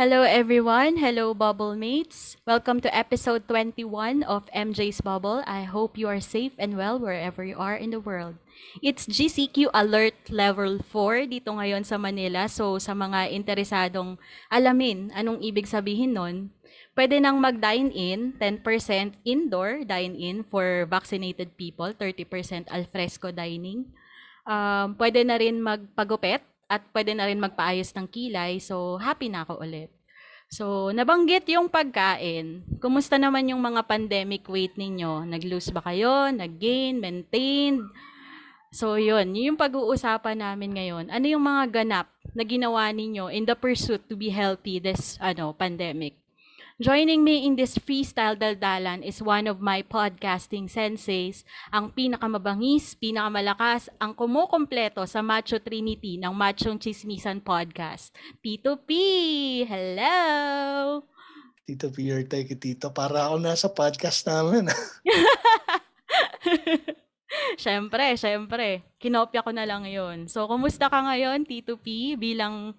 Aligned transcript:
Hello 0.00 0.24
everyone. 0.24 1.04
Hello 1.04 1.36
Bubble 1.36 1.76
Mates. 1.76 2.40
Welcome 2.48 2.80
to 2.80 2.88
episode 2.88 3.44
21 3.44 4.24
of 4.24 4.48
MJ's 4.48 5.04
Bubble. 5.04 5.44
I 5.44 5.68
hope 5.68 6.00
you 6.00 6.08
are 6.08 6.16
safe 6.16 6.56
and 6.56 6.80
well 6.80 6.96
wherever 6.96 7.44
you 7.44 7.60
are 7.60 7.76
in 7.76 7.92
the 7.92 8.00
world. 8.00 8.40
It's 8.80 9.04
GCQ 9.04 9.68
Alert 9.76 10.32
Level 10.32 10.80
4 10.80 11.28
dito 11.28 11.52
ngayon 11.52 11.84
sa 11.84 12.00
Manila. 12.00 12.48
So 12.48 12.80
sa 12.80 12.96
mga 12.96 13.36
interesadong 13.36 14.16
alamin 14.48 15.12
anong 15.12 15.44
ibig 15.44 15.68
sabihin 15.68 16.16
nun, 16.16 16.56
pwede 16.96 17.20
nang 17.20 17.36
mag-dine 17.36 17.92
in, 17.92 18.32
10% 18.40 18.64
indoor 19.28 19.84
dine-in 19.84 20.40
for 20.48 20.88
vaccinated 20.88 21.52
people, 21.60 21.92
30% 21.92 22.64
alfresco 22.72 23.28
dining. 23.28 23.92
Um, 24.48 24.96
pwede 24.96 25.20
na 25.20 25.36
rin 25.36 25.60
magpagupit 25.60 26.40
at 26.72 26.80
pwede 26.96 27.12
na 27.12 27.28
rin 27.28 27.36
magpaayos 27.36 27.92
ng 27.92 28.08
kilay. 28.08 28.56
So, 28.56 28.96
happy 28.96 29.28
na 29.28 29.44
ako 29.44 29.60
ulit. 29.60 29.92
So, 30.48 30.88
nabanggit 30.92 31.48
yung 31.52 31.68
pagkain. 31.68 32.64
Kumusta 32.80 33.20
naman 33.20 33.48
yung 33.52 33.60
mga 33.60 33.84
pandemic 33.84 34.48
weight 34.48 34.76
ninyo? 34.80 35.28
Nag-lose 35.28 35.68
ba 35.72 35.84
kayo? 35.84 36.32
Nag-gain? 36.32 36.96
Maintained? 36.96 37.84
So, 38.72 38.96
yun. 38.96 39.36
Yun 39.36 39.52
yung 39.52 39.60
pag-uusapan 39.60 40.40
namin 40.40 40.72
ngayon. 40.72 41.04
Ano 41.12 41.24
yung 41.28 41.44
mga 41.44 41.84
ganap 41.84 42.08
na 42.32 42.44
ginawa 42.44 42.88
ninyo 42.88 43.28
in 43.28 43.44
the 43.44 43.52
pursuit 43.52 44.00
to 44.08 44.16
be 44.16 44.32
healthy 44.32 44.80
this 44.80 45.20
ano 45.20 45.52
pandemic? 45.52 46.21
Joining 46.82 47.22
me 47.22 47.46
in 47.46 47.54
this 47.54 47.78
freestyle 47.78 48.34
daldalan 48.34 49.06
is 49.06 49.22
one 49.22 49.46
of 49.46 49.62
my 49.62 49.86
podcasting 49.86 50.66
senseis, 50.66 51.46
ang 51.70 51.94
pinakamabangis, 51.94 52.98
pinakamalakas, 52.98 53.86
ang 54.02 54.10
kumukompleto 54.18 55.06
sa 55.06 55.22
Macho 55.22 55.62
Trinity 55.62 56.18
ng 56.18 56.34
Machong 56.34 56.82
Chismisan 56.82 57.38
Podcast. 57.38 58.10
Tito 58.42 58.82
P! 58.82 58.98
Hello! 59.62 61.06
Tito 61.62 61.86
P, 61.94 62.02
your 62.02 62.26
take 62.26 62.58
Tito. 62.58 62.90
Para 62.90 63.30
ako 63.30 63.38
nasa 63.38 63.70
podcast 63.70 64.26
namin. 64.26 64.66
syempre, 67.62 68.18
syempre. 68.18 68.82
Kinopya 68.98 69.46
ko 69.46 69.54
na 69.54 69.62
lang 69.62 69.86
yon. 69.86 70.26
So, 70.26 70.50
kumusta 70.50 70.90
ka 70.90 70.98
ngayon, 70.98 71.46
Tito 71.46 71.78
P, 71.78 72.18
bilang 72.18 72.74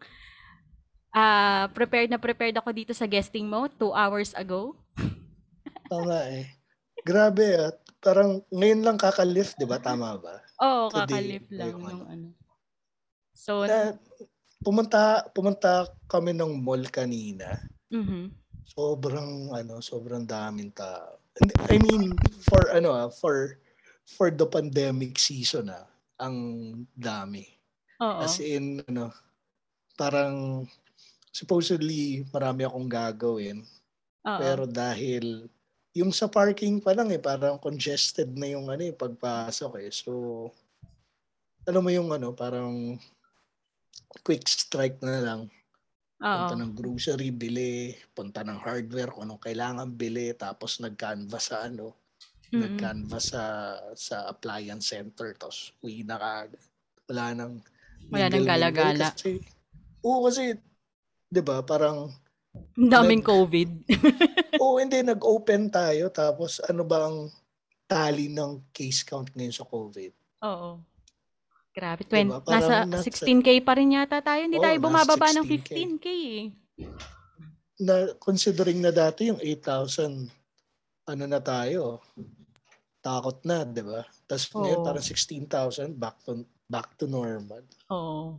uh, 1.14 1.70
prepared 1.72 2.10
na 2.10 2.20
prepared 2.20 2.58
ako 2.58 2.74
dito 2.74 2.92
sa 2.92 3.08
guesting 3.08 3.48
mo 3.48 3.70
two 3.70 3.94
hours 3.94 4.34
ago. 4.34 4.76
Tama 5.88 6.18
eh. 6.34 6.50
Grabe 7.06 7.72
at 7.72 7.78
parang 8.04 8.42
ngayon 8.52 8.82
lang 8.84 8.98
kakalift, 9.00 9.56
di 9.56 9.70
ba? 9.70 9.80
Tama 9.80 10.20
ba? 10.20 10.42
Oo, 10.60 10.88
oh, 10.88 10.92
kakalift 10.92 11.48
lang 11.54 11.78
nung 11.80 12.06
ano. 12.10 12.28
So, 13.34 13.64
uh, 13.64 13.96
pumunta, 14.64 15.28
pumunta 15.32 15.88
kami 16.08 16.36
ng 16.36 16.60
mall 16.60 16.84
kanina. 16.88 17.60
Mm-hmm. 17.92 18.24
Sobrang, 18.74 19.52
ano, 19.52 19.84
sobrang 19.84 20.24
daming 20.24 20.72
tao. 20.72 21.20
I 21.68 21.82
mean, 21.82 22.14
for, 22.46 22.72
ano 22.72 22.94
ah, 22.94 23.10
for, 23.10 23.60
for 24.06 24.32
the 24.32 24.46
pandemic 24.48 25.20
season 25.20 25.74
ah, 25.74 25.88
ang 26.22 26.36
dami. 26.96 27.44
Oo. 28.00 28.24
As 28.24 28.40
in, 28.40 28.80
ano, 28.88 29.12
parang 30.00 30.66
supposedly 31.34 32.22
marami 32.30 32.64
akong 32.64 32.86
gagawin. 32.86 33.66
Uh-oh. 34.22 34.40
Pero 34.40 34.64
dahil 34.70 35.50
yung 35.98 36.14
sa 36.14 36.30
parking 36.30 36.78
pa 36.78 36.94
lang 36.94 37.10
eh, 37.10 37.18
parang 37.18 37.58
congested 37.58 38.30
na 38.38 38.54
yung 38.54 38.70
ano 38.70 38.86
eh, 38.86 38.94
pagpasok 38.94 39.82
eh. 39.82 39.90
So, 39.90 40.50
alam 41.66 41.82
mo 41.82 41.90
yung 41.90 42.14
ano, 42.14 42.38
parang 42.38 42.98
quick 44.22 44.46
strike 44.46 45.02
na 45.02 45.20
lang. 45.22 45.42
Uh-oh. 46.22 46.48
Punta 46.48 46.56
ng 46.56 46.74
grocery, 46.78 47.30
bili. 47.34 47.98
Punta 48.14 48.46
ng 48.46 48.62
hardware, 48.62 49.12
kung 49.12 49.26
anong 49.28 49.44
kailangan 49.44 49.90
bili. 49.94 50.32
Tapos 50.38 50.80
nag-canvas 50.80 51.50
sa 51.50 51.66
ano, 51.66 51.98
mm-hmm. 52.50 52.62
nag-canvas 52.62 53.34
sa, 53.34 53.44
sa 53.98 54.30
appliance 54.30 54.94
center. 54.94 55.34
Tapos 55.38 55.74
uwi 55.82 56.06
na 56.06 56.18
ka. 56.18 56.34
Wala 57.10 57.26
nang 57.36 57.54
wala 58.10 58.26
nang 58.30 58.48
gala-gala. 58.48 59.14
Kasi, 59.14 59.44
oo, 60.02 60.26
kasi 60.26 60.58
'di 61.34 61.42
ba? 61.42 61.66
Parang 61.66 62.14
daming 62.78 63.26
nag, 63.26 63.30
COVID. 63.34 63.70
Oo, 64.62 64.78
oh, 64.78 64.80
hindi 64.80 65.02
nag-open 65.02 65.74
tayo 65.74 66.14
tapos 66.14 66.62
ano 66.62 66.86
ba 66.86 67.10
ang 67.10 67.34
tally 67.90 68.30
ng 68.30 68.70
case 68.70 69.02
count 69.02 69.34
ngayon 69.34 69.58
sa 69.58 69.66
COVID? 69.66 70.14
Oo. 70.46 70.78
Grabe, 71.74 72.06
20, 72.06 72.14
diba? 72.14 72.38
nasa, 72.46 72.86
nasa 72.86 73.02
16k 73.10 73.66
pa 73.66 73.74
rin 73.74 73.98
yata 73.98 74.22
tayo. 74.22 74.46
Hindi 74.46 74.62
oh, 74.62 74.64
tayo 74.64 74.78
bumababa 74.78 75.34
ng 75.34 75.46
15k 75.50 76.08
eh. 76.14 76.46
Na 77.82 78.14
considering 78.22 78.78
na 78.78 78.94
dati 78.94 79.34
yung 79.34 79.42
8,000 79.42 80.30
ano 81.10 81.24
na 81.26 81.42
tayo. 81.42 82.06
Takot 83.04 83.42
na, 83.44 83.66
'di 83.66 83.84
ba? 83.84 84.06
Tapos 84.30 84.46
oh. 84.54 84.62
ngayon 84.62 84.80
parang 84.86 85.04
16,000 85.04 85.98
back 85.98 86.22
to 86.22 86.46
back 86.70 86.94
to 86.96 87.10
normal. 87.10 87.66
Oo. 87.90 88.38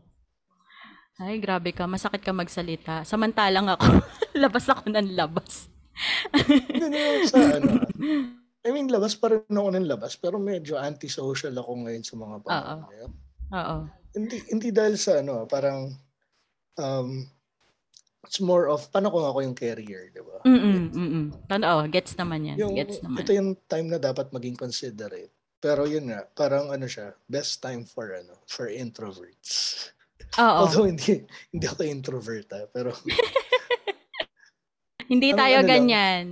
Ay, 1.18 1.38
grabe 1.38 1.70
ka. 1.70 1.86
Masakit 1.86 2.26
ka 2.26 2.34
magsalita. 2.34 3.06
Samantalang 3.06 3.70
ako, 3.70 3.86
labas 4.42 4.66
ako 4.66 4.90
ng 4.90 5.14
labas. 5.14 5.70
Ganun 6.74 7.22
sa 7.30 7.38
ano. 7.54 7.86
I 8.64 8.70
mean, 8.72 8.90
labas 8.90 9.14
pa 9.14 9.30
rin 9.30 9.46
ako 9.46 9.68
ng 9.76 9.86
labas, 9.86 10.18
pero 10.18 10.40
medyo 10.42 10.74
antisocial 10.74 11.54
ako 11.54 11.86
ngayon 11.86 12.02
sa 12.02 12.14
mga 12.18 12.36
panahon 12.42 12.80
ngayon. 12.90 13.10
Oo. 13.54 13.76
Hindi, 14.14 14.36
hindi 14.50 14.68
dahil 14.74 14.96
sa 14.98 15.22
ano, 15.22 15.46
parang 15.46 15.92
um, 16.80 17.08
it's 18.24 18.40
more 18.40 18.66
of, 18.66 18.88
paano 18.90 19.12
kung 19.12 19.22
ako 19.22 19.38
yung 19.44 19.54
carrier, 19.54 20.10
di 20.10 20.22
ba? 20.24 20.42
Mm-mm, 20.42 20.90
mm-mm. 20.90 21.26
oh, 21.46 21.84
gets 21.92 22.16
naman 22.18 22.42
yan. 22.42 22.56
Yung, 22.58 22.74
gets 22.74 22.98
naman. 23.04 23.22
Ito 23.22 23.30
yung 23.36 23.50
time 23.68 23.86
na 23.92 24.00
dapat 24.00 24.32
maging 24.32 24.56
considerate. 24.56 25.30
Pero 25.60 25.86
yun 25.88 26.10
nga, 26.10 26.24
parang 26.34 26.72
ano 26.72 26.84
siya, 26.88 27.14
best 27.28 27.60
time 27.62 27.84
for 27.86 28.12
ano, 28.12 28.36
for 28.48 28.68
introverts. 28.68 29.92
Oo. 30.34 30.56
Although 30.66 30.90
hindi, 30.90 31.22
hindi 31.54 31.66
ako 31.66 31.82
introvert 31.86 32.48
ha, 32.50 32.64
ah, 32.64 32.66
pero... 32.70 32.90
hindi 35.12 35.30
tayo 35.30 35.62
ano 35.62 35.68
ganyan. 35.68 36.24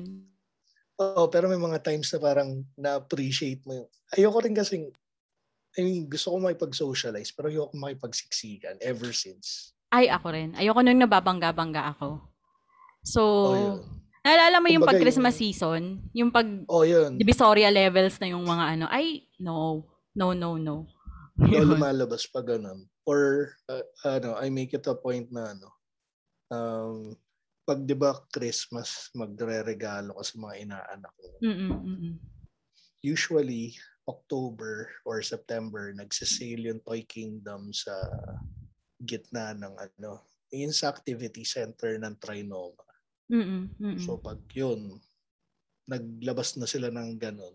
Oo, 0.99 1.31
pero 1.31 1.47
may 1.47 1.59
mga 1.59 1.83
times 1.83 2.11
na 2.15 2.19
parang 2.19 2.51
na-appreciate 2.75 3.63
mo 3.67 3.83
yung... 3.83 3.89
Ayoko 4.19 4.39
rin 4.43 4.59
kasing... 4.59 4.91
I 5.73 5.81
mean, 5.87 6.05
gusto 6.05 6.35
ko 6.35 6.37
makipag-socialize, 6.43 7.33
pero 7.33 7.49
ayoko 7.49 7.73
makipagsiksikan 7.79 8.77
ever 8.83 9.15
since. 9.15 9.73
Ay, 9.89 10.11
ako 10.11 10.35
rin. 10.35 10.51
Ayoko 10.59 10.83
nung 10.83 11.01
nababangga-bangga 11.01 11.97
ako. 11.97 12.27
So, 13.07 13.23
oh, 13.55 13.75
naalala 14.27 14.59
mo 14.59 14.69
yung 14.69 14.87
pag-Christmas 14.87 15.39
season? 15.39 16.03
Yung 16.13 16.35
pag 16.35 16.47
oh, 16.67 16.85
yun. 16.85 17.19
Divisoria 17.19 17.71
levels 17.71 18.19
na 18.19 18.35
yung 18.35 18.45
mga 18.45 18.65
ano. 18.79 18.87
Ay, 18.91 19.31
no. 19.39 19.87
No, 20.13 20.37
no, 20.37 20.61
no. 20.61 20.85
Yun. 21.41 21.73
lumalabas 21.73 22.29
pa 22.29 22.45
ganun 22.45 22.92
or 23.07 23.53
uh, 23.67 23.87
ano, 24.07 24.39
I 24.39 24.51
make 24.51 24.75
it 24.75 24.87
a 24.87 24.95
point 24.95 25.31
na 25.31 25.55
ano, 25.55 25.69
um, 26.53 26.97
pag 27.63 27.83
'di 27.83 27.95
ba 27.95 28.19
Christmas 28.31 29.11
magre-regalo 29.15 30.19
ka 30.19 30.25
sa 30.27 30.37
mga 30.39 30.55
inaanak 30.67 31.15
mo. 31.15 31.31
Mm-mm, 31.43 32.19
Usually 33.03 33.75
October 34.07 34.91
or 35.07 35.23
September 35.23 35.95
nagsisale 35.95 36.71
yung 36.71 36.83
Toy 36.83 37.07
Kingdom 37.07 37.71
sa 37.71 37.95
gitna 38.99 39.55
ng 39.55 39.75
ano, 39.75 40.27
yun 40.51 40.75
sa 40.75 40.91
activity 40.91 41.47
center 41.47 41.99
ng 41.99 42.15
Trinoma. 42.19 42.87
Mm-mm, 43.31 43.75
mm-mm. 43.79 43.99
So 43.99 44.19
pag 44.19 44.43
yun, 44.55 44.99
naglabas 45.87 46.59
na 46.59 46.67
sila 46.67 46.91
ng 46.91 47.19
ganun, 47.19 47.55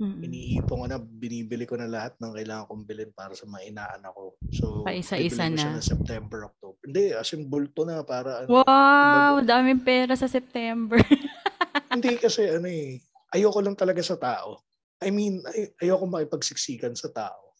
Mm-mm. 0.00 0.24
Iniipon 0.24 0.76
ko 0.82 0.86
na, 0.88 0.98
binibili 0.98 1.64
ko 1.68 1.76
na 1.76 1.90
lahat 1.90 2.16
ng 2.16 2.32
kailangan 2.32 2.66
kong 2.68 2.84
bilhin 2.88 3.12
para 3.12 3.36
sa 3.36 3.44
mga 3.44 3.68
inaanak 3.68 4.12
ko. 4.16 4.34
So, 4.50 4.66
Paisa-isa 4.88 5.52
na. 5.52 5.60
Siya 5.60 5.94
September, 5.94 6.48
October. 6.48 6.80
Hindi, 6.82 7.12
as 7.12 7.30
in 7.36 7.46
bulto 7.46 7.84
na 7.84 8.00
para 8.02 8.42
ano. 8.42 8.48
Wow! 8.50 8.64
Kumbaga, 8.64 9.60
daming 9.60 9.82
pera 9.84 10.14
sa 10.16 10.26
September. 10.26 10.98
hindi 11.94 12.16
kasi 12.16 12.48
ano 12.48 12.66
eh, 12.66 12.98
ayoko 13.36 13.60
lang 13.60 13.76
talaga 13.76 14.00
sa 14.00 14.16
tao. 14.16 14.64
I 15.02 15.10
mean, 15.10 15.42
ay, 15.50 15.74
ayoko 15.82 16.08
makipagsiksikan 16.08 16.96
sa 16.96 17.12
tao. 17.12 17.52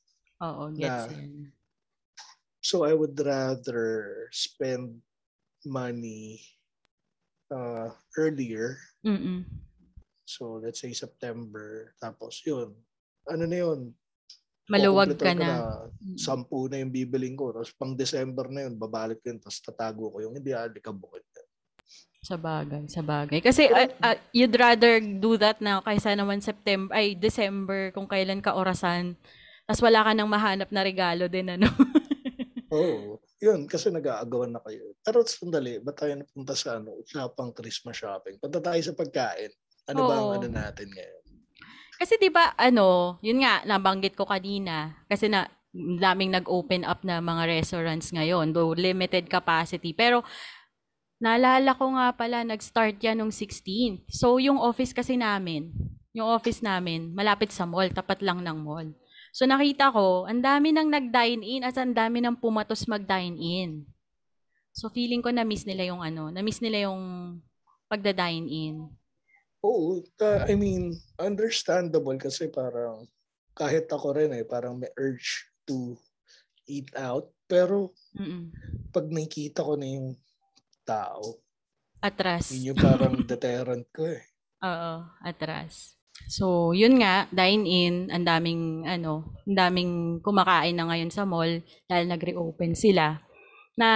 Oo, 0.43 0.73
gets 0.75 1.11
na, 1.11 1.51
So 2.63 2.87
I 2.87 2.95
would 2.95 3.19
rather 3.19 4.15
spend 4.31 5.03
money 5.67 6.43
uh, 7.51 7.91
earlier. 8.15 8.79
Mm-mm. 9.03 9.43
So, 10.33 10.65
let's 10.65 10.81
say 10.81 10.97
September. 10.97 11.93
Tapos, 12.01 12.41
yun. 12.49 12.73
Ano 13.29 13.45
na 13.45 13.59
yun? 13.61 13.93
Maluwag 14.71 15.19
ka 15.19 15.35
na. 15.37 15.45
na. 15.45 15.57
Sampu 16.15 16.71
na 16.71 16.79
yung 16.79 16.89
bibiling 16.89 17.35
ko. 17.35 17.51
Tapos 17.51 17.75
pang 17.75 17.93
December 17.93 18.47
na 18.49 18.65
yun, 18.65 18.75
babalik 18.79 19.19
ko 19.21 19.35
yun. 19.35 19.41
Tapos 19.43 19.59
tatago 19.61 20.09
ko 20.09 20.19
yung 20.23 20.39
hindi 20.39 20.55
alikabukit. 20.55 21.27
Sa 22.23 22.39
bagay, 22.39 22.87
sa 22.87 23.03
bagay. 23.03 23.43
Kasi 23.43 23.67
uh, 23.67 23.91
uh, 23.99 24.15
you'd 24.31 24.55
rather 24.55 25.03
do 25.03 25.35
that 25.35 25.59
na 25.59 25.83
kaysa 25.83 26.15
naman 26.15 26.39
September, 26.39 26.95
ay 26.95 27.19
December, 27.19 27.91
kung 27.91 28.07
kailan 28.07 28.39
ka 28.39 28.55
orasan. 28.55 29.19
Tapos 29.67 29.83
wala 29.83 30.07
ka 30.07 30.15
nang 30.15 30.31
mahanap 30.31 30.71
na 30.71 30.87
regalo 30.87 31.27
din, 31.27 31.59
ano? 31.59 31.67
Oo. 32.73 33.19
Yun, 33.43 33.67
kasi 33.67 33.91
nag-aagawan 33.91 34.55
na 34.55 34.63
kayo. 34.63 34.95
Pero 35.03 35.27
sandali, 35.27 35.83
ba't 35.83 35.99
tayo 35.99 36.15
napunta 36.15 36.55
sa 36.55 36.79
ano, 36.79 36.95
usapang 37.03 37.51
Christmas 37.51 37.99
shopping? 37.99 38.39
Punta 38.39 38.63
tayo 38.63 38.79
sa 38.79 38.95
pagkain. 38.95 39.51
Ano 39.93 40.09
ba 40.09 40.15
ang 40.17 40.29
Oo. 40.33 40.37
ano 40.41 40.49
natin 40.49 40.89
ngayon? 40.89 41.23
Kasi 42.01 42.19
'di 42.19 42.31
ba 42.35 42.57
ano, 42.59 43.19
yun 43.23 43.45
nga 43.45 43.63
nabanggit 43.63 44.19
ko 44.19 44.27
kanina 44.27 44.97
kasi 45.07 45.31
na 45.31 45.47
daming 45.73 46.35
nag-open 46.37 46.85
up 46.85 47.01
na 47.01 47.25
mga 47.25 47.49
restaurants 47.49 48.13
ngayon, 48.13 48.53
though 48.53 48.77
limited 48.77 49.31
capacity. 49.33 49.97
Pero 49.97 50.21
naalala 51.23 51.73
ko 51.73 51.97
nga 51.97 52.13
pala 52.13 52.45
nag-start 52.45 53.01
yan 53.01 53.23
nung 53.23 53.33
16th. 53.33 54.05
So 54.13 54.37
yung 54.37 54.61
office 54.61 54.93
kasi 54.93 55.17
namin, 55.17 55.73
yung 56.13 56.29
office 56.29 56.61
namin 56.61 57.15
malapit 57.17 57.55
sa 57.55 57.65
mall, 57.65 57.89
tapat 57.89 58.21
lang 58.21 58.45
ng 58.45 58.59
mall. 58.61 58.91
So 59.33 59.49
nakita 59.49 59.89
ko, 59.89 60.29
ang 60.29 60.45
dami 60.45 60.77
nang 60.77 60.93
nag-dine 60.93 61.41
in 61.41 61.63
at 61.65 61.79
ang 61.81 61.97
dami 61.97 62.21
nang 62.21 62.37
pumatos 62.37 62.85
mag-dine 62.85 63.39
in. 63.41 63.89
So 64.77 64.93
feeling 64.93 65.25
ko 65.25 65.33
na-miss 65.33 65.65
nila 65.65 65.89
yung 65.89 66.05
ano, 66.05 66.29
na-miss 66.29 66.61
nila 66.61 66.91
yung 66.91 67.01
pagda-dine 67.89 68.45
in. 68.49 68.77
Oo, 69.63 70.03
uh, 70.03 70.41
I 70.51 70.55
mean, 70.59 70.99
understandable 71.23 72.19
kasi 72.19 72.51
parang 72.51 73.07
kahit 73.55 73.87
ako 73.87 74.17
rin 74.19 74.35
eh, 74.35 74.43
parang 74.43 74.75
may 74.79 74.91
urge 74.99 75.47
to 75.65 75.95
eat 76.67 76.91
out. 76.99 77.31
Pero 77.47 77.95
Mm-mm. 78.19 78.51
pag 78.91 79.07
nakikita 79.07 79.63
ko 79.63 79.79
na 79.79 79.87
yung 79.87 80.19
tao, 80.83 81.39
Atras. 82.03 82.51
yun 82.51 82.75
yung 82.75 82.81
parang 82.83 83.15
deterrent 83.31 83.87
ko 83.95 84.11
eh. 84.11 84.23
Oo, 84.63 84.95
atras. 85.23 85.95
So, 86.31 86.71
yun 86.75 86.99
nga, 87.03 87.27
dine-in, 87.31 88.11
ang 88.11 88.23
daming, 88.27 88.87
ano, 88.87 89.35
ang 89.47 89.57
daming 89.59 89.93
kumakain 90.23 90.75
na 90.75 90.87
ngayon 90.91 91.11
sa 91.11 91.27
mall 91.27 91.63
dahil 91.87 92.07
nag-reopen 92.07 92.75
sila. 92.79 93.19
Na, 93.75 93.91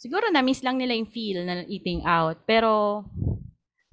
siguro 0.00 0.32
na-miss 0.32 0.64
lang 0.64 0.80
nila 0.80 0.96
yung 0.96 1.10
feel 1.10 1.44
na 1.44 1.60
eating 1.68 2.04
out. 2.08 2.40
Pero, 2.48 3.04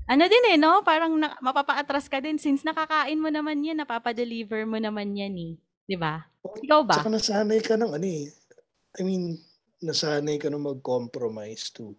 ano 0.06 0.24
din 0.30 0.46
eh, 0.54 0.58
no? 0.58 0.86
Parang 0.86 1.18
na, 1.18 1.34
mapapa-atras 1.42 2.06
ka 2.06 2.22
din 2.22 2.38
since 2.38 2.62
nakakain 2.62 3.18
mo 3.18 3.30
naman 3.34 3.66
yan, 3.66 3.82
napapa-deliver 3.82 4.66
mo 4.70 4.78
naman 4.78 5.18
yan 5.18 5.34
eh. 5.34 5.54
Di 5.86 5.98
ba? 5.98 6.22
Ikaw 6.46 6.82
ba? 6.86 7.02
Saka 7.02 7.10
nasanay 7.10 7.60
ka 7.62 7.78
ng 7.78 7.94
ano 7.94 8.08
eh. 8.08 8.30
I 8.96 9.02
mean, 9.02 9.42
nasanay 9.82 10.38
ka 10.38 10.50
na 10.50 10.62
mag-compromise 10.62 11.74
to 11.74 11.98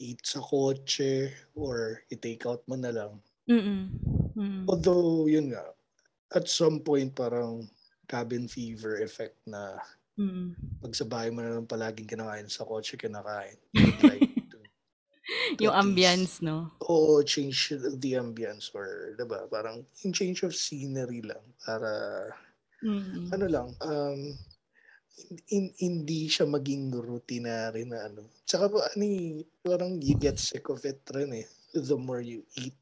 eat 0.00 0.24
sa 0.24 0.40
kotse 0.40 1.28
or 1.52 2.00
i-take 2.08 2.48
out 2.48 2.64
mo 2.64 2.76
na 2.76 2.88
lang. 2.88 3.12
Mm-mm. 3.48 3.92
Mm. 4.32 4.64
Although, 4.64 5.28
yun 5.28 5.52
nga, 5.52 5.64
at 6.32 6.48
some 6.48 6.80
point 6.80 7.12
parang 7.12 7.68
cabin 8.08 8.48
fever 8.48 9.04
effect 9.04 9.36
na 9.44 9.76
Mm. 10.20 10.52
pag 10.84 10.92
sa 10.92 11.08
bahay 11.08 11.32
mo 11.32 11.40
na 11.40 11.56
lang 11.56 11.64
palaging 11.64 12.04
kinakain 12.04 12.44
sa 12.44 12.68
kotse 12.68 13.00
kinakain. 13.00 13.56
Like 14.04 14.29
Yung 15.60 15.70
at 15.70 15.78
least- 15.78 15.82
ambience, 15.84 16.32
no? 16.42 16.74
Oo, 16.84 17.22
change 17.22 17.70
the 17.98 18.18
ambience 18.18 18.70
or, 18.74 19.14
diba, 19.14 19.46
parang 19.46 19.84
yung 20.02 20.12
change 20.12 20.42
of 20.42 20.54
scenery 20.54 21.22
lang 21.22 21.42
para, 21.62 21.90
Mm. 22.82 23.28
ano 23.30 23.46
lang, 23.46 23.68
um, 23.84 24.20
hin- 25.46 25.74
hindi 25.76 26.26
siya 26.26 26.48
maging 26.48 26.90
routinary 26.96 27.84
na 27.84 28.08
ano. 28.08 28.24
Tsaka 28.42 28.72
po, 28.72 28.80
ano 28.80 29.04
eh, 29.04 29.44
parang 29.60 30.00
you 30.00 30.16
get 30.16 30.40
sick 30.40 30.66
of 30.72 30.80
it 30.82 30.98
rin 31.12 31.30
eh. 31.36 31.46
The 31.76 31.94
more 31.94 32.24
you 32.24 32.42
eat, 32.56 32.74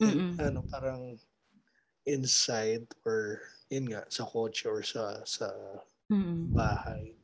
Mm-mm. 0.00 0.40
ano, 0.40 0.64
parang 0.66 1.20
inside 2.04 2.88
or, 3.04 3.38
yun 3.68 3.88
nga, 3.88 4.04
sa 4.08 4.24
kotse 4.24 4.66
or 4.66 4.82
sa, 4.82 5.22
sa 5.24 5.52
Mm. 6.10 6.52
bahay. 6.52 7.16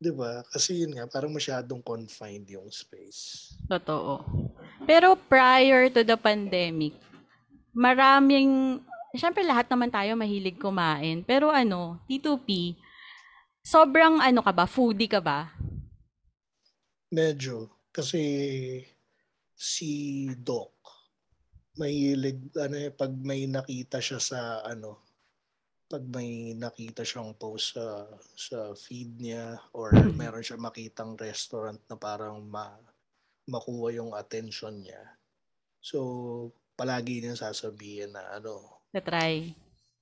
'Di 0.00 0.10
ba? 0.16 0.40
Kasi 0.48 0.80
yun 0.80 0.96
nga, 0.96 1.04
parang 1.04 1.28
masyadong 1.28 1.84
confined 1.84 2.48
yung 2.48 2.64
space. 2.72 3.52
Totoo. 3.68 4.24
Pero 4.88 5.12
prior 5.12 5.92
to 5.92 6.00
the 6.00 6.16
pandemic, 6.16 6.96
maraming, 7.76 8.80
syempre 9.12 9.44
lahat 9.44 9.68
naman 9.68 9.92
tayo 9.92 10.16
mahilig 10.16 10.56
kumain. 10.56 11.20
Pero 11.20 11.52
ano, 11.52 12.00
T2P, 12.08 12.80
sobrang 13.60 14.24
ano 14.24 14.40
ka 14.40 14.52
ba, 14.56 14.64
foodie 14.64 15.06
ka 15.06 15.20
ba? 15.20 15.52
Medyo. 17.12 17.68
Kasi 17.92 18.22
si 19.52 19.90
Doc, 20.40 20.72
mahilig, 21.76 22.56
ano 22.56 22.76
eh, 22.80 22.88
pag 22.88 23.12
may 23.12 23.44
nakita 23.44 24.00
siya 24.00 24.16
sa, 24.16 24.64
ano, 24.64 25.09
pag 25.90 26.06
may 26.06 26.54
nakita 26.54 27.02
siyang 27.02 27.34
post 27.34 27.74
sa, 27.74 28.06
sa 28.38 28.70
feed 28.78 29.18
niya 29.18 29.58
or 29.74 29.90
meron 30.14 30.38
siya 30.38 30.54
makitang 30.54 31.18
restaurant 31.18 31.82
na 31.90 31.98
parang 31.98 32.38
ma, 32.46 32.70
makuha 33.50 33.98
yung 33.98 34.14
attention 34.14 34.86
niya. 34.86 35.02
So, 35.82 36.54
palagi 36.78 37.18
niya 37.26 37.34
sasabihin 37.34 38.14
na 38.14 38.38
ano, 38.38 38.78
Na-try. 38.94 39.50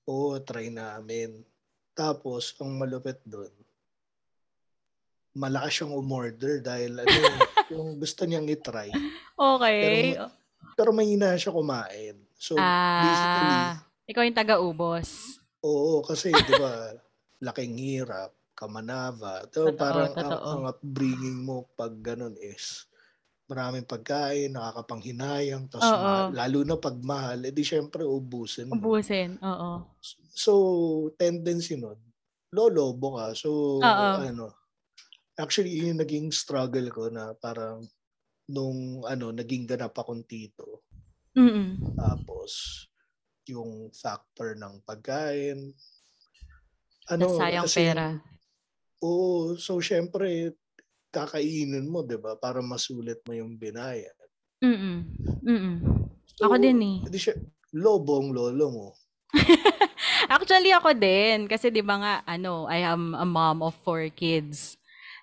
Oo, 0.04 0.36
try 0.44 0.68
namin. 0.68 1.40
Tapos, 1.96 2.52
ang 2.60 2.76
malupit 2.76 3.24
doon, 3.24 3.52
malakas 5.32 5.72
siyang 5.80 5.96
umorder 5.96 6.60
dahil 6.60 7.00
ano, 7.00 7.08
yung 7.72 7.96
gusto 7.96 8.28
niyang 8.28 8.44
itry. 8.44 8.92
Okay. 9.40 10.16
Pero 10.76 10.92
mahina 10.92 11.32
siya 11.36 11.52
kumain. 11.52 12.16
So, 12.36 12.60
basically, 12.60 13.56
Ah, 13.56 13.80
ikaw 14.04 14.24
yung 14.24 14.36
taga-ubos. 14.36 15.37
Oo, 15.64 16.02
kasi, 16.04 16.32
di 16.32 16.54
ba, 16.54 16.92
laking 17.46 17.76
hirap, 17.78 18.34
kamanava. 18.58 19.46
So, 19.50 19.70
Totoo, 19.70 19.78
parang 19.78 20.12
ang, 20.14 20.18
totoo. 20.18 20.48
ang 20.50 20.62
upbringing 20.70 21.38
mo 21.46 21.70
pag 21.78 21.94
ganun 22.02 22.34
is, 22.42 22.86
maraming 23.48 23.86
pagkain, 23.88 24.52
nakakapanghinayang, 24.52 25.70
tapos 25.72 25.88
Oo. 25.88 26.02
mahal- 26.04 26.32
lalo 26.36 26.58
na 26.66 26.76
pag 26.76 26.96
mahal, 27.00 27.38
edi 27.48 27.64
syempre 27.64 28.04
ubusin 28.04 28.68
mo. 28.68 28.76
Ubusin. 28.76 29.40
Oo. 29.40 29.88
So, 30.34 30.52
tendency 31.16 31.78
nun, 31.80 31.96
lolobo 32.52 33.16
ka. 33.18 33.32
So, 33.38 33.80
Oo. 33.80 34.08
ano, 34.20 34.52
actually, 35.38 35.72
yun 35.74 35.96
yung 35.96 36.02
naging 36.04 36.28
struggle 36.34 36.88
ko 36.92 37.08
na 37.08 37.32
parang 37.38 37.86
nung, 38.50 39.00
ano, 39.06 39.32
naging 39.32 39.64
ganap 39.64 39.94
akong 39.96 40.26
tito. 40.26 40.82
Mm-mm. 41.38 41.78
Tapos, 41.96 42.84
yung 43.50 43.88
factor 43.92 44.54
ng 44.54 44.84
pagkain. 44.84 45.72
Ano, 47.08 47.24
Nasayang 47.32 47.64
kasi- 47.64 47.76
pera. 47.80 48.06
Oo, 49.00 49.54
so 49.56 49.78
syempre, 49.78 50.52
kakainin 51.08 51.86
mo, 51.86 52.02
di 52.02 52.18
ba? 52.18 52.34
Para 52.34 52.60
masulit 52.60 53.22
mo 53.24 53.32
yung 53.32 53.56
binayad. 53.56 54.14
Mm-mm. 54.58 54.98
Mm-mm. 55.46 55.76
So, 56.34 56.50
Ako 56.50 56.58
din 56.58 56.78
eh. 56.82 56.96
Hindi 57.06 57.18
siya, 57.18 57.38
lobong 57.72 58.34
lolo 58.34 58.66
mo. 58.68 58.86
Actually, 60.34 60.74
ako 60.74 60.92
din. 60.98 61.46
Kasi 61.46 61.70
di 61.70 61.80
ba 61.80 61.96
nga, 61.98 62.14
ano, 62.26 62.66
I 62.66 62.82
am 62.84 63.14
a 63.14 63.24
mom 63.24 63.62
of 63.62 63.78
four 63.86 64.10
kids. 64.10 64.76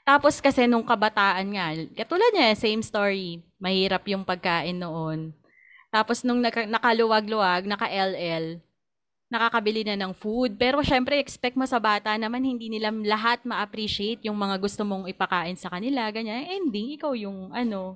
Tapos 0.06 0.38
kasi 0.38 0.70
nung 0.70 0.86
kabataan 0.86 1.48
nga, 1.58 1.74
katulad 1.98 2.30
niya, 2.32 2.54
same 2.56 2.86
story. 2.86 3.42
Mahirap 3.58 4.06
yung 4.06 4.22
pagkain 4.22 4.78
noon. 4.78 5.34
Tapos 5.96 6.28
nung 6.28 6.44
naka, 6.44 6.68
nakaluwag-luwag, 6.68 7.64
naka-LL, 7.64 8.60
nakakabili 9.32 9.88
na 9.88 9.96
ng 9.96 10.12
food. 10.12 10.60
Pero 10.60 10.84
syempre, 10.84 11.24
expect 11.24 11.56
mo 11.56 11.64
sa 11.64 11.80
bata 11.80 12.12
naman, 12.20 12.44
hindi 12.44 12.68
nila 12.68 12.92
lahat 12.92 13.48
ma-appreciate 13.48 14.28
yung 14.28 14.36
mga 14.36 14.60
gusto 14.60 14.84
mong 14.84 15.08
ipakain 15.08 15.56
sa 15.56 15.72
kanila. 15.72 16.12
Ganyan. 16.12 16.52
Ending, 16.52 17.00
ikaw 17.00 17.16
yung, 17.16 17.56
ano, 17.56 17.96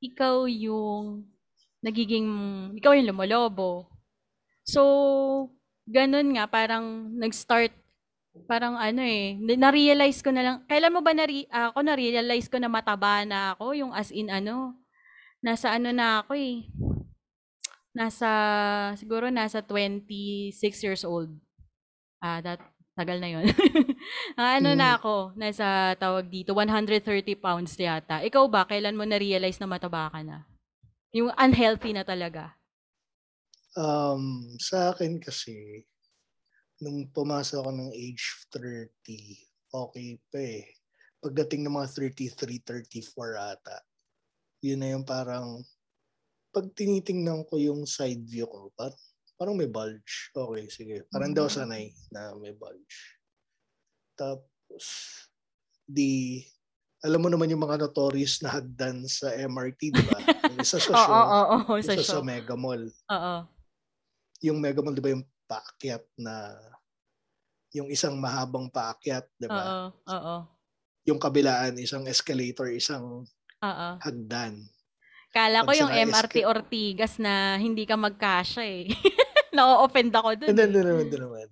ikaw 0.00 0.48
yung 0.48 1.28
nagiging, 1.84 2.24
ikaw 2.80 2.96
yung 2.96 3.12
lumolobo. 3.12 3.84
So, 4.64 5.52
ganun 5.84 6.40
nga, 6.40 6.48
parang 6.48 7.12
nag-start, 7.20 7.70
parang 8.48 8.80
ano 8.80 9.04
eh, 9.04 9.36
na- 9.36 9.68
na-realize 9.68 10.24
ko 10.24 10.32
na 10.32 10.40
lang, 10.40 10.56
kailan 10.64 10.92
mo 10.92 11.04
ba 11.04 11.12
na 11.12 11.28
ako 11.52 11.78
na-realize 11.84 12.48
ko 12.48 12.56
na 12.56 12.72
mataba 12.72 13.28
na 13.28 13.52
ako, 13.52 13.76
yung 13.76 13.92
as 13.92 14.08
in 14.08 14.32
ano, 14.32 14.72
nasa 15.44 15.70
ano 15.76 15.92
na 15.92 16.24
ako 16.24 16.32
eh, 16.34 16.66
nasa, 17.96 18.28
siguro 19.00 19.32
nasa 19.32 19.64
26 19.64 20.84
years 20.84 21.02
old. 21.02 21.32
Ah, 22.20 22.44
that, 22.44 22.60
Tagal 22.96 23.20
na 23.20 23.28
yun. 23.28 23.44
Ah, 24.40 24.56
ano 24.56 24.72
na 24.72 24.96
Mm. 24.96 24.98
ako, 25.00 25.14
nasa 25.36 25.92
tawag 26.00 26.32
dito, 26.32 26.56
130 26.56 27.36
pounds 27.36 27.76
yata. 27.76 28.24
Ikaw 28.24 28.44
ba, 28.48 28.64
kailan 28.64 28.96
mo 28.96 29.04
na-realize 29.04 29.60
na 29.60 29.68
mataba 29.68 30.08
ka 30.08 30.24
na? 30.24 30.48
Yung 31.12 31.28
unhealthy 31.36 31.92
na 31.92 32.08
talaga. 32.08 32.56
Um, 33.76 34.56
sa 34.56 34.96
akin 34.96 35.20
kasi, 35.20 35.84
nung 36.80 37.12
pumasok 37.12 37.68
ako 37.68 37.70
ng 37.76 37.92
age 37.92 38.48
30, 38.48 39.44
okay 39.76 40.16
pa 40.32 40.40
eh. 40.40 40.64
Pagdating 41.20 41.68
ng 41.68 41.76
mga 41.76 41.88
33, 41.92 42.64
34 42.64 43.36
ata, 43.36 43.76
yun 44.64 44.80
na 44.80 44.96
yung 44.96 45.04
parang, 45.04 45.60
pag 46.56 46.72
tinitingnan 46.72 47.44
ko 47.44 47.60
yung 47.60 47.84
side 47.84 48.24
view 48.24 48.48
ko, 48.48 48.72
parang, 48.72 48.96
parang 49.36 49.56
may 49.60 49.68
bulge. 49.68 50.32
Okay, 50.32 50.72
sige. 50.72 50.96
Parang 51.12 51.36
daw 51.36 51.52
sanay 51.52 51.92
na 52.08 52.32
may 52.40 52.56
bulge. 52.56 53.20
Tapos, 54.16 54.84
di, 55.84 56.40
alam 57.04 57.20
mo 57.20 57.28
naman 57.28 57.52
yung 57.52 57.60
mga 57.60 57.76
notorious 57.76 58.40
na 58.40 58.56
hagdan 58.56 59.04
sa 59.04 59.36
MRT, 59.36 59.92
di 59.92 60.00
ba? 60.00 60.16
Isa 60.64 60.80
sa 60.80 60.96
show, 60.96 61.12
oo, 61.12 61.40
oo, 61.60 61.76
sa 61.84 61.92
isa 61.92 62.00
show. 62.00 62.12
sa 62.16 62.24
Mega 62.24 62.56
Mall 62.56 62.88
Oo. 62.88 63.34
yung 64.40 64.56
Mega 64.56 64.80
Mall, 64.80 64.96
di 64.96 65.04
ba 65.04 65.12
yung 65.12 65.26
paakyat 65.44 66.08
na 66.16 66.56
yung 67.76 67.92
isang 67.92 68.16
mahabang 68.16 68.72
paakyat, 68.72 69.28
di 69.36 69.52
ba? 69.52 69.92
Oo, 69.92 70.16
oo. 70.16 70.36
Yung 71.04 71.20
kabilaan, 71.20 71.76
isang 71.76 72.08
escalator, 72.08 72.72
isang 72.72 73.28
Oo. 73.60 73.88
hagdan. 74.00 74.64
Kala 75.36 75.68
ko 75.68 75.72
yung 75.76 75.92
MRT 75.92 76.40
esca- 76.40 76.48
Ortigas 76.48 77.20
na 77.20 77.60
hindi 77.60 77.84
ka 77.84 78.00
magkasya 78.00 78.64
eh. 78.64 78.88
Na-offend 79.56 80.12
ako 80.16 80.28
dun. 80.40 80.48
Eh. 80.48 80.56
hindi 80.56 80.80
naman, 80.80 81.04
hindi 81.04 81.18
naman. 81.20 81.48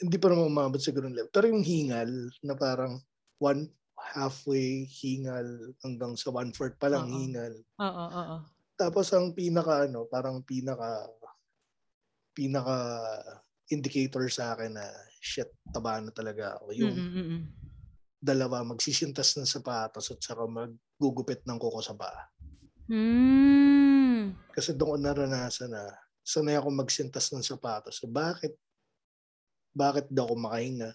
Hindi 0.00 0.16
pa 0.16 0.26
naman 0.32 0.48
umabot 0.48 0.80
siguro 0.80 1.04
ng 1.08 1.16
level. 1.16 1.32
Pero 1.32 1.46
yung 1.52 1.64
hingal, 1.64 2.08
na 2.40 2.56
parang 2.56 2.96
one 3.36 3.68
halfway 4.16 4.88
hingal 4.88 5.44
hanggang 5.84 6.16
sa 6.16 6.32
one-fourth 6.32 6.80
pa 6.80 6.88
lang 6.88 7.04
Oo. 7.04 7.12
hingal. 7.20 7.52
Oo, 7.76 8.04
oo. 8.08 8.36
Tapos 8.80 9.12
ang 9.12 9.36
pinaka 9.36 9.84
ano, 9.84 10.08
parang 10.08 10.40
pinaka 10.40 11.04
pinaka 12.32 12.76
indicator 13.68 14.24
sa 14.32 14.56
akin 14.56 14.72
na 14.72 14.86
shit, 15.20 15.52
taba 15.68 16.00
na 16.00 16.10
talaga 16.10 16.56
ako. 16.56 16.72
Yung 16.74 16.96
Mm, 16.96 17.12
mm, 17.12 17.26
mm. 17.28 17.40
dalawa, 18.20 18.64
magsisintas 18.64 19.36
ng 19.36 19.48
sapatos 19.48 20.10
at 20.12 20.20
saka 20.20 20.48
maggugupit 20.48 21.44
ng 21.44 21.60
kuko 21.60 21.80
sa 21.84 21.92
paa. 21.92 22.24
Mm. 22.90 24.34
Kasi 24.50 24.74
doon 24.74 24.90
ko 24.90 24.96
naranasan 24.98 25.70
na 25.70 25.86
sanay 26.26 26.58
ako 26.58 26.74
magsintas 26.74 27.30
ng 27.30 27.46
sapatos. 27.46 28.02
So, 28.02 28.10
bakit? 28.10 28.58
Bakit 29.70 30.10
daw 30.10 30.26
ako 30.26 30.34
makahinga? 30.42 30.90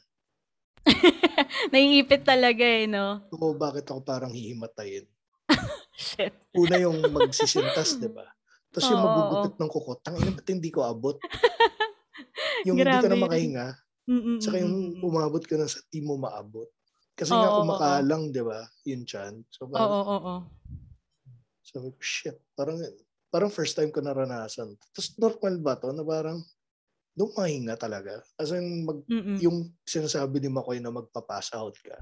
Naiipit 1.72 2.28
talaga 2.28 2.68
eh, 2.68 2.84
no? 2.86 3.24
O 3.32 3.56
bakit 3.56 3.88
ako 3.88 4.04
parang 4.04 4.36
hihimatayin? 4.36 5.08
Shit. 5.96 6.36
Una 6.52 6.76
yung 6.84 7.00
magsisintas, 7.16 7.96
di 7.96 8.12
ba? 8.12 8.28
Tapos 8.76 8.92
yung 8.92 9.00
Oo, 9.00 9.08
magugupit 9.08 9.56
ng 9.56 9.72
kuko, 9.72 9.92
tangina 10.04 10.36
ba't 10.36 10.48
hindi 10.52 10.68
ko 10.68 10.84
abot? 10.84 11.16
Yung 12.68 12.82
hindi 12.82 12.98
ka 12.98 13.08
Grabe 13.08 13.08
na 13.08 13.16
yun. 13.16 13.24
makahinga, 13.30 13.68
Mm, 14.06 14.22
mm, 14.22 14.38
saka 14.38 14.58
yung 14.62 14.76
umabot 15.02 15.42
ka 15.42 15.58
na 15.58 15.66
sa 15.66 15.82
di 15.90 15.98
mo 16.02 16.14
maabot. 16.18 16.70
Kasi 17.18 17.34
Oo, 17.34 17.42
nga 17.42 17.50
oo, 17.50 17.58
kumakalang, 17.62 18.30
di 18.30 18.42
ba? 18.42 18.62
Yung 18.86 19.02
chan. 19.06 19.42
So 19.50 19.66
Oo, 19.66 19.74
parang, 19.74 19.94
oo, 19.98 20.18
oo. 20.18 20.36
Sabi 21.76 21.92
ko, 21.92 22.00
shit, 22.00 22.40
parang, 22.56 22.80
parang 23.28 23.52
first 23.52 23.76
time 23.76 23.92
ko 23.92 24.00
naranasan. 24.00 24.80
Tapos 24.96 25.12
normal 25.20 25.56
ba 25.60 25.76
to 25.76 25.92
na 25.92 26.08
parang, 26.08 26.40
doon 27.12 27.32
mahinga 27.36 27.76
talaga. 27.76 28.24
As 28.40 28.56
in, 28.56 28.88
mag, 28.88 29.04
Mm, 29.08 29.24
mm. 29.36 29.38
yung 29.44 29.58
sinasabi 29.84 30.40
ni 30.40 30.48
Makoy 30.48 30.80
na 30.80 30.92
magpa-pass 30.92 31.52
out 31.52 31.76
ka. 31.84 32.00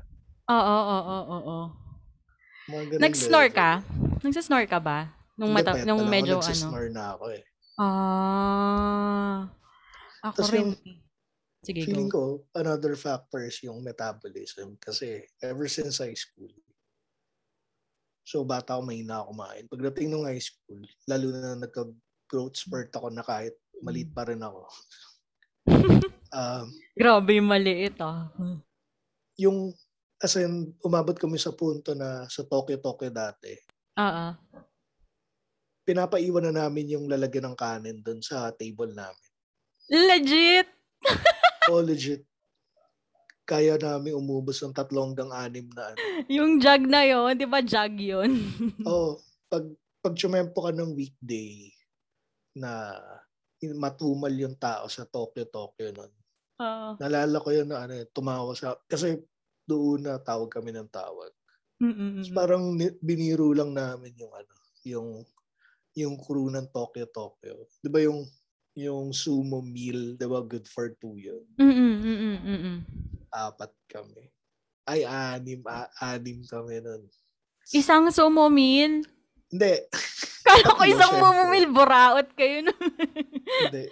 Oo, 0.50 0.78
oo, 0.78 1.00
oo, 1.02 1.38
oo. 1.42 1.60
Nag-snore 3.02 3.50
level. 3.50 3.58
ka? 3.58 3.70
Nagsasnore 4.22 4.70
ka 4.70 4.78
ba? 4.78 5.10
Nung, 5.34 5.50
mata, 5.52 5.74
Depende 5.74 5.90
nung 5.90 6.06
medyo 6.06 6.38
ako 6.38 6.54
ano? 6.54 6.94
na 6.94 7.04
ako 7.18 7.26
eh. 7.34 7.44
Ah. 7.82 9.40
Ako 10.24 10.38
Tas 10.38 10.50
rin. 10.54 10.60
yung. 10.62 10.72
Sige, 11.64 11.80
Feeling 11.88 12.12
go. 12.12 12.44
ko, 12.44 12.60
another 12.60 12.94
factor 13.00 13.48
is 13.48 13.56
yung 13.64 13.80
metabolism. 13.82 14.76
Kasi 14.78 15.24
ever 15.40 15.66
since 15.72 16.04
high 16.04 16.16
school, 16.16 16.52
so 18.24 18.48
bata 18.48 18.76
ako 18.76 18.88
mahina 18.88 19.28
kumain. 19.28 19.68
Pagdating 19.68 20.12
ng 20.12 20.28
high 20.28 20.42
school, 20.42 20.80
lalo 21.06 21.26
na 21.30 21.60
nagka-growth 21.60 22.56
spurt 22.56 22.90
ako 22.96 23.12
na 23.12 23.22
kahit 23.22 23.54
maliit 23.84 24.10
pa 24.16 24.24
rin 24.24 24.40
ako. 24.40 24.64
um, 26.40 26.68
Grabe 26.96 27.32
yung 27.36 27.52
maliit 27.52 28.00
ah. 28.00 28.32
yung, 29.36 29.76
as 30.24 30.40
in, 30.40 30.72
umabot 30.82 31.16
kami 31.20 31.36
sa 31.36 31.52
punto 31.52 31.92
na 31.92 32.24
sa 32.32 32.48
Tokyo-Tokyo 32.48 33.12
dati, 33.12 33.52
Oo. 34.00 34.28
pinapaiwan 35.84 36.48
na 36.48 36.64
namin 36.64 36.96
yung 36.96 37.06
lalagyan 37.12 37.52
ng 37.52 37.58
kanin 37.60 38.00
doon 38.00 38.24
sa 38.24 38.56
table 38.56 38.96
namin. 38.96 39.30
Legit! 39.92 40.68
Oh, 41.68 41.84
legit. 41.84 42.24
Kaya 43.44 43.76
namin 43.76 44.16
umubos 44.16 44.64
ng 44.64 44.72
tatlong 44.72 45.12
hanggang 45.12 45.32
anim 45.36 45.68
na 45.76 45.92
ano. 45.92 46.00
Yung 46.40 46.64
jug 46.64 46.84
na 46.88 47.04
yon, 47.04 47.36
di 47.36 47.48
ba 47.48 47.60
jug 47.60 47.94
yun? 48.00 48.32
Oh, 48.88 49.20
pag 49.52 49.68
pag 50.04 50.16
tsumempo 50.16 50.64
ka 50.64 50.72
ng 50.76 50.96
weekday 50.96 51.72
na 52.56 53.00
matumal 53.80 54.32
yung 54.36 54.60
tao 54.60 54.92
sa 54.92 55.08
Tokyo 55.08 55.48
Tokyo 55.48 55.96
nun. 55.96 56.12
Oo. 56.60 56.90
Nalala 57.00 57.40
ko 57.40 57.50
yun 57.56 57.72
na 57.72 57.88
ano, 57.88 57.96
eh, 57.96 58.08
tumawa 58.12 58.52
sa 58.52 58.76
kasi 58.92 59.16
doon 59.64 60.04
na 60.04 60.20
tawag 60.20 60.52
kami 60.52 60.76
ng 60.76 60.92
tawag. 60.92 61.32
Mm, 61.80 61.96
mm, 61.96 62.12
Tapos 62.20 62.32
mm. 62.32 62.36
parang 62.36 62.64
ni- 62.76 63.00
biniro 63.00 63.56
lang 63.56 63.72
namin 63.72 64.12
yung 64.20 64.34
ano, 64.36 64.56
yung 64.84 65.08
yung 65.96 66.16
crew 66.20 66.52
ng 66.52 66.68
Tokyo 66.72 67.08
Tokyo. 67.08 67.68
'Di 67.80 67.88
ba 67.88 68.00
yung 68.04 68.28
yung 68.76 69.16
sumo 69.16 69.64
meal, 69.64 70.20
'di 70.20 70.28
ba 70.28 70.44
good 70.44 70.68
for 70.68 70.92
two 71.00 71.16
yun. 71.16 71.44
Mm, 71.56 71.72
mm, 71.72 71.96
mm, 72.04 72.18
mm, 72.20 72.38
mm, 72.44 72.60
mm. 72.60 72.80
Apat 73.34 73.74
kami. 73.90 74.30
Ay, 74.86 75.02
anim, 75.04 75.66
a- 75.66 75.90
anim 76.14 76.46
kami 76.46 76.78
nun. 76.78 77.02
Isang 77.74 78.14
sumo 78.14 78.46
meal? 78.52 79.02
Hindi, 79.50 79.74
Kala 80.46 80.76
ko 80.76 80.84
isang 80.84 81.14
meal, 81.50 81.72
buraot 81.72 82.30
kayo 82.36 82.68
nun. 82.68 82.84
Hindi. 83.66 83.84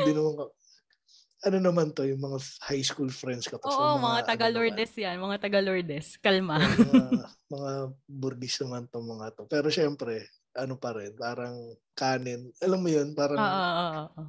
Hindi 0.00 0.10
naman 0.14 0.32
ka. 0.38 0.44
Ano 1.46 1.58
naman 1.62 1.92
to, 1.92 2.02
yung 2.08 2.22
mga 2.22 2.38
high 2.66 2.82
school 2.82 3.10
friends 3.12 3.46
ko. 3.46 3.60
So, 3.60 3.70
Oo, 3.70 4.00
mga 4.00 4.24
ano 4.24 4.28
taga-Lourdes 4.32 4.92
yan. 4.96 5.20
Mga 5.20 5.36
taga-Lourdes. 5.42 6.16
Kalma. 6.18 6.58
mga, 6.58 7.26
mga 7.52 7.72
burdis 8.08 8.56
naman 8.64 8.88
to 8.88 8.98
mga 8.98 9.26
to. 9.36 9.44
Pero 9.46 9.68
syempre, 9.68 10.26
ano 10.56 10.74
pa 10.80 10.96
rin, 10.96 11.12
parang 11.14 11.54
kanin. 11.92 12.50
Alam 12.64 12.80
mo 12.82 12.88
yun, 12.90 13.12
parang 13.12 13.38
Oo, 13.38 13.46
oo, 13.46 13.86
oo. 14.16 14.22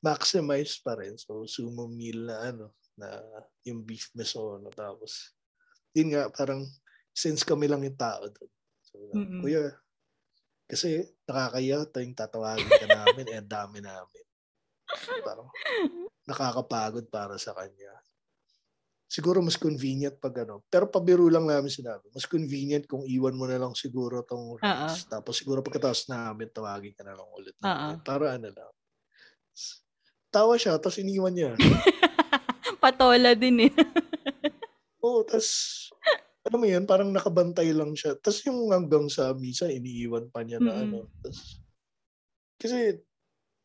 maximize 0.00 0.78
pa 0.80 0.96
rin. 0.96 1.18
So, 1.18 1.44
sumo 1.44 1.90
meal 1.90 2.24
na 2.30 2.54
ano, 2.54 2.72
na 2.96 3.20
yung 3.62 3.84
beef 3.84 4.10
mesono. 4.16 4.72
Tapos, 4.72 5.36
yun 5.92 6.16
nga, 6.16 6.28
parang 6.32 6.64
since 7.12 7.44
kami 7.44 7.68
lang 7.68 7.84
yung 7.84 7.96
tao 7.96 8.28
doon. 8.28 8.52
So, 8.84 8.94
Mm-mm. 9.12 9.40
kuya, 9.40 9.72
kasi 10.66 11.06
nakakaya 11.24 11.86
to 11.86 12.02
yung 12.02 12.16
tatawagin 12.18 12.66
ka 12.66 12.88
namin, 12.90 13.26
eh, 13.30 13.44
dami 13.44 13.78
namin. 13.78 14.24
Parang 15.22 15.48
nakakapagod 16.26 17.06
para 17.06 17.38
sa 17.38 17.54
kanya. 17.54 17.94
Siguro 19.06 19.38
mas 19.38 19.54
convenient 19.54 20.18
pag 20.18 20.42
ano. 20.42 20.66
Pero 20.66 20.90
pabiro 20.90 21.30
lang 21.30 21.46
namin 21.46 21.70
sinabi. 21.70 22.10
Mas 22.10 22.26
convenient 22.26 22.90
kung 22.90 23.06
iwan 23.06 23.38
mo 23.38 23.46
na 23.46 23.54
lang 23.54 23.70
siguro 23.78 24.26
tong 24.26 24.58
rice. 24.58 25.06
Tapos 25.06 25.38
siguro 25.38 25.62
pagkatapos 25.62 26.10
namin, 26.10 26.50
tawagin 26.50 26.90
ka 26.90 27.06
na 27.06 27.14
lang 27.14 27.28
ulit. 27.38 27.54
namin. 27.62 28.02
Para 28.02 28.34
ano 28.34 28.50
lang. 28.50 28.72
Tawa 30.34 30.58
siya, 30.58 30.74
tapos 30.82 30.98
iniwan 30.98 31.32
niya. 31.32 31.54
Patola 32.86 33.34
din 33.34 33.66
eh. 33.66 33.72
Oo, 35.02 35.26
tapos 35.26 35.50
alam 36.46 36.62
mo 36.62 36.66
yun, 36.70 36.86
parang 36.86 37.10
nakabantay 37.10 37.74
lang 37.74 37.98
siya. 37.98 38.14
Tapos 38.22 38.46
yung 38.46 38.70
hanggang 38.70 39.10
sa 39.10 39.34
misa, 39.34 39.66
iniiwan 39.66 40.30
pa 40.30 40.46
niya 40.46 40.62
na 40.62 40.70
Mm-mm. 40.70 40.86
ano. 40.86 40.98
Tas, 41.18 41.58
kasi 42.62 43.02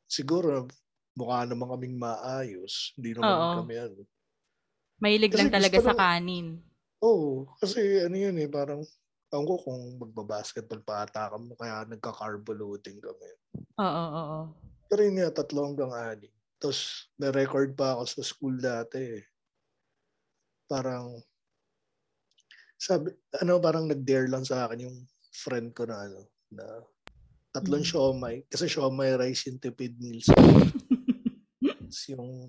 siguro 0.09 0.65
mukha 1.13 1.45
naman 1.45 1.69
kaming 1.69 2.01
maayos. 2.01 2.97
Hindi 2.97 3.13
naman 3.13 3.37
Oo. 3.37 3.61
kami 3.61 3.75
ano. 3.77 4.01
Mahilig 4.97 5.29
Kasi 5.29 5.37
lang 5.45 5.53
talaga 5.53 5.77
sa 5.77 5.93
kanin. 5.93 6.47
Oo, 7.05 7.45
kasi 7.61 8.01
ano 8.01 8.17
yun 8.17 8.41
eh, 8.41 8.49
parang 8.49 8.81
Ewan 9.31 9.47
ko 9.47 9.55
kung 9.63 9.95
magbabasketball 9.95 10.83
pa 10.83 11.07
ata 11.07 11.31
kami, 11.31 11.55
kaya 11.55 11.87
nagka-carbo 11.87 12.51
loading 12.51 12.99
kami. 12.99 13.29
Oo, 13.79 13.87
oo, 13.87 14.11
oo. 14.19 14.39
Pero 14.91 15.07
yun 15.07 15.23
nga, 15.23 15.31
tatlo 15.39 15.71
hanggang 15.71 15.95
anim. 15.95 16.33
Tapos, 16.61 17.09
may 17.17 17.33
record 17.33 17.73
pa 17.73 17.97
ako 17.97 18.03
sa 18.05 18.21
school 18.21 18.55
dati. 18.61 19.17
eh. 19.17 19.25
Parang, 20.69 21.17
sabi, 22.77 23.09
ano, 23.41 23.57
parang 23.57 23.89
nag-dare 23.89 24.29
lang 24.29 24.45
sa 24.45 24.69
akin 24.69 24.85
yung 24.85 24.97
friend 25.33 25.73
ko 25.73 25.89
na 25.89 26.05
ano, 26.05 26.29
na 26.53 26.65
tatlong 27.49 27.81
Mm. 27.81 27.89
siomay. 27.89 28.35
Kasi 28.45 28.69
siomay 28.69 29.17
rice 29.17 29.49
yung 29.49 29.57
tipid 29.57 29.97
meals. 29.97 30.29
Tapos 31.81 32.01
yung 32.07 32.47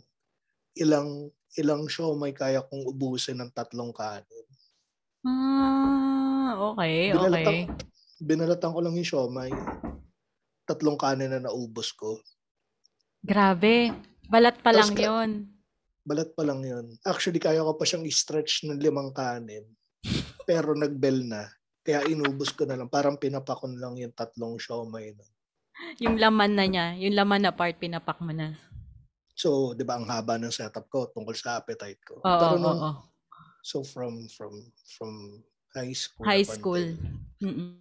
ilang 0.77 1.29
ilang 1.53 1.85
show 1.85 2.17
may 2.17 2.33
kaya 2.33 2.65
kong 2.65 2.89
ubusin 2.89 3.37
ng 3.37 3.53
tatlong 3.53 3.93
kanin. 3.93 4.47
Ah, 5.23 6.57
okay, 6.73 7.13
binalatan, 7.13 7.45
okay. 7.45 7.61
Binalatan 8.23 8.73
ko 8.73 8.79
lang 8.81 8.95
yung 8.97 9.05
show 9.09 9.29
may 9.29 9.53
tatlong 10.65 10.97
kanin 10.97 11.29
na 11.29 11.45
naubos 11.45 11.93
ko. 11.93 12.17
Grabe. 13.23 13.95
Balat 14.27 14.59
pa 14.59 14.75
lang 14.75 14.93
ka- 14.93 15.03
yon. 15.07 15.31
Balat 16.03 16.35
pa 16.35 16.43
lang 16.43 16.61
yon. 16.67 16.99
Actually, 17.07 17.39
kaya 17.39 17.63
ko 17.63 17.79
pa 17.79 17.87
siyang 17.87 18.03
i-stretch 18.03 18.67
ng 18.67 18.83
limang 18.83 19.15
kanin. 19.15 19.63
pero 20.49 20.75
nagbell 20.75 21.23
na. 21.23 21.47
Kaya 21.83 22.07
inubos 22.11 22.51
ko 22.55 22.67
na 22.67 22.75
lang. 22.75 22.91
Parang 22.91 23.19
pinapakon 23.19 23.79
lang 23.79 23.95
yung 23.99 24.15
tatlong 24.15 24.59
siomay. 24.59 25.15
Na. 25.15 25.27
Yung 26.03 26.19
laman 26.19 26.53
na 26.59 26.67
niya. 26.67 26.87
Yung 26.99 27.15
laman 27.15 27.47
na 27.47 27.55
part, 27.55 27.79
pinapak 27.79 28.19
mo 28.19 28.35
na. 28.35 28.59
So, 29.33 29.75
di 29.75 29.83
ba, 29.83 29.99
ang 29.99 30.07
haba 30.07 30.39
ng 30.39 30.55
setup 30.55 30.87
ko 30.87 31.11
tungkol 31.11 31.35
sa 31.35 31.59
appetite 31.59 32.03
ko. 32.05 32.21
Oo, 32.23 32.39
Pero 32.39 32.55
nung, 32.59 32.79
oo. 32.79 32.93
So, 33.63 33.87
from 33.87 34.27
from 34.27 34.55
from 34.99 35.39
high 35.71 35.95
school 35.95 36.27
high 36.27 36.43
school 36.43 36.83
until, 37.39 37.79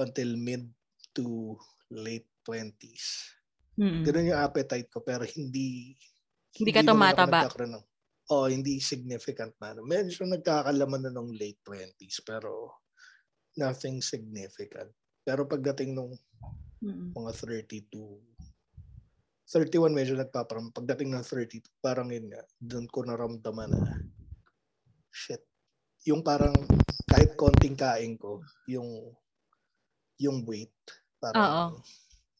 until 0.00 0.30
mid 0.40 0.64
to 1.12 1.56
late 1.92 2.28
20s. 2.48 3.36
Mm-hmm. 3.80 4.02
Ganun 4.04 4.30
yung 4.30 4.42
appetite 4.44 4.88
ko 4.92 5.00
pero 5.00 5.24
hindi 5.24 5.96
hindi 6.60 6.72
ka 6.74 6.84
tumataba. 6.84 7.48
Ng, 7.48 7.80
oh, 8.28 8.46
hindi 8.50 8.76
significant 8.82 9.56
na. 9.56 9.80
Medyo 9.80 10.28
nagkakalaman 10.28 11.08
na 11.08 11.12
nung 11.14 11.32
late 11.32 11.64
20s 11.64 12.20
pero 12.22 12.84
nothing 13.56 14.04
significant. 14.04 14.92
Pero 15.24 15.48
pagdating 15.48 15.96
nung 15.96 16.12
mm-hmm. 16.84 17.16
mga 17.16 17.32
32 17.32 18.30
31 19.50 19.90
medyo 19.90 20.14
nagpaparam. 20.14 20.70
Pagdating 20.70 21.10
ng 21.10 21.26
32, 21.26 21.66
parang 21.82 22.06
yun 22.06 22.30
nga, 22.30 22.38
doon 22.62 22.86
ko 22.86 23.02
naramdaman 23.02 23.74
na, 23.74 23.98
shit, 25.10 25.42
yung 26.06 26.22
parang 26.22 26.54
kahit 27.10 27.34
konting 27.34 27.74
kain 27.74 28.14
ko, 28.14 28.46
yung 28.70 29.10
yung 30.22 30.46
weight, 30.46 30.70
parang 31.18 31.42
Oo. 31.42 31.64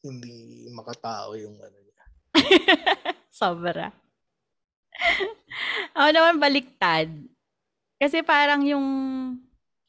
Hindi 0.01 0.67
makatao 0.73 1.37
yung 1.37 1.55
ano 1.61 1.77
niya. 1.77 2.03
Sobra. 3.41 3.93
Ako 5.97 6.09
naman 6.09 6.37
baliktad. 6.41 7.09
Kasi 8.01 8.25
parang 8.25 8.65
yung, 8.65 8.87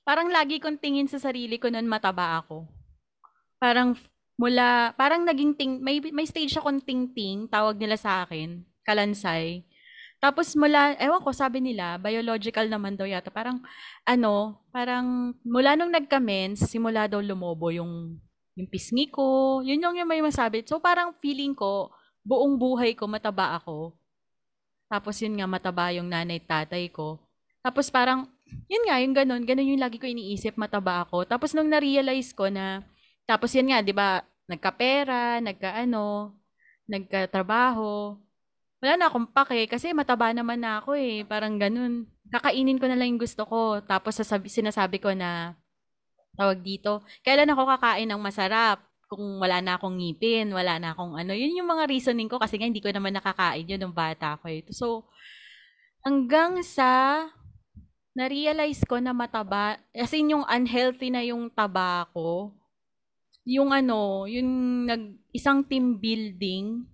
parang 0.05 0.29
lagi 0.29 0.61
kong 0.61 0.77
tingin 0.77 1.09
sa 1.09 1.17
sarili 1.17 1.57
ko 1.57 1.73
noon 1.73 1.89
mataba 1.89 2.45
ako. 2.45 2.69
Parang 3.57 3.97
mula, 4.37 4.93
parang 5.01 5.25
naging 5.25 5.57
ting, 5.57 5.73
may, 5.81 5.97
may 6.13 6.29
stage 6.29 6.53
akong 6.61 6.85
ting-ting, 6.85 7.49
tawag 7.49 7.81
nila 7.81 7.97
sa 7.97 8.27
akin, 8.27 8.61
kalansay. 8.85 9.65
Tapos 10.23 10.55
mula, 10.55 10.95
ewan 11.03 11.25
ko, 11.25 11.33
sabi 11.35 11.59
nila, 11.59 11.99
biological 11.99 12.69
naman 12.69 12.95
daw 12.95 13.09
yata. 13.09 13.33
Parang, 13.33 13.59
ano, 14.07 14.61
parang 14.71 15.35
mula 15.43 15.75
nung 15.75 15.91
nagka-mens, 15.91 16.69
simula 16.69 17.09
daw 17.09 17.19
lumobo 17.19 17.73
yung, 17.75 18.21
yung 18.57 18.69
pisngi 18.69 19.09
ko. 19.09 19.61
Yun 19.65 19.81
yung, 19.81 19.97
yung 19.97 20.11
may 20.11 20.21
masabi. 20.21 20.65
So 20.65 20.81
parang 20.81 21.17
feeling 21.21 21.57
ko, 21.57 21.93
buong 22.25 22.57
buhay 22.57 22.93
ko, 22.93 23.09
mataba 23.09 23.57
ako. 23.59 23.97
Tapos 24.93 25.17
yun 25.25 25.41
nga, 25.41 25.49
mataba 25.49 25.89
yung 25.97 26.09
nanay 26.09 26.39
tatay 26.43 26.93
ko. 26.93 27.17
Tapos 27.65 27.89
parang, 27.89 28.29
yun 28.69 28.85
nga, 28.85 29.01
yung 29.01 29.15
ganun, 29.17 29.43
ganun 29.49 29.73
yung 29.73 29.81
lagi 29.81 29.97
ko 29.97 30.05
iniisip, 30.05 30.61
mataba 30.61 31.07
ako. 31.09 31.25
Tapos 31.25 31.57
nung 31.57 31.71
na-realize 31.73 32.37
ko 32.37 32.53
na, 32.53 32.85
tapos 33.25 33.57
yun 33.57 33.73
nga, 33.73 33.81
di 33.81 33.97
ba, 33.97 34.21
nagkapera, 34.51 35.41
nagkaano, 35.41 36.37
nagkatrabaho. 36.91 38.21
Wala 38.83 38.93
na 38.99 39.07
akong 39.09 39.31
pake 39.31 39.71
kasi 39.71 39.95
mataba 39.95 40.35
naman 40.35 40.61
na 40.61 40.83
ako 40.83 40.99
eh. 40.99 41.23
Parang 41.25 41.57
ganun. 41.57 42.05
Kakainin 42.29 42.77
ko 42.83 42.91
na 42.91 42.99
lang 42.99 43.15
yung 43.15 43.23
gusto 43.23 43.47
ko. 43.47 43.79
Tapos 43.87 44.19
sasabi, 44.19 44.51
sinasabi 44.51 44.99
ko 44.99 45.15
na, 45.15 45.55
tawag 46.37 46.61
dito, 46.65 47.05
kailan 47.21 47.51
ako 47.53 47.63
kakain 47.77 48.09
ng 48.09 48.23
masarap? 48.23 48.81
Kung 49.13 49.45
wala 49.45 49.61
na 49.61 49.77
akong 49.77 50.01
ngipin, 50.01 50.49
wala 50.57 50.81
na 50.81 50.97
akong 50.97 51.21
ano. 51.21 51.37
Yun 51.37 51.61
yung 51.61 51.69
mga 51.69 51.85
reasoning 51.85 52.33
ko 52.33 52.41
kasi 52.41 52.57
nga 52.57 52.65
hindi 52.65 52.81
ko 52.81 52.89
naman 52.89 53.13
nakakain 53.13 53.69
yun 53.69 53.77
nung 53.77 53.93
bata 53.93 54.41
ko 54.41 54.49
eh. 54.49 54.65
So, 54.73 55.05
hanggang 56.01 56.65
sa 56.65 57.21
na-realize 58.17 58.85
ko 58.85 59.01
na 59.01 59.13
mataba, 59.17 59.81
as 59.93 60.13
in 60.13 60.37
yung 60.37 60.45
unhealthy 60.45 61.09
na 61.09 61.25
yung 61.25 61.49
taba 61.53 62.09
ko, 62.13 62.53
yung 63.45 63.73
ano, 63.73 64.29
yung 64.29 64.85
nag, 64.89 65.17
isang 65.33 65.65
team 65.65 65.97
building 65.97 66.85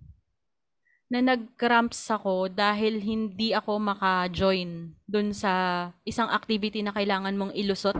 na 1.09 1.19
nag-cramps 1.25 2.07
ako 2.07 2.47
dahil 2.53 3.01
hindi 3.01 3.51
ako 3.51 3.81
maka-join 3.81 4.93
dun 5.09 5.33
sa 5.33 5.87
isang 6.05 6.29
activity 6.29 6.85
na 6.85 6.93
kailangan 6.93 7.33
mong 7.33 7.53
ilusot 7.57 7.97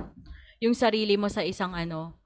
yung 0.60 0.76
sarili 0.76 1.16
mo 1.16 1.32
sa 1.32 1.44
isang 1.44 1.72
ano, 1.72 2.20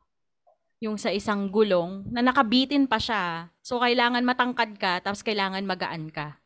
yung 0.83 0.99
sa 0.99 1.13
isang 1.13 1.47
gulong 1.47 2.03
na 2.11 2.19
nakabitin 2.19 2.89
pa 2.89 2.99
siya. 2.99 3.47
So, 3.63 3.79
kailangan 3.79 4.27
matangkad 4.27 4.75
ka, 4.75 4.99
tapos 4.99 5.23
kailangan 5.23 5.63
magaan 5.63 6.11
ka. 6.11 6.43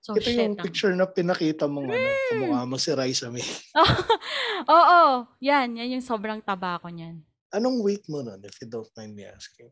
So, 0.00 0.16
Ito 0.16 0.30
shit, 0.30 0.38
yung 0.38 0.56
ang... 0.56 0.64
picture 0.64 0.94
na 0.94 1.04
pinakita 1.10 1.66
mong 1.66 1.90
mm. 1.90 1.92
ano, 1.92 2.08
kumukha 2.30 2.62
mo 2.70 2.76
si 2.78 2.90
Raisa 2.94 3.28
May. 3.28 3.44
Oo, 4.70 4.72
oh, 4.72 4.84
oh, 4.86 5.12
yan. 5.42 5.76
Yan 5.76 5.98
yung 5.98 6.06
sobrang 6.06 6.40
taba 6.40 6.80
ko 6.80 6.88
niyan. 6.88 7.20
Anong 7.50 7.82
weight 7.82 8.06
mo 8.06 8.22
nun, 8.22 8.40
if 8.46 8.54
you 8.62 8.68
don't 8.70 8.88
mind 8.94 9.12
me 9.12 9.26
asking? 9.26 9.68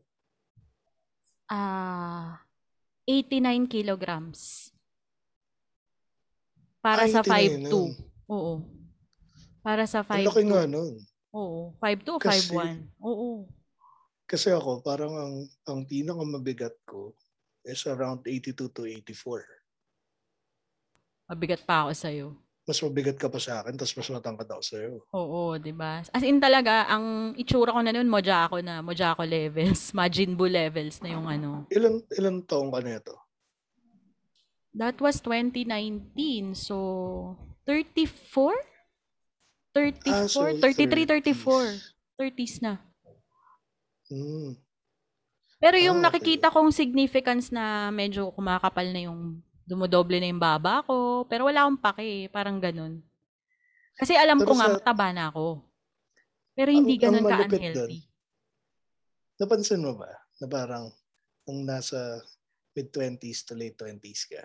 Ah, 1.49 2.43
uh, 3.09 3.09
89 3.09 3.71
kilograms. 3.71 4.69
Para 6.83 7.07
Ay, 7.07 7.11
sa 7.15 7.25
5'2". 7.25 7.73
Oo. 8.29 8.61
Para 9.65 9.89
sa 9.89 10.05
5'2". 10.05 10.13
Ang 10.13 10.29
laki 10.29 10.43
nga 10.45 10.63
nun. 10.69 10.93
Oo. 11.33 11.73
5'2 11.77 12.15
o 12.15 12.19
5'1". 12.21 12.85
Oo. 13.01 13.49
Kasi 14.29 14.53
ako, 14.53 14.85
parang 14.85 15.13
ang, 15.17 15.35
ang 15.65 15.79
pinakamabigat 15.89 16.77
ko 16.85 17.17
is 17.65 17.81
around 17.89 18.21
82 18.25 18.69
to 18.69 18.85
84. 18.85 19.41
Mabigat 21.29 21.61
pa 21.65 21.85
ako 21.85 21.91
sa'yo 21.93 22.27
mas 22.69 22.77
mabigat 22.85 23.17
ka 23.17 23.25
pa 23.33 23.41
sa 23.41 23.65
akin, 23.65 23.73
tapos 23.73 23.97
mas 23.97 24.09
matangkad 24.13 24.45
ako 24.45 24.61
sa'yo. 24.61 24.91
Oo, 25.09 25.57
di 25.57 25.73
ba? 25.73 26.05
As 26.13 26.21
in 26.21 26.37
talaga, 26.37 26.85
ang 26.85 27.33
itsura 27.33 27.73
ko 27.73 27.81
na 27.81 27.89
noon, 27.89 28.05
moja 28.05 28.45
ako 28.45 28.61
na, 28.61 28.85
moja 28.85 29.17
ako 29.17 29.25
levels, 29.25 29.89
Majin 29.97 30.37
Buu 30.37 30.45
levels 30.45 31.01
na 31.01 31.17
yung 31.17 31.25
ano. 31.25 31.65
Ilan, 31.73 32.05
ilan 32.13 32.45
taong 32.45 32.69
ka 32.69 32.79
na 32.85 33.01
ito? 33.01 33.17
That 34.77 35.01
was 35.01 35.17
2019, 35.25 36.53
so 36.53 37.33
34? 37.65 38.53
34? 39.79 40.11
Ah, 40.11 40.27
so 40.27 40.43
33, 40.43 41.07
34. 41.07 42.19
30s 42.19 42.55
na. 42.59 42.83
Hmm. 44.11 44.59
Pero 45.59 45.75
yung 45.79 45.99
ah, 45.99 46.07
okay. 46.07 46.19
nakikita 46.19 46.47
kong 46.51 46.71
significance 46.75 47.51
na 47.51 47.91
medyo 47.91 48.31
kumakapal 48.35 48.87
na 48.91 49.07
yung 49.07 49.39
Dumodoble 49.69 50.17
na 50.17 50.33
yung 50.33 50.41
baba 50.41 50.81
ko. 50.81 51.29
Pero 51.29 51.45
wala 51.45 51.61
akong 51.61 51.77
pake. 51.77 52.33
Parang 52.33 52.57
ganun. 52.57 53.05
Kasi 53.93 54.17
alam 54.17 54.41
pero 54.41 54.49
ko 54.49 54.53
nga, 54.57 54.67
mataba 54.73 55.13
na 55.13 55.29
ako. 55.29 55.61
Pero 56.57 56.73
hindi 56.73 56.97
ang, 56.97 57.13
ganun 57.13 57.29
ka-unhealthy. 57.29 58.01
Napansin 59.37 59.85
mo 59.85 59.93
ba 59.93 60.09
na 60.41 60.49
parang 60.49 60.89
kung 61.45 61.69
nasa 61.69 62.17
mid-20s 62.73 63.45
to 63.45 63.53
late 63.53 63.77
20s 63.77 64.25
ka, 64.25 64.41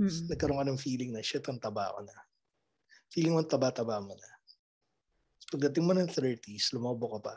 mm-hmm. 0.00 0.32
nagkaroon 0.32 0.60
ka 0.64 0.66
ng 0.72 0.80
feeling 0.80 1.12
na, 1.12 1.20
shit, 1.20 1.44
ang 1.44 1.60
taba 1.60 1.92
ko 1.92 2.00
na. 2.00 2.16
Feeling 3.12 3.36
mo 3.36 3.44
taba-taba 3.44 4.00
mo 4.00 4.16
na. 4.16 4.30
Pagdating 5.52 5.84
mo 5.86 5.92
ng 5.94 6.10
30s, 6.10 6.74
lumobo 6.74 7.18
ka 7.18 7.30
pa. 7.30 7.36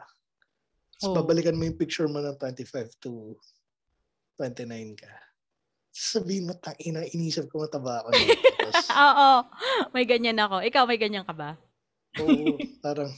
So, 0.99 1.13
oh. 1.13 1.15
babalikan 1.21 1.55
mo 1.55 1.63
yung 1.63 1.79
picture 1.79 2.09
mo 2.09 2.19
ng 2.19 2.35
25 2.35 2.91
to 2.99 3.37
29 4.37 4.99
ka 4.99 5.11
sabihin 5.99 6.47
mo, 6.47 6.53
ina, 6.79 7.03
inisip 7.11 7.51
ko 7.51 7.65
mataba 7.65 8.05
ako. 8.05 8.09
Oo, 9.09 9.29
may 9.91 10.05
ganyan 10.07 10.39
ako. 10.39 10.63
Ikaw, 10.63 10.83
may 10.87 10.95
ganyan 10.95 11.27
ka 11.27 11.33
ba? 11.35 11.59
Oo, 12.23 12.55
parang, 12.85 13.11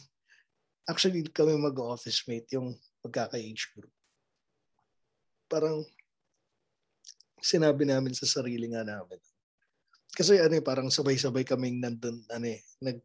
actually, 0.90 1.22
kami 1.30 1.54
mag-office 1.62 2.26
mate, 2.26 2.50
yung 2.56 2.74
magkaka-age 3.06 3.76
group. 3.78 3.94
Parang, 5.46 5.86
sinabi 7.38 7.86
namin 7.86 8.18
sa 8.18 8.26
sarili 8.26 8.72
nga 8.72 8.82
namin. 8.82 9.22
Kasi 10.12 10.42
ano 10.42 10.54
eh, 10.58 10.64
parang 10.64 10.92
sabay-sabay 10.92 11.48
kaming 11.48 11.80
nandun, 11.80 12.20
ano 12.34 12.46
eh, 12.50 12.60
nag, 12.84 13.00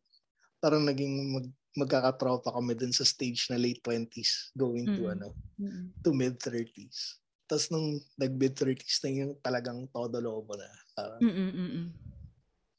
parang 0.59 0.83
naging 0.83 1.37
mag, 1.37 1.47
magkakatropa 1.77 2.51
kami 2.51 2.73
dun 2.73 2.91
sa 2.91 3.05
stage 3.05 3.53
na 3.53 3.61
late 3.61 3.85
20s 3.85 4.57
going 4.57 4.89
to 4.89 5.13
ano, 5.13 5.37
mm-hmm. 5.61 5.93
to 6.01 6.11
mid 6.17 6.41
30s. 6.41 7.21
Tapos 7.47 7.71
nung 7.71 8.03
nag-mid 8.19 8.59
30s 8.59 8.97
na 9.07 9.09
yung 9.13 9.33
talagang 9.39 9.87
todo 9.95 10.19
lobo 10.19 10.59
na. 10.59 10.71
Uh, 10.99 11.19
Mm-mm-mm. 11.23 11.87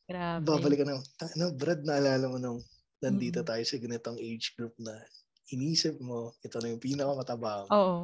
Grabe. 0.08 0.44
Babalik 0.44 0.84
ka 0.84 0.86
na, 0.88 1.00
ano, 1.00 1.46
Brad, 1.56 1.82
naalala 1.88 2.26
mo 2.28 2.38
nung 2.42 2.60
nandito 3.00 3.40
mm-hmm. 3.40 3.52
tayo 3.54 3.64
sa 3.64 3.78
ganitong 3.80 4.18
age 4.20 4.58
group 4.60 4.76
na 4.82 4.92
inisip 5.54 5.96
mo, 6.04 6.36
ito 6.44 6.60
na 6.60 6.74
yung 6.74 6.84
pinakamataba 6.84 7.64
mo. 7.64 7.68
Oo. 7.72 7.98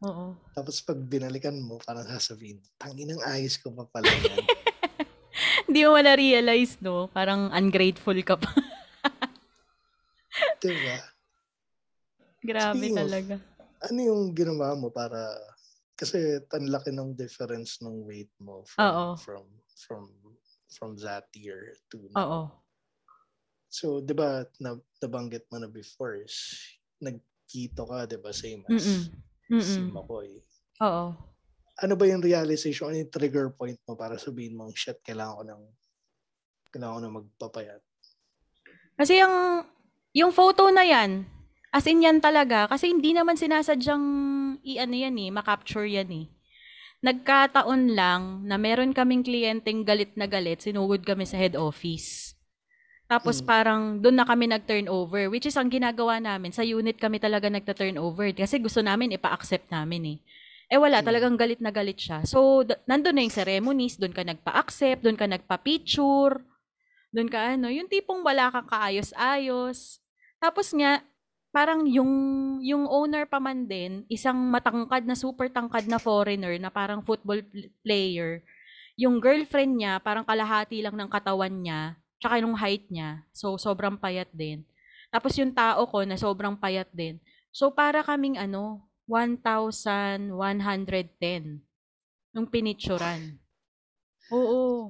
Oo. 0.00 0.26
Tapos 0.56 0.80
pag 0.80 0.96
binalikan 0.96 1.56
mo, 1.60 1.76
parang 1.84 2.04
sasabihin, 2.08 2.60
tangin 2.80 3.12
ang 3.12 3.22
ayos 3.28 3.60
ko 3.60 3.72
pa 3.72 3.84
pala. 3.88 4.08
Hindi 5.68 5.86
mo 5.86 5.96
na-realize, 6.00 6.80
no? 6.80 7.08
Parang 7.12 7.52
ungrateful 7.52 8.16
ka 8.24 8.36
pa. 8.40 8.50
Diba? 10.60 10.96
Grabe 12.44 12.72
Speaking 12.80 12.96
of, 12.96 13.08
talaga. 13.12 13.36
ano 13.84 13.98
yung 14.00 14.22
ginawa 14.32 14.72
mo 14.76 14.88
para 14.92 15.20
kasi 15.96 16.40
tan 16.48 16.64
laki 16.72 16.88
ng 16.92 17.12
difference 17.12 17.76
ng 17.84 18.00
weight 18.08 18.32
mo 18.40 18.64
from 18.64 18.88
Oo. 18.88 19.12
from 19.20 19.44
from 19.76 20.02
from 20.72 20.90
that 21.00 21.28
year 21.36 21.76
to 21.92 22.00
Oo. 22.16 22.48
now. 22.48 22.64
So, 23.70 24.00
'di 24.02 24.16
ba, 24.16 24.42
na, 24.58 24.80
nabanggit 25.04 25.46
mo 25.52 25.60
na 25.60 25.68
before 25.70 26.18
is 26.24 26.34
nagkito 26.98 27.84
ka, 27.86 28.08
'di 28.08 28.18
ba, 28.18 28.32
same 28.32 28.64
as 28.72 29.12
Mm-mm. 29.52 29.62
si. 29.62 29.80
Makoy. 29.92 30.40
Oo. 30.80 31.12
Ano 31.80 31.94
ba 31.96 32.04
yung 32.08 32.20
realization, 32.24 32.90
ano 32.92 32.98
yung 33.00 33.12
trigger 33.12 33.52
point 33.56 33.78
mo 33.88 33.94
para 33.96 34.16
sabihin 34.20 34.56
mong, 34.56 34.72
shit, 34.76 35.00
kailangan 35.04 35.36
ko 35.38 35.44
ng 35.48 35.62
kailangan 36.72 36.96
ko 36.96 37.00
na 37.00 37.16
magpapayat. 37.20 37.82
Kasi 39.00 39.16
yung, 39.22 39.64
yung 40.10 40.34
photo 40.34 40.68
na 40.74 40.82
yan, 40.82 41.26
as 41.70 41.86
in 41.86 42.02
yan 42.02 42.18
talaga, 42.18 42.66
kasi 42.66 42.90
hindi 42.90 43.14
naman 43.14 43.38
sinasadyang 43.38 44.04
i-ano 44.66 44.94
yan 44.96 45.16
eh, 45.18 45.30
makapture 45.30 45.86
yan 45.86 46.10
eh. 46.10 46.26
Nagkataon 47.00 47.96
lang 47.96 48.44
na 48.44 48.60
meron 48.60 48.92
kaming 48.92 49.24
kliyenteng 49.24 49.86
galit 49.86 50.12
na 50.18 50.28
galit, 50.28 50.60
sinugod 50.60 51.00
kami 51.06 51.24
sa 51.24 51.40
head 51.40 51.56
office. 51.56 52.34
Tapos 53.08 53.40
Mm. 53.42 53.46
parang 53.46 53.82
doon 53.98 54.20
na 54.20 54.26
kami 54.28 54.46
nag-turnover, 54.46 55.26
which 55.32 55.48
is 55.48 55.56
ang 55.56 55.70
ginagawa 55.72 56.20
namin, 56.20 56.52
sa 56.52 56.62
unit 56.62 57.00
kami 57.00 57.18
talaga 57.18 57.48
nagta-turnover 57.50 58.30
kasi 58.36 58.60
gusto 58.60 58.84
namin 58.84 59.16
ipa-accept 59.16 59.66
namin 59.72 60.14
eh. 60.14 60.18
Eh 60.70 60.78
wala, 60.78 61.02
Mm. 61.02 61.06
talagang 61.06 61.34
galit 61.34 61.58
na 61.58 61.74
galit 61.74 61.98
siya. 61.98 62.22
So, 62.22 62.62
d- 62.62 62.78
nandun 62.86 63.18
na 63.18 63.26
yung 63.26 63.34
ceremonies, 63.34 63.98
doon 63.98 64.14
ka 64.14 64.22
nagpa-accept, 64.22 65.02
doon 65.02 65.18
ka 65.18 65.26
nagpa-picture, 65.26 66.38
doon 67.10 67.28
ka 67.30 67.58
ano, 67.58 67.66
yung 67.70 67.90
tipong 67.90 68.22
wala 68.22 68.50
kang 68.54 68.66
kaayos-ayos. 68.70 69.98
Tapos 70.38 70.70
nga, 70.70 71.02
parang 71.50 71.82
yung, 71.86 72.12
yung 72.62 72.86
owner 72.86 73.26
pa 73.26 73.42
man 73.42 73.66
din, 73.66 74.06
isang 74.06 74.38
matangkad 74.38 75.02
na 75.02 75.18
super 75.18 75.50
tangkad 75.50 75.90
na 75.90 75.98
foreigner 75.98 76.54
na 76.62 76.70
parang 76.70 77.02
football 77.02 77.42
pl- 77.42 77.70
player, 77.82 78.42
yung 78.94 79.18
girlfriend 79.18 79.80
niya, 79.80 79.98
parang 79.98 80.22
kalahati 80.22 80.84
lang 80.84 80.94
ng 80.94 81.10
katawan 81.10 81.50
niya, 81.50 81.98
tsaka 82.22 82.38
yung 82.44 82.54
height 82.54 82.86
niya. 82.92 83.26
So, 83.34 83.58
sobrang 83.58 83.98
payat 83.98 84.30
din. 84.30 84.62
Tapos 85.10 85.34
yung 85.40 85.50
tao 85.50 85.88
ko 85.90 86.06
na 86.06 86.14
sobrang 86.14 86.54
payat 86.54 86.86
din. 86.94 87.18
So, 87.50 87.74
para 87.74 88.04
kaming 88.06 88.38
ano, 88.38 88.86
1,110 89.10 90.30
yung 92.30 92.46
pinicturan. 92.46 93.42
Oo. 94.30 94.86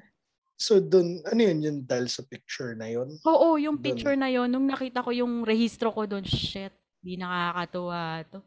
So, 0.60 0.76
dun, 0.76 1.24
ano 1.24 1.40
yun, 1.40 1.58
yung 1.64 1.78
dahil 1.88 2.12
sa 2.12 2.20
picture 2.20 2.76
na 2.76 2.92
yun? 2.92 3.16
Oo, 3.24 3.56
yung 3.56 3.80
Dun. 3.80 3.84
picture 3.96 4.12
na 4.12 4.28
yon 4.28 4.52
nung 4.52 4.68
nakita 4.68 5.00
ko 5.00 5.08
yung 5.08 5.40
rehistro 5.40 5.88
ko 5.88 6.04
doon, 6.04 6.20
shit, 6.28 6.76
di 7.00 7.16
nakakatuwa 7.16 8.20
to. 8.28 8.44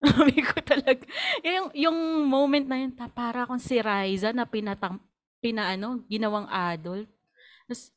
Sabi 0.08 0.40
ko 0.40 0.56
talaga, 0.64 1.04
yung, 1.44 1.68
yung 1.76 1.98
moment 2.24 2.64
na 2.64 2.80
yun, 2.80 2.96
ta, 2.96 3.12
para 3.12 3.44
akong 3.44 3.60
si 3.60 3.76
Riza 3.76 4.32
na 4.32 4.48
pinatang, 4.48 4.96
pinaano, 5.44 6.00
ginawang 6.08 6.48
adult. 6.48 7.04
Tapos, 7.68 7.92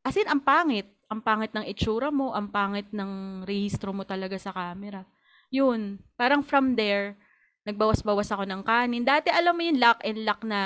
as 0.00 0.16
in, 0.16 0.32
ang 0.32 0.40
pangit. 0.40 0.88
Ang 1.12 1.20
pangit 1.20 1.52
ng 1.52 1.68
itsura 1.68 2.08
mo, 2.08 2.32
ang 2.32 2.48
pangit 2.48 2.88
ng 2.96 3.44
rehistro 3.44 3.92
mo 3.92 4.08
talaga 4.08 4.40
sa 4.40 4.56
camera. 4.56 5.04
Yun, 5.52 6.00
parang 6.16 6.40
from 6.40 6.72
there, 6.72 7.20
nagbawas-bawas 7.68 8.32
ako 8.32 8.48
ng 8.48 8.64
kanin. 8.64 9.04
Dati, 9.04 9.28
alam 9.28 9.52
mo 9.52 9.60
yung 9.60 9.76
lock 9.76 10.00
and 10.00 10.24
lock 10.24 10.40
na, 10.48 10.60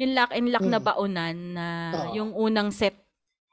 yung 0.00 0.16
lock 0.16 0.32
and 0.32 0.48
lock 0.48 0.64
na 0.64 0.80
Mm. 0.80 0.86
baonan 0.86 1.36
na 1.52 1.66
Oo. 1.92 2.12
yung 2.16 2.30
unang 2.32 2.72
set, 2.72 2.96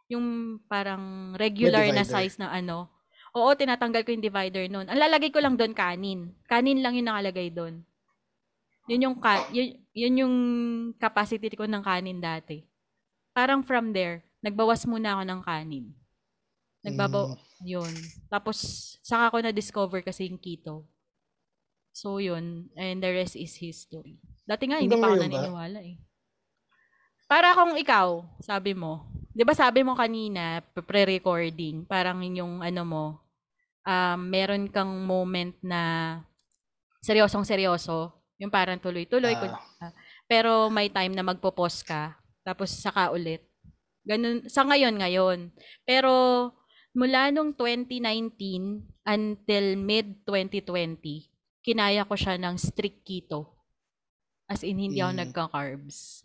yung 0.07 0.23
parang 0.63 1.35
regular 1.35 1.83
na 1.91 2.07
size 2.07 2.39
na 2.39 2.47
ano. 2.49 2.87
Oo, 3.35 3.51
tinatanggal 3.51 4.01
ko 4.01 4.15
yung 4.15 4.23
divider 4.23 4.65
noon. 4.65 4.87
Ang 4.87 4.97
lalagay 4.97 5.29
ko 5.29 5.43
lang 5.43 5.59
doon 5.59 5.75
kanin. 5.75 6.31
Kanin 6.47 6.79
lang 6.79 6.95
yung 6.95 7.05
nakalagay 7.05 7.51
doon. 7.51 7.83
Yun 8.87 9.03
yung 9.03 9.17
ka, 9.19 9.51
yun, 9.51 9.75
yun 9.91 10.13
yung 10.17 10.35
capacity 10.95 11.51
ko 11.51 11.67
ng 11.67 11.83
kanin 11.83 12.23
dati. 12.23 12.63
Parang 13.35 13.61
from 13.61 13.91
there, 13.91 14.23
nagbawas 14.39 14.87
muna 14.87 15.19
ako 15.19 15.23
ng 15.27 15.41
kanin. 15.43 15.85
Nagbabaw, 16.87 17.35
Mm. 17.35 17.37
yun. 17.67 17.93
Tapos, 18.31 18.57
saka 19.03 19.27
ko 19.27 19.37
na-discover 19.43 19.99
kasi 19.99 20.31
yung 20.31 20.39
keto. 20.39 20.87
So, 21.91 22.23
yun. 22.23 22.71
And 22.73 23.03
the 23.03 23.11
rest 23.11 23.35
is 23.35 23.59
history. 23.59 24.23
Dati 24.47 24.71
nga, 24.71 24.79
hindi 24.79 24.95
pa 24.95 25.11
ako 25.11 25.19
naniniwala 25.19 25.83
eh. 25.83 25.99
Para 27.27 27.51
kung 27.51 27.75
ikaw, 27.75 28.23
sabi 28.39 28.71
mo, 28.71 29.03
di 29.35 29.43
ba 29.43 29.51
sabi 29.51 29.83
mo 29.83 29.99
kanina, 29.99 30.63
pre-recording, 30.71 31.83
parang 31.83 32.23
yung 32.23 32.63
ano 32.63 32.81
mo, 32.87 33.05
um, 33.83 34.19
meron 34.31 34.71
kang 34.71 35.03
moment 35.03 35.51
na 35.59 35.81
seryosong 37.03 37.43
seryoso, 37.43 38.15
yung 38.39 38.47
parang 38.47 38.79
tuloy-tuloy, 38.79 39.35
ah, 39.35 39.91
pero 40.23 40.71
may 40.71 40.87
time 40.87 41.11
na 41.11 41.27
magpo-pause 41.27 41.83
ka, 41.83 42.15
tapos 42.47 42.71
saka 42.71 43.11
ulit. 43.11 43.43
Ganun, 44.07 44.47
sa 44.47 44.63
ngayon 44.63 44.95
ngayon. 44.95 45.39
Pero 45.83 46.11
mula 46.95 47.27
nung 47.27 47.51
2019 47.51 48.87
until 49.03 49.65
mid-2020, 49.75 51.27
kinaya 51.59 52.07
ko 52.07 52.15
siya 52.15 52.39
ng 52.39 52.55
strict 52.55 53.03
keto. 53.03 53.51
As 54.47 54.63
in, 54.63 54.79
hindi 54.79 55.03
ako 55.03 55.11
Mm. 55.11 55.19
nagka-carbs. 55.27 56.23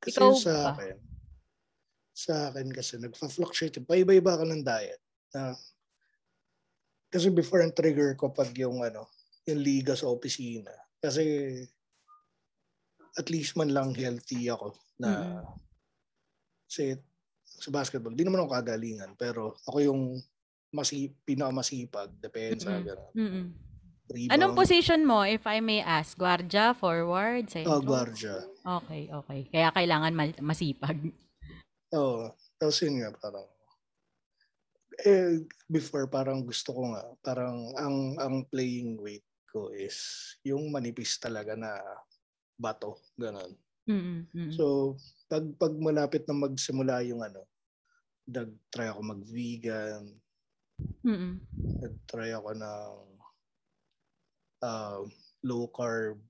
Kasi 0.00 0.16
Ikaw 0.16 0.30
sa 0.32 0.52
ba? 0.52 0.64
akin, 0.74 0.96
sa 2.16 2.34
akin 2.48 2.68
kasi 2.72 2.96
nagfa-fluctuate. 3.00 3.84
Paiba-iba 3.84 4.40
ka 4.40 4.44
ng 4.44 4.64
diet. 4.64 5.00
Na, 5.36 5.54
kasi 7.10 7.28
before 7.28 7.60
ang 7.60 7.74
trigger 7.76 8.16
ko 8.16 8.32
pag 8.32 8.50
yung 8.56 8.80
ano, 8.80 9.10
yung 9.44 9.60
liga 9.60 9.92
sa 9.92 10.08
opisina. 10.08 10.72
Kasi 11.00 11.24
at 13.18 13.26
least 13.28 13.58
man 13.58 13.74
lang 13.74 13.90
healthy 13.92 14.46
ako 14.46 14.78
na 15.02 15.10
Mm-mm. 15.10 15.42
kasi 16.70 16.94
sa 17.42 17.68
basketball, 17.74 18.14
di 18.14 18.22
naman 18.22 18.46
ako 18.46 18.54
kagalingan 18.54 19.18
pero 19.18 19.58
ako 19.66 19.78
yung 19.82 20.02
masi, 20.70 21.10
pinakamasipag, 21.26 22.14
depensa, 22.22 22.78
Mm-mm. 22.78 22.86
gano'n. 22.86 23.12
Mm-mm. 23.18 23.46
Rebound. 24.10 24.34
Anong 24.34 24.54
position 24.58 25.02
mo, 25.06 25.22
if 25.22 25.46
I 25.46 25.58
may 25.62 25.82
ask? 25.82 26.18
Guardia, 26.18 26.74
forward, 26.74 27.50
centro? 27.50 27.78
Oh, 27.78 27.82
guardia. 27.82 28.42
Okay, 28.60 29.08
okay. 29.08 29.40
Kaya 29.48 29.72
kailangan 29.72 30.12
ma- 30.12 30.40
masipag. 30.44 30.98
Oo. 31.96 32.28
Tapos 32.60 32.76
yun 32.84 33.00
nga, 33.00 33.10
parang, 33.16 33.48
eh, 35.00 35.40
before 35.64 36.04
parang 36.12 36.44
gusto 36.44 36.76
ko 36.76 36.92
nga, 36.92 37.04
parang 37.24 37.72
ang, 37.80 37.96
ang 38.20 38.36
playing 38.52 39.00
weight 39.00 39.24
ko 39.48 39.72
is 39.72 39.96
yung 40.44 40.68
manipis 40.68 41.16
talaga 41.16 41.56
na 41.56 41.72
bato, 42.60 43.00
ganun. 43.16 43.56
Mm-mm. 43.88 44.52
So, 44.54 44.94
pag, 45.26 45.42
pag 45.56 45.74
malapit 45.80 46.28
na 46.28 46.36
magsimula 46.36 47.00
yung 47.08 47.24
ano, 47.24 47.48
nag-try 48.28 48.92
ako 48.92 49.00
mag-vegan, 49.02 50.04
Mm-mm. 51.02 51.40
nag-try 51.80 52.36
ako 52.36 52.50
ng 52.54 52.94
uh, 54.62 55.00
low 55.42 55.64
carb. 55.72 56.20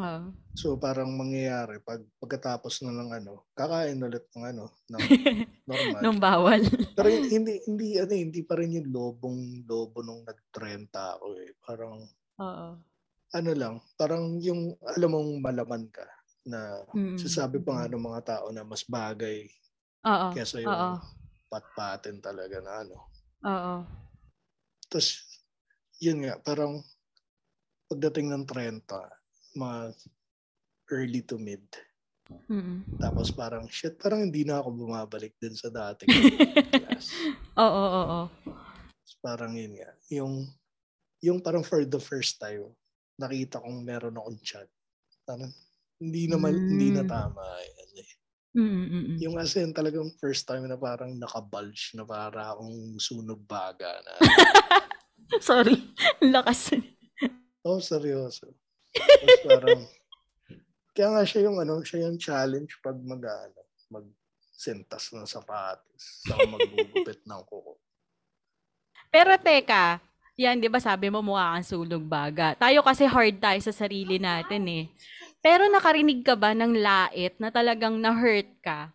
Oo. 0.00 0.32
So, 0.56 0.74
parang 0.80 1.12
mangyayari, 1.14 1.78
pag 1.84 2.00
pagkatapos 2.18 2.82
na 2.82 2.90
ng 2.90 3.10
ano, 3.22 3.46
kakain 3.54 4.00
ulit 4.00 4.26
ng 4.34 4.44
ano, 4.44 4.64
ng 4.88 5.00
normal. 5.70 6.00
Nung 6.02 6.18
bawal. 6.18 6.64
Pero 6.96 7.08
hindi 7.08 7.60
hindi 7.68 8.00
ano 8.00 8.12
hindi 8.16 8.40
pa 8.42 8.58
rin 8.58 8.80
yung 8.80 8.88
lobong 8.90 9.62
lobo 9.68 10.00
nung 10.02 10.24
nag-30 10.24 10.90
ako 10.90 11.26
eh. 11.38 11.52
Parang 11.62 12.02
Oo. 12.40 12.68
ano 13.30 13.50
lang, 13.54 13.74
parang 13.94 14.40
yung 14.42 14.74
alam 14.82 15.10
mong 15.14 15.30
malaman 15.38 15.84
ka 15.92 16.02
na 16.48 16.82
Mm. 16.96 17.20
sasabi 17.20 17.60
pa 17.60 17.76
nga 17.76 17.86
ng 17.92 18.00
mga 18.00 18.20
tao 18.24 18.46
na 18.50 18.64
mas 18.64 18.82
bagay 18.88 19.44
Oo. 20.08 20.32
Oo. 20.32 20.58
yung 20.64 20.98
pat-patin 21.52 22.18
talaga 22.18 22.58
na 22.64 22.72
ano. 22.82 22.96
Oo. 23.44 23.74
Tapos 24.88 25.20
yun 26.00 26.24
nga, 26.24 26.40
parang 26.40 26.80
pagdating 27.86 28.32
ng 28.32 28.44
30, 28.48 29.19
mga 29.54 29.94
early 30.90 31.22
to 31.22 31.38
mid. 31.38 31.62
Mm-mm. 32.46 32.86
Tapos 33.02 33.34
parang 33.34 33.66
shit, 33.66 33.98
parang 33.98 34.22
hindi 34.22 34.46
na 34.46 34.62
ako 34.62 34.86
bumabalik 34.86 35.34
din 35.42 35.54
sa 35.54 35.66
dati. 35.66 36.06
class. 36.06 37.10
Oo, 37.58 37.66
oo, 37.66 38.02
oo. 38.06 38.26
parang 39.18 39.52
yun 39.52 39.74
nga. 39.76 39.90
Yung, 40.14 40.46
yung 41.20 41.38
parang 41.42 41.66
for 41.66 41.82
the 41.82 41.98
first 41.98 42.38
time, 42.38 42.70
nakita 43.18 43.58
kong 43.58 43.82
meron 43.82 44.14
akong 44.16 44.38
chat. 44.40 44.70
Parang, 45.26 45.50
hindi 46.00 46.24
naman, 46.30 46.54
hindi 46.56 46.94
na 46.94 47.02
Mm. 47.04 47.10
tama. 47.10 47.44
Yan, 47.60 47.92
eh. 47.98 48.10
Mm-mm. 48.50 49.14
Yung 49.22 49.36
as 49.38 49.54
in, 49.54 49.70
talagang 49.70 50.10
first 50.18 50.42
time 50.46 50.66
na 50.66 50.74
parang 50.74 51.14
nakabulge 51.14 51.94
na 51.94 52.02
para 52.02 52.54
akong 52.54 52.98
sunog 52.98 53.38
baga 53.46 54.00
na. 54.06 54.14
Sorry. 55.44 55.76
Lakas. 56.22 56.74
oh, 57.62 57.78
seryoso. 57.78 58.54
Tapos 58.94 59.40
parang, 59.46 59.80
Kaya 61.00 61.08
nga 61.16 61.24
siya 61.24 61.48
yung 61.48 61.56
ano, 61.62 61.80
siya 61.80 62.04
yung 62.04 62.20
challenge 62.20 62.76
pag 62.84 62.98
mag 63.00 63.24
ano, 63.24 63.60
mag 63.88 64.06
sentas 64.52 65.08
ng 65.16 65.24
sapatos 65.24 66.20
sa 66.28 66.36
maggugupit 66.44 67.24
ng 67.24 67.42
kuko. 67.48 67.80
Pero 69.08 69.32
teka, 69.40 69.96
yan, 70.36 70.60
di 70.60 70.68
ba 70.68 70.76
sabi 70.76 71.08
mo 71.08 71.24
mukha 71.24 71.56
kang 71.56 71.64
sulog 71.64 72.04
baga. 72.04 72.52
Tayo 72.52 72.84
kasi 72.84 73.08
hard 73.08 73.40
tayo 73.40 73.56
sa 73.64 73.72
sarili 73.72 74.20
natin 74.20 74.68
eh. 74.68 74.84
Pero 75.40 75.64
nakarinig 75.72 76.20
ka 76.20 76.36
ba 76.36 76.52
ng 76.52 76.76
lait 76.76 77.32
na 77.40 77.48
talagang 77.48 77.96
na-hurt 77.96 78.52
ka? 78.60 78.92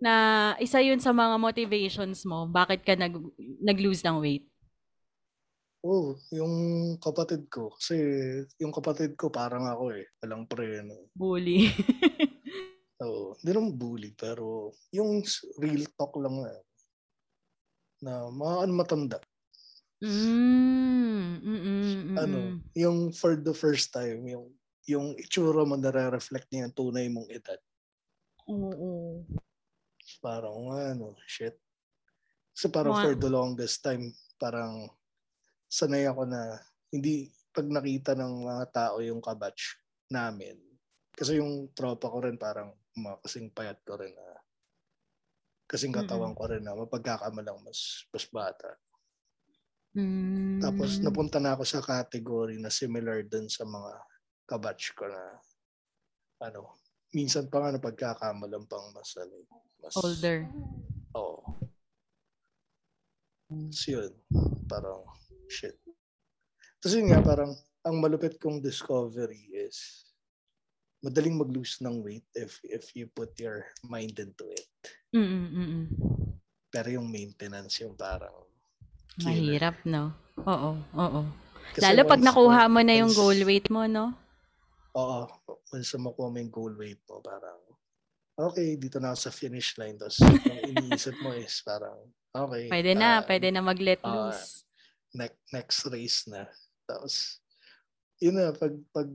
Na 0.00 0.56
isa 0.56 0.80
yun 0.80 0.96
sa 0.96 1.12
mga 1.12 1.36
motivations 1.36 2.24
mo, 2.24 2.48
bakit 2.48 2.80
ka 2.88 2.96
nag, 2.96 3.12
nag-lose 3.60 4.00
ng 4.00 4.16
weight? 4.16 4.47
Oh, 5.86 6.18
yung 6.34 6.54
kapatid 6.98 7.46
ko. 7.46 7.70
Kasi 7.70 7.94
yung 8.58 8.74
kapatid 8.74 9.14
ko 9.14 9.30
parang 9.30 9.70
ako 9.70 9.94
eh. 9.94 10.10
Walang 10.18 10.50
preno. 10.50 11.06
Bully. 11.14 11.70
Oo. 13.06 13.38
Hindi 13.38 13.50
naman 13.54 13.78
bully, 13.78 14.10
pero 14.18 14.74
yung 14.90 15.22
real 15.62 15.86
talk 15.94 16.18
lang 16.18 16.34
na 16.42 16.50
na 17.98 18.12
mga 18.30 18.54
ano 18.66 18.72
matanda. 18.74 19.18
Mm, 19.98 21.42
mm, 21.42 21.60
mm, 21.66 22.14
Ano, 22.14 22.38
yung 22.74 23.10
for 23.10 23.34
the 23.34 23.50
first 23.50 23.90
time, 23.90 24.22
yung 24.26 24.46
yung 24.86 25.14
itsura 25.18 25.66
mo 25.66 25.74
nare-reflect 25.74 26.48
niya 26.50 26.70
yung 26.70 26.76
tunay 26.78 27.06
mong 27.10 27.28
edad. 27.30 27.58
Oo. 28.48 29.22
Parang 30.22 30.70
ano, 30.74 31.14
shit. 31.26 31.58
So 32.54 32.70
parang 32.70 32.98
Mga- 32.98 33.04
for 33.04 33.14
the 33.18 33.30
longest 33.30 33.78
time, 33.82 34.10
parang 34.38 34.90
sanay 35.68 36.08
ako 36.08 36.24
na 36.24 36.56
hindi 36.88 37.28
pag 37.52 37.68
nakita 37.68 38.16
ng 38.16 38.48
mga 38.48 38.66
tao 38.72 38.96
yung 39.04 39.20
kabatch 39.20 39.76
namin. 40.08 40.56
Kasi 41.12 41.38
yung 41.38 41.70
tropa 41.76 42.08
ko 42.08 42.24
rin 42.24 42.40
parang 42.40 42.72
mga 42.96 43.20
kasing 43.22 43.52
payat 43.52 43.78
ko 43.84 44.00
rin 44.00 44.14
na 44.16 44.28
kasing 45.68 45.92
katawan 45.92 46.32
ko 46.32 46.48
rin 46.48 46.64
na 46.64 46.72
mapagkakamalang 46.72 47.60
mas 47.60 48.08
mas 48.08 48.24
bata. 48.32 48.72
Mm. 49.92 50.64
Tapos 50.64 51.04
napunta 51.04 51.36
na 51.36 51.52
ako 51.52 51.64
sa 51.68 51.84
category 51.84 52.56
na 52.56 52.72
similar 52.72 53.20
dun 53.28 53.52
sa 53.52 53.68
mga 53.68 53.92
kabatch 54.48 54.96
ko 54.96 55.04
na 55.04 55.22
ano, 56.40 56.78
minsan 57.12 57.50
pa 57.52 57.60
nga 57.60 57.76
napagkakamalang 57.76 58.64
pang 58.64 58.88
mas 58.96 59.12
ano, 59.20 59.36
mas 59.82 59.94
older. 59.98 60.48
Oo. 61.18 61.42
So 63.72 63.96
yun, 63.96 64.12
parang 64.68 65.04
shit. 65.48 65.76
Tapos 66.78 66.94
yun 66.94 67.10
nga, 67.10 67.20
parang 67.24 67.52
ang 67.82 67.96
malupit 67.98 68.38
kong 68.38 68.62
discovery 68.62 69.50
is 69.50 70.08
madaling 71.02 71.38
mag-lose 71.38 71.78
ng 71.82 72.02
weight 72.02 72.26
if 72.34 72.58
if 72.66 72.90
you 72.94 73.06
put 73.10 73.30
your 73.38 73.66
mind 73.86 74.18
into 74.18 74.46
it. 74.50 74.68
Mm, 75.14 75.26
mm, 75.26 75.50
mm. 75.54 75.84
Pero 76.68 76.88
yung 76.92 77.08
maintenance 77.08 77.80
yung 77.80 77.96
parang 77.96 78.34
killer. 79.16 79.34
Mahirap, 79.34 79.76
no? 79.88 80.12
Oo, 80.44 80.70
oo. 80.78 81.22
Kasi 81.74 81.82
Lalo 81.84 82.00
pag 82.06 82.22
nakuha 82.22 82.62
mo 82.68 82.80
na 82.82 82.94
yung 82.98 83.10
once- 83.10 83.18
goal 83.18 83.38
weight 83.46 83.68
mo, 83.72 83.82
no? 83.86 84.12
Oo. 84.98 85.26
Once 85.72 85.94
makuha 85.96 86.28
mo 86.28 86.36
yung 86.38 86.52
goal 86.52 86.74
weight 86.76 87.00
mo, 87.08 87.22
parang 87.22 87.58
okay, 88.38 88.78
dito 88.78 89.02
na 89.02 89.14
ako 89.14 89.18
sa 89.18 89.32
finish 89.34 89.74
line. 89.78 89.98
Tapos 89.98 90.18
yung 90.22 90.62
iniisip 90.66 91.16
mo 91.22 91.34
is 91.34 91.58
parang 91.62 91.98
okay. 92.34 92.70
Pwede 92.70 92.92
na, 92.94 93.18
ah, 93.18 93.26
pwede 93.26 93.48
na 93.50 93.62
mag-let 93.62 94.02
ah, 94.02 94.12
loose. 94.12 94.67
Next 95.14 95.40
next 95.52 95.78
race 95.88 96.28
na. 96.28 96.48
Tapos 96.84 97.40
yun 98.18 98.36
na 98.36 98.50
pag 98.52 98.74
pag 98.90 99.08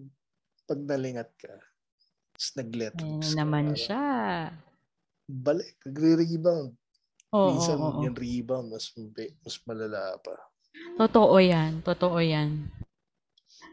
pag 0.63 0.79
nalingat 0.79 1.29
ka, 1.36 1.53
tapos 2.34 2.49
nag-let 2.56 2.95
loose 3.01 3.34
na 3.34 3.36
ka, 3.36 3.39
naman 3.43 3.65
parang 3.71 3.79
siya. 3.79 4.03
Balik, 5.23 5.75
nagre-rebound. 5.88 6.71
Oo, 7.34 7.47
Minsan 7.56 7.77
oo, 7.79 7.89
oo. 7.89 8.01
yung 8.06 8.17
rebound 8.17 8.67
mas 8.69 8.91
mas 9.43 9.56
malala 9.65 10.15
pa. 10.21 10.36
Totoo 10.99 11.38
yan. 11.41 11.82
Totoo 11.82 12.17
yan. 12.21 12.69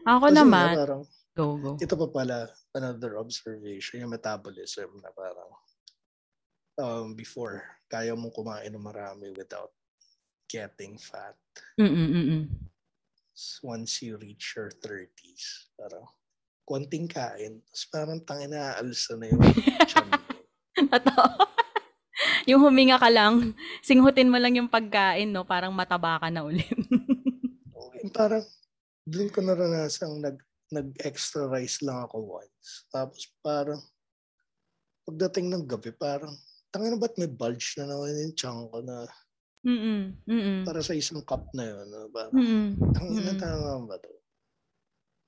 Ako 0.05 0.33
Kasi 0.33 0.37
naman, 0.37 0.73
parang 0.73 1.03
go, 1.37 1.45
go. 1.61 1.71
ito 1.77 1.93
pa 1.93 2.07
pala 2.09 2.37
another 2.73 3.21
observation 3.21 4.01
yung 4.01 4.13
metabolism 4.13 4.89
na 4.97 5.13
parang 5.13 5.51
um, 6.81 7.13
before 7.13 7.61
kaya 7.85 8.15
mong 8.17 8.33
kumain 8.33 8.71
ng 8.71 8.81
marami 8.81 9.29
without 9.35 9.69
getting 10.51 10.99
fat 10.99 11.39
Mm-mm-mm. 11.79 12.51
once 13.63 14.03
you 14.03 14.19
reach 14.19 14.59
your 14.59 14.67
30s 14.83 15.71
parang 15.79 16.03
konting 16.67 17.07
kain 17.07 17.63
tapos 17.63 17.83
parang 17.87 18.19
tangin 18.27 18.51
na 18.51 18.75
aalsa 18.75 19.15
na 19.15 19.31
yung 19.31 19.39
mo. 19.39 20.19
Totoo. 20.91 21.25
yung 22.49 22.61
huminga 22.63 22.97
ka 22.97 23.09
lang, 23.11 23.53
singhutin 23.87 24.31
mo 24.31 24.37
lang 24.39 24.55
yung 24.55 24.71
pagkain, 24.71 25.29
no? 25.29 25.45
Parang 25.45 25.73
mataba 25.73 26.21
ka 26.21 26.27
na 26.31 26.45
ulit. 26.45 26.69
Yung 28.01 28.13
parang 28.13 28.45
doon 29.05 29.29
ko 29.29 29.39
naranasang 29.41 30.21
nag 30.21 30.37
nag-extra 30.71 31.51
rice 31.51 31.83
lang 31.83 31.99
ako 32.07 32.39
once. 32.39 32.87
Tapos 32.87 33.27
parang 33.43 33.81
pagdating 35.03 35.51
ng 35.51 35.67
gabi 35.67 35.91
parang 35.91 36.31
tangina 36.71 36.95
ba't 36.95 37.19
may 37.19 37.27
bulge 37.27 37.75
na 37.75 37.91
naman 37.91 38.15
yung 38.15 38.35
tiyan 38.37 38.71
ko 38.71 38.79
na 38.79 39.03
Mm-mm. 39.61 40.17
Mm-mm. 40.25 40.59
para 40.65 40.81
sa 40.81 40.97
isang 40.97 41.21
cup 41.21 41.45
na 41.53 41.69
yun. 41.69 41.85
No? 41.85 42.09
Parang, 42.09 42.33
Mm-mm. 42.33 42.67
tangina 42.97 43.33
Mm-mm. 43.33 43.41
tama 43.41 43.85
ba 43.85 43.95
to? 44.01 44.13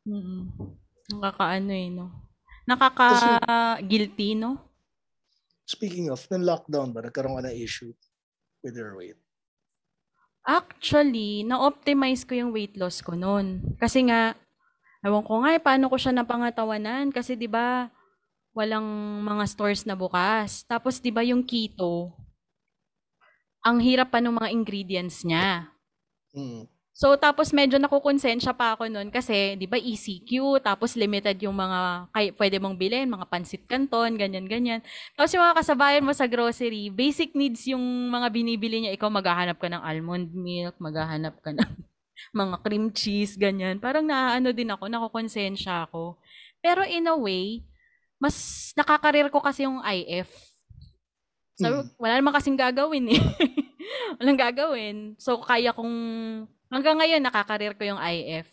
Mm-mm. 0.09 0.41
Nakakaano 1.13 1.71
eh, 1.71 1.89
no? 1.93 2.05
Nakaka-guilty, 2.63 4.39
no? 4.39 4.57
Speaking 5.67 6.11
of, 6.11 6.23
nung 6.31 6.47
lockdown 6.47 6.91
ba, 6.91 7.03
nagkaroon 7.03 7.39
ka 7.39 7.47
ng 7.47 7.57
issue 7.59 7.91
with 8.63 8.75
your 8.75 8.95
weight? 8.95 9.19
Actually, 10.43 11.47
na-optimize 11.47 12.27
ko 12.27 12.35
yung 12.35 12.51
weight 12.51 12.75
loss 12.75 12.99
ko 12.99 13.15
noon. 13.15 13.63
Kasi 13.79 14.03
nga, 14.07 14.35
ewan 14.99 15.23
ko 15.23 15.39
nga 15.43 15.55
eh, 15.55 15.61
paano 15.63 15.87
ko 15.87 15.95
siya 15.95 16.11
napangatawanan. 16.11 17.11
Kasi 17.15 17.39
di 17.39 17.47
ba 17.47 17.87
walang 18.51 18.85
mga 19.23 19.43
stores 19.47 19.87
na 19.87 19.95
bukas. 19.95 20.67
Tapos 20.67 20.99
di 20.99 21.11
ba 21.15 21.23
yung 21.23 21.47
keto, 21.47 22.11
ang 23.63 23.79
hirap 23.79 24.11
pa 24.11 24.19
ng 24.19 24.35
mga 24.35 24.49
ingredients 24.51 25.23
niya. 25.23 25.71
Mm. 26.35 26.67
So, 26.93 27.17
tapos 27.17 27.49
medyo 27.49 27.81
nakukonsensya 27.81 28.53
pa 28.53 28.77
ako 28.77 28.85
noon 28.85 29.09
kasi, 29.09 29.57
di 29.57 29.65
ba, 29.65 29.81
ECQ, 29.81 30.61
tapos 30.61 30.93
limited 30.93 31.41
yung 31.41 31.57
mga 31.57 32.05
kay, 32.13 32.29
pwede 32.37 32.61
mong 32.61 32.77
bilhin, 32.77 33.09
mga 33.09 33.25
pansit 33.33 33.65
canton, 33.65 34.13
ganyan-ganyan. 34.13 34.77
Tapos 35.17 35.33
yung 35.33 35.41
mga 35.41 35.57
kasabayan 35.57 36.05
mo 36.05 36.13
sa 36.13 36.29
grocery, 36.29 36.93
basic 36.93 37.33
needs 37.33 37.65
yung 37.65 37.81
mga 38.13 38.29
binibili 38.29 38.85
niya. 38.85 38.93
Ikaw 38.93 39.09
maghahanap 39.09 39.57
ka 39.57 39.73
ng 39.73 39.81
almond 39.81 40.29
milk, 40.37 40.77
maghahanap 40.77 41.33
ka 41.41 41.49
ng 41.57 41.65
mga 42.45 42.55
cream 42.61 42.85
cheese, 42.93 43.41
ganyan. 43.41 43.81
Parang 43.81 44.05
naaano 44.05 44.53
din 44.53 44.69
ako, 44.69 44.85
nakukonsensya 44.85 45.89
ako. 45.89 46.21
Pero 46.61 46.85
in 46.85 47.09
a 47.09 47.17
way, 47.17 47.65
mas 48.21 48.69
nakakarir 48.77 49.33
ko 49.33 49.41
kasi 49.41 49.65
yung 49.65 49.81
IF. 49.81 50.29
So, 51.57 51.69
Mm. 51.69 51.85
wala 52.01 52.13
naman 52.21 52.33
kasing 52.37 52.57
gagawin 52.57 53.13
eh. 53.13 53.21
Walang 54.19 54.39
gagawin. 54.39 54.97
So, 55.19 55.39
kaya 55.41 55.71
kong, 55.71 55.95
hanggang 56.71 56.97
ngayon, 56.99 57.23
nakakarir 57.23 57.73
ko 57.77 57.83
yung 57.87 58.01
IF. 58.01 58.49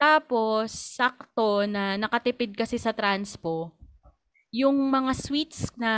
Tapos, 0.00 0.72
sakto 0.72 1.68
na 1.68 2.00
nakatipid 2.00 2.56
kasi 2.56 2.80
sa 2.80 2.96
transpo, 2.96 3.76
yung 4.50 4.74
mga 4.90 5.12
sweets 5.14 5.70
na, 5.78 5.92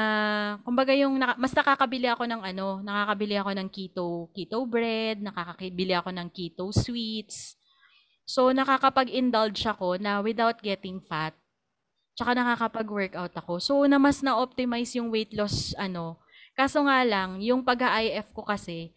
kumbaga 0.61 0.92
yung, 0.92 1.16
naka- 1.16 1.40
mas 1.40 1.56
nakakabili 1.56 2.04
ako 2.11 2.28
ng 2.28 2.42
ano, 2.44 2.85
nakakabili 2.85 3.35
ako 3.40 3.50
ng 3.56 3.68
keto, 3.72 4.28
keto 4.37 4.58
bread, 4.68 5.24
nakakabili 5.24 5.96
ako 5.96 6.11
ng 6.12 6.28
keto 6.28 6.68
sweets. 6.68 7.56
So, 8.28 8.52
nakakapag-indulge 8.52 9.64
ako 9.66 9.96
na 9.98 10.20
without 10.20 10.61
getting 10.61 11.00
fat. 11.00 11.35
Tsaka 12.12 12.37
nakakapag-workout 12.37 13.35
ako. 13.40 13.56
So, 13.58 13.74
na 13.88 13.96
mas 13.96 14.20
na-optimize 14.20 14.94
yung 15.00 15.08
weight 15.08 15.32
loss, 15.32 15.72
ano. 15.80 16.21
Kaso 16.53 16.85
nga 16.85 17.01
lang, 17.03 17.41
yung 17.41 17.65
pag-IF 17.65 18.33
ko 18.33 18.45
kasi, 18.45 18.93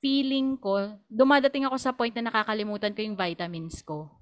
feeling 0.00 0.56
ko, 0.56 0.96
dumadating 1.08 1.64
ako 1.64 1.76
sa 1.76 1.92
point 1.92 2.12
na 2.12 2.28
nakakalimutan 2.28 2.92
ko 2.92 3.00
yung 3.00 3.16
vitamins 3.16 3.80
ko. 3.80 4.12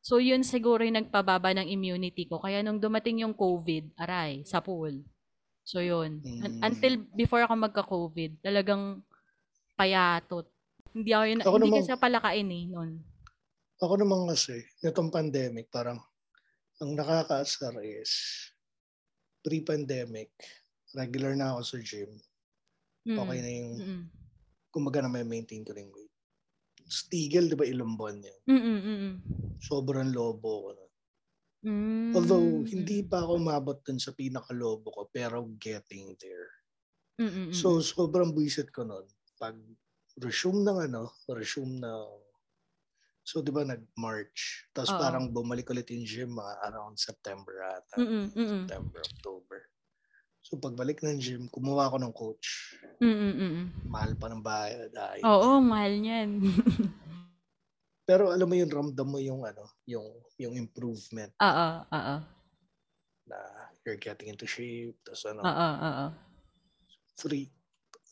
So, 0.00 0.16
yun 0.16 0.40
siguro 0.42 0.80
yung 0.82 0.96
nagpababa 0.96 1.52
ng 1.54 1.68
immunity 1.68 2.24
ko. 2.24 2.40
Kaya 2.40 2.64
nung 2.64 2.80
dumating 2.80 3.20
yung 3.22 3.36
COVID, 3.36 3.94
aray, 4.00 4.42
sa 4.48 4.58
pool. 4.58 5.04
So, 5.62 5.78
yun. 5.78 6.24
Un- 6.24 6.58
Mm. 6.58 6.60
Until 6.64 6.94
before 7.14 7.44
ako 7.44 7.54
magka-COVID, 7.54 8.40
talagang 8.40 9.04
payatot. 9.76 10.48
Hindi 10.90 11.10
ako 11.12 11.24
yun, 11.28 11.40
Ako 11.44 11.50
hindi 11.52 11.62
naman- 11.68 11.78
kasi 11.84 11.92
palakain 11.94 12.50
eh, 12.50 12.64
noon. 12.66 12.90
Ako 13.78 13.94
naman 13.96 14.20
kasi, 14.26 14.56
nitong 14.82 15.10
pandemic, 15.12 15.70
parang 15.70 16.00
ang 16.80 16.90
nakakaasar 16.96 17.76
is 17.84 18.10
pre-pandemic, 19.40 20.32
regular 20.94 21.34
na 21.38 21.54
ako 21.56 21.60
sa 21.64 21.78
gym. 21.82 22.10
Okay 23.06 23.38
na 23.40 23.50
yung, 23.50 23.72
Mm. 23.80 24.02
kumaga 24.70 25.02
na 25.02 25.10
may 25.10 25.26
maintain 25.26 25.64
ko 25.66 25.74
rin 25.74 25.90
weight. 25.90 26.12
Stigel, 26.90 27.50
di 27.50 27.56
ba 27.58 27.66
ilang 27.66 27.94
buwan 27.98 28.22
yan? 28.22 28.40
Mm, 28.46 28.62
mm, 28.62 28.80
mm. 28.82 29.14
Sobrang 29.60 30.10
lobo 30.10 30.50
ko 30.66 30.70
na. 30.74 30.86
Mm. 31.66 32.10
Although, 32.16 32.66
hindi 32.66 33.06
pa 33.06 33.22
ako 33.22 33.32
umabot 33.38 33.78
dun 33.84 34.00
sa 34.00 34.10
pinakalobo 34.14 34.90
ko, 34.90 35.02
pero 35.12 35.46
getting 35.60 36.16
there. 36.18 36.50
Mm-mm. 37.20 37.52
So, 37.52 37.78
sobrang 37.84 38.32
buisit 38.34 38.72
ko 38.74 38.82
nun. 38.82 39.06
Pag 39.38 39.54
resume 40.18 40.64
ng 40.66 40.78
ano, 40.90 41.14
resume 41.30 41.78
ng 41.78 42.08
So, 43.20 43.44
di 43.46 43.54
ba, 43.54 43.62
nag-March. 43.62 44.66
Tapos 44.74 44.90
Oo. 44.90 44.98
parang 44.98 45.30
bumalik 45.30 45.70
ulit 45.70 45.86
yung 45.94 46.02
gym 46.02 46.34
mga 46.34 46.66
around 46.66 46.98
September 46.98 47.62
ata. 47.62 48.02
Mm-mm, 48.02 48.26
mm-mm. 48.34 48.66
September, 48.66 48.98
October. 49.06 49.69
So, 50.50 50.58
pagbalik 50.58 50.98
ng 51.06 51.22
gym, 51.22 51.46
kumuha 51.46 51.86
ako 51.86 51.96
ng 52.02 52.10
coach. 52.10 52.74
Mm-mm, 52.98 53.32
mm-mm. 53.38 53.66
Mahal 53.86 54.18
pa 54.18 54.26
ng 54.26 54.42
bayad. 54.42 54.90
Ay. 54.98 55.22
Oo, 55.22 55.62
mahal 55.62 55.94
niyan. 56.02 56.42
Pero 58.10 58.34
alam 58.34 58.50
mo 58.50 58.58
yung 58.58 58.66
ramdam 58.66 59.06
mo 59.06 59.22
yung 59.22 59.46
ano, 59.46 59.62
yung 59.86 60.02
yung 60.34 60.58
improvement 60.58 61.30
Oo, 61.38 61.68
oo. 61.86 62.14
na 63.30 63.38
you're 63.86 63.94
getting 64.02 64.34
into 64.34 64.42
shape. 64.42 64.98
Tapos 65.06 65.22
ano, 65.30 65.46
Oo, 65.46 65.68
oo. 65.86 66.06
three, 67.14 67.46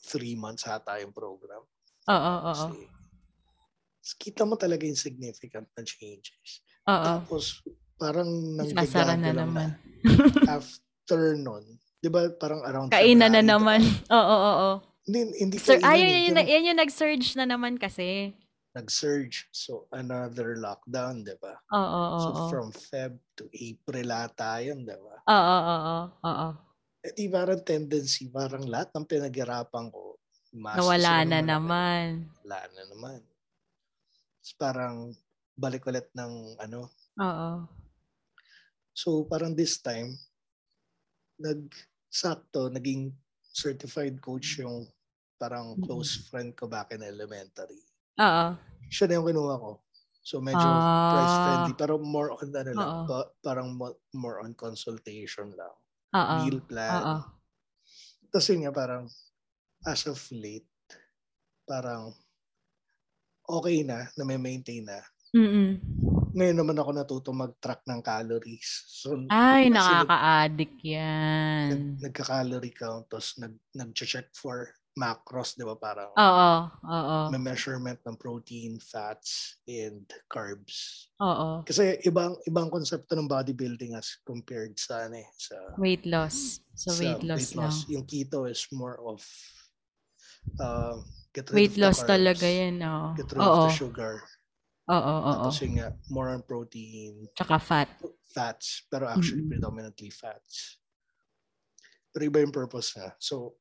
three 0.07 0.38
months 0.38 0.62
ata 0.70 1.03
yung 1.03 1.11
program. 1.11 1.66
Oo, 2.07 2.33
oo. 2.46 2.55
Tapos 2.55 4.14
kita 4.14 4.46
mo 4.46 4.55
talaga 4.55 4.87
yung 4.87 4.94
significant 4.94 5.66
na 5.74 5.83
changes. 5.83 6.62
Oo. 6.87 7.03
Tapos, 7.03 7.66
parang 7.98 8.31
Sasara 8.62 9.18
na 9.18 9.35
naman. 9.35 9.74
after 10.46 11.35
nun, 11.35 11.66
di 11.99 12.09
ba 12.09 12.31
parang 12.39 12.63
around 12.63 12.91
Kainan 12.95 13.35
na 13.35 13.43
naman. 13.43 13.83
Oo, 14.15 14.19
oo, 14.19 14.51
oo. 14.55 14.71
Hindi, 15.09 15.21
hindi 15.41 15.57
Sir, 15.57 15.81
kainan 15.81 15.89
ay, 15.89 15.99
eh. 15.99 16.05
yun, 16.05 16.11
yun, 16.13 16.37
Yung 16.37 16.49
yan 16.49 16.69
yung 16.73 16.81
nag-surge 16.85 17.29
na 17.35 17.45
naman 17.49 17.81
kasi. 17.81 18.37
nag-surge. 18.77 19.49
So, 19.51 19.91
another 19.91 20.55
lockdown, 20.55 21.27
di 21.27 21.35
ba? 21.43 21.59
Oo, 21.75 21.83
oo, 21.83 22.19
So, 22.23 22.29
oo. 22.31 22.47
from 22.53 22.69
Feb 22.71 23.19
to 23.35 23.49
April 23.51 24.09
ata 24.15 24.63
yun, 24.63 24.85
di 24.87 24.95
ba? 24.95 25.17
Oo, 25.27 25.57
oo, 25.75 25.97
oo. 26.23 26.49
Eh, 27.03 27.15
di 27.15 27.27
parang 27.27 27.59
tendency, 27.63 28.29
parang 28.31 28.67
lahat 28.69 28.91
ng 28.95 29.07
pinaghirapan 29.07 29.91
ko, 29.91 30.19
mas 30.55 30.79
Nawala 30.79 31.25
na 31.27 31.41
naman. 31.43 32.27
Wala 32.45 32.59
na 32.75 32.83
naman. 32.91 33.21
Tapos 34.39 34.53
parang 34.57 34.97
balik 35.59 35.83
ulit 35.89 36.07
ng 36.15 36.59
ano. 36.63 36.87
Oo. 37.19 37.51
So, 38.95 39.27
parang 39.27 39.55
this 39.55 39.79
time, 39.79 40.15
nag-sakto, 41.38 42.68
naging 42.70 43.14
certified 43.51 44.18
coach 44.20 44.59
yung 44.59 44.87
parang 45.38 45.79
Mm-mm. 45.79 45.83
close 45.87 46.27
friend 46.29 46.55
ko 46.55 46.66
back 46.66 46.90
in 46.90 47.03
elementary. 47.03 47.83
Oo. 48.18 48.46
Siya 48.90 49.07
na 49.07 49.22
yung 49.22 49.27
kinuha 49.31 49.55
ko. 49.59 49.83
So 50.20 50.42
medyo 50.44 50.68
price 51.09 51.35
friendly 51.40 51.72
pero 51.72 51.96
more 51.96 52.35
on 52.37 52.53
ano 52.53 52.70
lang, 52.74 52.90
pa- 53.09 53.31
parang 53.40 53.72
mo- 53.72 54.03
more 54.12 54.42
on 54.44 54.53
consultation 54.53 55.55
lang. 55.55 55.74
Oo. 56.12 56.35
Meal 56.42 56.59
plan. 56.61 57.01
Oo. 57.01 57.16
Tapos 58.29 58.46
yun 58.53 58.66
nga 58.68 58.74
parang 58.74 59.09
as 59.87 60.05
of 60.05 60.18
late, 60.35 60.68
parang 61.64 62.12
okay 63.48 63.81
na, 63.87 64.05
na 64.18 64.22
may 64.27 64.37
maintain 64.37 64.85
na. 64.85 65.01
Mm-mm. 65.33 65.81
Ngayon 66.37 66.57
naman 66.61 66.77
ako 66.77 66.91
natuto 66.93 67.29
mag-track 67.33 67.83
ng 67.88 68.01
calories. 68.05 68.85
So 68.88 69.17
Ay, 69.33 69.73
nakaka-addict 69.73 70.79
yan. 70.85 71.67
nag, 71.73 71.85
nagka-calorie 72.11 72.75
count, 72.75 73.09
tapos 73.09 73.37
nag, 73.41 73.55
nag-check 73.73 74.29
for 74.37 74.69
macros, 74.99 75.55
di 75.55 75.62
ba? 75.62 75.79
Parang 75.79 76.11
Oo. 76.19 76.51
Oo. 76.91 77.19
may 77.31 77.38
measurement 77.38 78.03
ng 78.03 78.19
protein, 78.19 78.83
fats, 78.83 79.62
and 79.71 80.05
carbs. 80.27 81.07
Oo. 81.23 81.62
Kasi 81.62 82.03
ibang 82.03 82.35
ibang 82.51 82.67
konsepto 82.67 83.14
ng 83.14 83.31
bodybuilding 83.31 83.95
as 83.95 84.19
compared 84.27 84.75
sa 84.75 85.07
ano 85.07 85.23
eh, 85.23 85.29
sa 85.38 85.55
Weight 85.79 86.03
loss. 86.03 86.59
So, 86.75 86.91
sa 86.91 86.99
weight 86.99 87.23
loss 87.23 87.55
lang. 87.55 87.75
Yung 87.95 88.05
keto 88.11 88.51
is 88.51 88.67
more 88.75 88.99
of 89.07 89.23
uh, 90.59 90.99
get 91.31 91.47
rid 91.55 91.57
Weight 91.62 91.77
of 91.79 91.83
loss 91.87 92.03
carbs, 92.03 92.11
talaga 92.11 92.47
yan. 92.51 92.83
Oo. 92.83 93.14
Get 93.14 93.31
rid 93.31 93.41
of 93.41 93.55
Oo. 93.55 93.64
the 93.71 93.79
sugar. 93.79 94.19
Oo, 94.88 95.14
oo. 95.20 95.44
Tapos 95.44 95.61
yun 95.61 95.77
nga, 95.81 95.88
more 96.09 96.33
on 96.33 96.40
protein, 96.40 97.29
Tsaka 97.37 97.61
fat. 97.61 97.88
fats, 98.33 98.88
pero 98.88 99.05
actually 99.05 99.44
Mm-mm. 99.44 99.53
predominantly 99.53 100.09
fats. 100.09 100.81
Pero 102.12 102.24
iba 102.24 102.40
yung 102.40 102.55
purpose 102.55 102.96
nga. 102.96 103.12
So, 103.20 103.61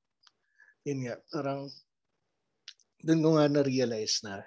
yun 0.88 1.04
nga, 1.04 1.20
parang 1.32 1.68
doon 3.04 3.22
ko 3.22 3.30
nga 3.36 3.46
na-realize 3.52 4.24
na 4.24 4.42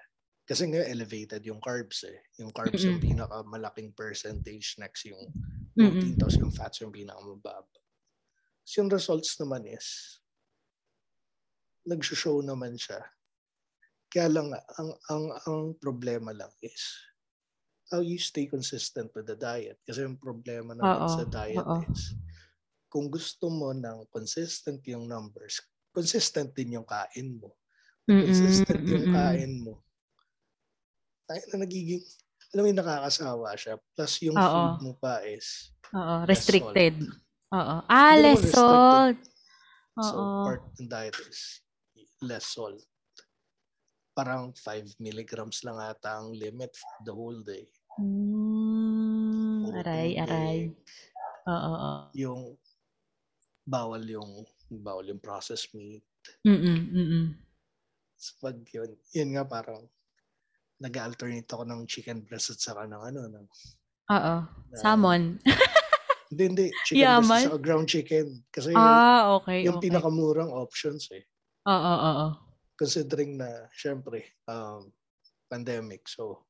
kasi 0.49 0.67
nga 0.67 0.83
elevated 0.83 1.45
yung 1.47 1.63
carbs 1.63 2.03
eh. 2.09 2.19
Yung 2.43 2.51
carbs 2.51 2.83
yung 2.83 2.99
Mm-mm. 2.99 3.23
pinakamalaking 3.23 3.95
percentage 3.95 4.75
next 4.81 5.07
yung 5.07 5.31
protein, 5.77 6.17
tapos 6.19 6.37
yung 6.41 6.51
fats 6.51 6.81
yung 6.83 6.91
pinakamababa. 6.91 7.71
So 8.67 8.83
yung 8.83 8.91
results 8.91 9.39
naman 9.39 9.69
is 9.69 10.19
nag-show 11.87 12.43
naman 12.43 12.75
siya. 12.75 12.99
Kaya 14.11 14.27
lang 14.27 14.51
ang, 14.51 14.91
ang, 15.07 15.25
ang 15.47 15.59
problema 15.79 16.35
lang 16.35 16.51
is 16.59 16.99
how 17.95 18.03
you 18.03 18.19
stay 18.19 18.51
consistent 18.51 19.11
with 19.15 19.31
the 19.31 19.39
diet. 19.39 19.79
Kasi 19.87 20.03
yung 20.03 20.19
problema 20.19 20.75
naman 20.75 21.07
Oo, 21.07 21.15
sa 21.15 21.25
diet 21.27 21.63
oo. 21.63 21.79
is 21.91 22.19
kung 22.91 23.07
gusto 23.07 23.47
mo 23.47 23.71
ng 23.71 24.11
consistent 24.11 24.83
yung 24.91 25.07
numbers, 25.07 25.63
consistent 25.95 26.51
din 26.59 26.75
yung 26.83 26.87
kain 26.87 27.39
mo. 27.39 27.55
Mm-mm. 28.11 28.27
Consistent 28.27 28.83
yung 28.83 29.07
Mm-mm. 29.07 29.15
kain 29.15 29.55
mo. 29.63 29.79
Tayo 31.31 31.43
na 31.55 31.63
nagiging, 31.63 32.03
alam 32.51 32.63
mo 32.63 32.69
yung 32.75 32.81
nakakasawa 32.83 33.49
siya. 33.55 33.79
Plus 33.95 34.13
yung 34.27 34.35
Oo. 34.35 34.51
food 34.51 34.79
mo 34.83 34.93
pa 34.99 35.23
is 35.23 35.71
less 36.27 36.27
Restricted. 36.27 36.99
Oo. 37.55 37.77
Ah, 37.87 38.19
less 38.19 38.51
salt. 38.51 39.19
So 39.95 40.15
Oo. 40.19 40.47
part 40.51 40.63
ng 40.83 40.91
diet 40.91 41.15
is 41.31 41.63
less 42.23 42.51
salt. 42.51 42.83
Parang 44.11 44.51
5 44.53 44.99
milligrams 44.99 45.63
lang 45.63 45.79
ata 45.79 46.19
ang 46.19 46.35
limit 46.35 46.75
for 46.75 46.93
the 47.03 47.15
whole 47.15 47.41
day. 47.41 47.65
Mm, 48.01 49.65
Puro 49.65 49.77
aray, 49.77 50.09
tubig. 50.11 50.21
aray. 50.21 50.59
Oo. 51.47 51.79
Yung 52.15 52.43
bawal 53.63 54.03
yung 54.05 54.31
bawal 54.69 55.07
yung 55.07 55.21
processed 55.21 55.71
meat. 55.73 56.03
Mm-mm, 56.43 56.81
mm-mm. 56.91 57.27
So 58.17 58.37
pag 58.41 58.59
yun, 58.69 58.91
yun 59.11 59.31
nga 59.33 59.45
parang 59.45 59.87
nag-alternate 60.77 61.49
ako 61.49 61.63
ng 61.65 61.81
chicken 61.87 62.21
breast 62.21 62.51
at 62.51 62.61
saka 62.61 62.85
ng 62.85 63.01
ano, 63.01 63.21
ng, 63.27 63.47
Oo. 64.11 64.35
na- 64.45 64.77
Salmon. 64.77 65.39
Hindi, 66.31 66.45
hindi. 66.47 66.67
Chicken 66.87 67.03
Yaman. 67.03 67.27
breast 67.27 67.43
at 67.43 67.47
saka 67.51 67.59
ground 67.59 67.87
chicken. 67.91 68.27
Kasi 68.49 68.71
Ah, 68.71 69.35
okay, 69.35 69.67
yung 69.67 69.77
okay. 69.77 69.91
pinakamurang 69.91 70.47
options 70.49 71.11
eh. 71.11 71.27
Oo, 71.67 71.75
oo, 71.75 71.99
oo. 72.07 72.29
Considering 72.81 73.37
na, 73.37 73.69
syempre, 73.77 74.41
um, 74.49 74.89
pandemic. 75.53 76.09
So, 76.09 76.49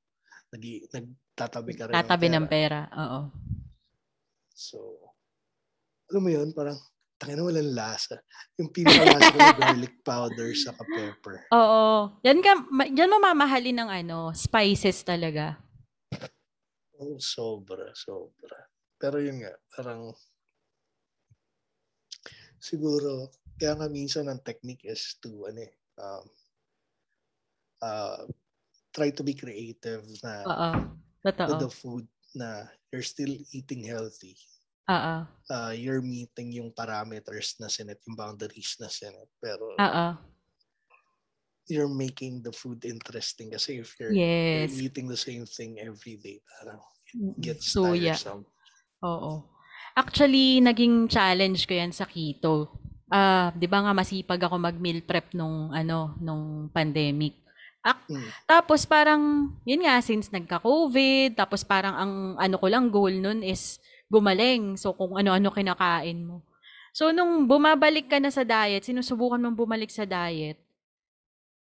nag 0.54 0.62
nagtatabi 0.94 1.72
ka 1.74 1.90
rin 1.90 1.94
Tatabi 1.98 2.30
ng 2.30 2.46
pera. 2.46 2.86
pera. 2.86 3.00
Oo. 3.02 3.20
So, 4.54 4.78
alam 6.06 6.22
mo 6.22 6.30
yun, 6.30 6.54
parang, 6.54 6.78
takin 7.18 7.34
na 7.34 7.44
walang 7.44 7.74
lasa. 7.74 8.16
Yung 8.62 8.70
pinakalasa 8.70 9.34
ko 9.34 9.36
yung 9.42 9.58
garlic 9.58 9.94
powder 10.06 10.48
sa 10.54 10.70
pepper. 10.72 11.50
Oo. 11.50 12.14
Yan 12.22 12.40
ka, 12.40 12.52
ma- 12.70 12.88
yan 12.88 13.10
mamamahalin 13.10 13.76
ng 13.82 13.90
ano, 13.90 14.30
spices 14.30 15.02
talaga. 15.02 15.58
Oh, 16.96 17.18
sobra, 17.20 17.90
sobra. 17.92 18.56
Pero 19.00 19.20
yun 19.20 19.40
nga, 19.40 19.52
parang, 19.72 20.12
siguro, 22.60 23.32
kaya 23.56 23.76
nga 23.76 23.88
minsan 23.88 24.28
ang 24.28 24.40
technique 24.40 24.84
is 24.84 25.16
to, 25.20 25.44
ano 25.48 25.64
eh, 25.64 25.72
um, 26.00 26.24
uh, 27.84 28.24
try 28.96 29.10
to 29.12 29.22
be 29.22 29.36
creative 29.36 30.02
na 30.24 30.48
Totoo. 31.20 31.60
the 31.60 31.68
food 31.70 32.08
na 32.34 32.64
you're 32.90 33.04
still 33.04 33.30
eating 33.52 33.84
healthy. 33.84 34.34
Oo. 34.90 35.28
uh, 35.50 35.74
you're 35.74 36.02
meeting 36.02 36.54
yung 36.54 36.70
parameters 36.70 37.58
na 37.58 37.66
sinet, 37.66 37.98
yung 38.06 38.14
boundaries 38.14 38.78
na 38.78 38.86
sinet. 38.86 39.28
Pero 39.42 39.74
Oo. 39.76 40.06
you're 41.70 41.90
making 41.90 42.42
the 42.42 42.50
food 42.50 42.82
interesting 42.82 43.50
kasi 43.54 43.78
if 43.78 43.94
you're, 43.98 44.14
you're 44.14 44.70
Yes. 44.70 44.74
eating 44.74 45.06
the 45.06 45.18
same 45.18 45.46
thing 45.46 45.78
every 45.78 46.18
day, 46.18 46.42
parang 46.58 46.82
it 47.10 47.18
Mm-mm. 47.18 47.38
gets 47.42 47.74
Suya. 47.74 48.14
tiresome. 48.14 48.46
Oo. 49.06 49.46
Actually, 49.94 50.62
naging 50.62 51.10
challenge 51.10 51.66
ko 51.66 51.74
yan 51.74 51.90
sa 51.94 52.06
keto. 52.06 52.70
Ah, 53.10 53.50
'di 53.58 53.66
ba 53.66 53.82
nga 53.82 53.92
masipag 53.92 54.38
ako 54.38 54.56
mag-meal 54.56 55.02
prep 55.02 55.34
nung 55.34 55.74
ano, 55.74 56.14
nung 56.22 56.70
pandemic. 56.70 57.34
Ak- 57.82 58.06
Mm. 58.06 58.28
tapos 58.46 58.84
parang 58.86 59.22
yun 59.66 59.82
nga 59.82 59.98
since 60.04 60.28
nagka-COVID, 60.30 61.34
tapos 61.34 61.64
parang 61.66 61.94
ang 61.96 62.12
ano 62.38 62.56
ko 62.60 62.66
lang 62.70 62.86
goal 62.92 63.10
nun 63.18 63.40
is 63.42 63.80
gumaling. 64.06 64.76
So 64.78 64.94
kung 64.94 65.16
ano-ano 65.18 65.50
kinakain 65.50 66.22
mo. 66.22 66.44
So 66.94 67.10
nung 67.10 67.46
bumabalik 67.50 68.06
ka 68.10 68.18
na 68.22 68.30
sa 68.30 68.44
diet, 68.46 68.84
sinusubukan 68.86 69.40
mong 69.42 69.58
bumalik 69.58 69.90
sa 69.90 70.04
diet, 70.06 70.58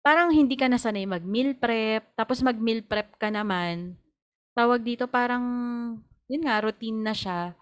parang 0.00 0.30
hindi 0.32 0.54
ka 0.56 0.66
na 0.70 0.78
sanay 0.80 1.04
mag-meal 1.04 1.56
prep, 1.56 2.14
tapos 2.16 2.40
mag-meal 2.40 2.80
prep 2.84 3.16
ka 3.20 3.28
naman. 3.32 3.96
Tawag 4.54 4.80
dito 4.84 5.04
parang 5.10 5.44
yun 6.30 6.46
nga, 6.46 6.62
routine 6.62 7.00
na 7.02 7.14
siya. 7.16 7.58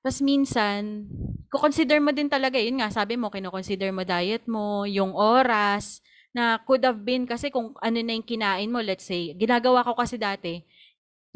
Tapos 0.00 0.20
minsan, 0.24 1.08
consider 1.52 2.00
mo 2.00 2.08
din 2.12 2.28
talaga, 2.28 2.56
yun 2.56 2.80
nga, 2.80 2.88
sabi 2.88 3.20
mo, 3.20 3.28
kino-consider 3.28 3.92
mo 3.92 4.00
diet 4.00 4.48
mo, 4.48 4.88
yung 4.88 5.12
oras, 5.12 6.00
na 6.32 6.56
could 6.62 6.80
have 6.86 7.02
been, 7.04 7.26
kasi 7.28 7.52
kung 7.52 7.76
ano 7.82 7.98
na 8.00 8.16
yung 8.16 8.24
kinain 8.24 8.70
mo, 8.70 8.80
let's 8.80 9.04
say, 9.04 9.36
ginagawa 9.36 9.84
ko 9.84 9.92
kasi 9.92 10.16
dati, 10.16 10.64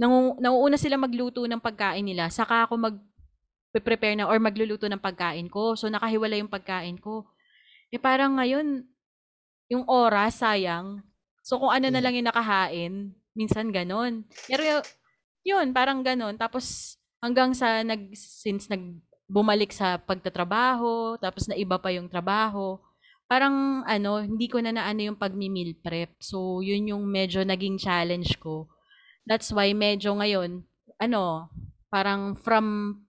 nang, 0.00 0.40
nauuna 0.40 0.80
sila 0.80 0.96
magluto 0.96 1.44
ng 1.44 1.60
pagkain 1.60 2.02
nila, 2.06 2.32
saka 2.32 2.64
ako 2.64 2.74
mag 2.78 2.96
prepare 3.82 4.14
na 4.14 4.30
or 4.30 4.38
magluluto 4.38 4.86
ng 4.86 5.02
pagkain 5.02 5.50
ko. 5.50 5.74
So, 5.74 5.90
nakahiwala 5.90 6.38
yung 6.38 6.46
pagkain 6.46 6.94
ko. 6.94 7.26
Eh, 7.90 7.98
parang 7.98 8.38
ngayon, 8.38 8.86
yung 9.66 9.82
oras, 9.90 10.38
sayang. 10.38 11.02
So, 11.42 11.58
kung 11.58 11.74
ano 11.74 11.90
na 11.90 11.98
lang 11.98 12.14
yung 12.14 12.30
nakahain, 12.30 13.10
minsan 13.34 13.74
ganon. 13.74 14.22
Pero, 14.46 14.62
yun, 15.42 15.74
parang 15.74 16.06
ganon. 16.06 16.38
Tapos, 16.38 16.94
hanggang 17.24 17.56
sa 17.56 17.80
nag 17.80 18.12
since 18.12 18.68
nag 18.68 19.00
bumalik 19.24 19.72
sa 19.72 19.96
pagtatrabaho, 19.96 21.16
tapos 21.16 21.48
na 21.48 21.56
iba 21.56 21.80
pa 21.80 21.88
yung 21.88 22.12
trabaho. 22.12 22.76
Parang 23.24 23.80
ano, 23.88 24.20
hindi 24.20 24.52
ko 24.52 24.60
na 24.60 24.68
naano 24.68 25.00
yung 25.00 25.16
pagmi-meal 25.16 25.80
prep. 25.80 26.20
So, 26.20 26.60
yun 26.60 26.92
yung 26.92 27.08
medyo 27.08 27.40
naging 27.40 27.80
challenge 27.80 28.36
ko. 28.36 28.68
That's 29.24 29.48
why 29.48 29.72
medyo 29.72 30.12
ngayon, 30.12 30.68
ano, 31.00 31.48
parang 31.88 32.36
from 32.36 33.00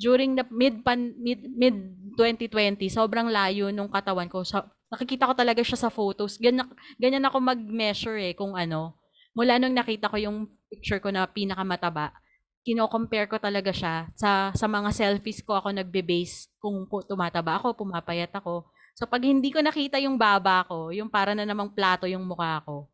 during 0.00 0.40
the 0.40 0.48
mid 0.48 0.80
pan, 0.80 1.12
mid, 1.20 1.44
mid 1.52 1.76
2020, 2.16 2.88
sobrang 2.88 3.28
layo 3.28 3.68
nung 3.68 3.92
katawan 3.92 4.32
ko. 4.32 4.40
So, 4.40 4.64
nakikita 4.88 5.28
ko 5.28 5.36
talaga 5.36 5.60
siya 5.60 5.76
sa 5.76 5.92
photos. 5.92 6.40
Ganyan, 6.40 6.72
ganyan 6.96 7.28
ako 7.28 7.44
mag-measure 7.44 8.32
eh 8.32 8.32
kung 8.32 8.56
ano. 8.56 8.96
Mula 9.36 9.60
nung 9.60 9.76
nakita 9.76 10.08
ko 10.08 10.16
yung 10.16 10.48
picture 10.72 11.00
ko 11.00 11.12
na 11.12 11.28
pinakamataba, 11.28 12.16
kino-compare 12.62 13.26
ko 13.26 13.36
talaga 13.42 13.74
siya 13.74 14.06
sa 14.14 14.54
sa 14.54 14.66
mga 14.70 14.94
selfies 14.94 15.42
ko 15.42 15.58
ako 15.58 15.74
nagbe-base 15.74 16.50
kung 16.62 16.86
tumataba 17.06 17.58
ako, 17.58 17.74
pumapayat 17.74 18.30
ako. 18.34 18.70
So 18.94 19.06
pag 19.10 19.22
hindi 19.26 19.50
ko 19.50 19.58
nakita 19.58 19.98
yung 19.98 20.14
baba 20.14 20.62
ko, 20.66 20.94
yung 20.94 21.10
para 21.10 21.34
na 21.34 21.42
namang 21.42 21.74
plato 21.74 22.06
yung 22.06 22.22
mukha 22.22 22.62
ko, 22.62 22.86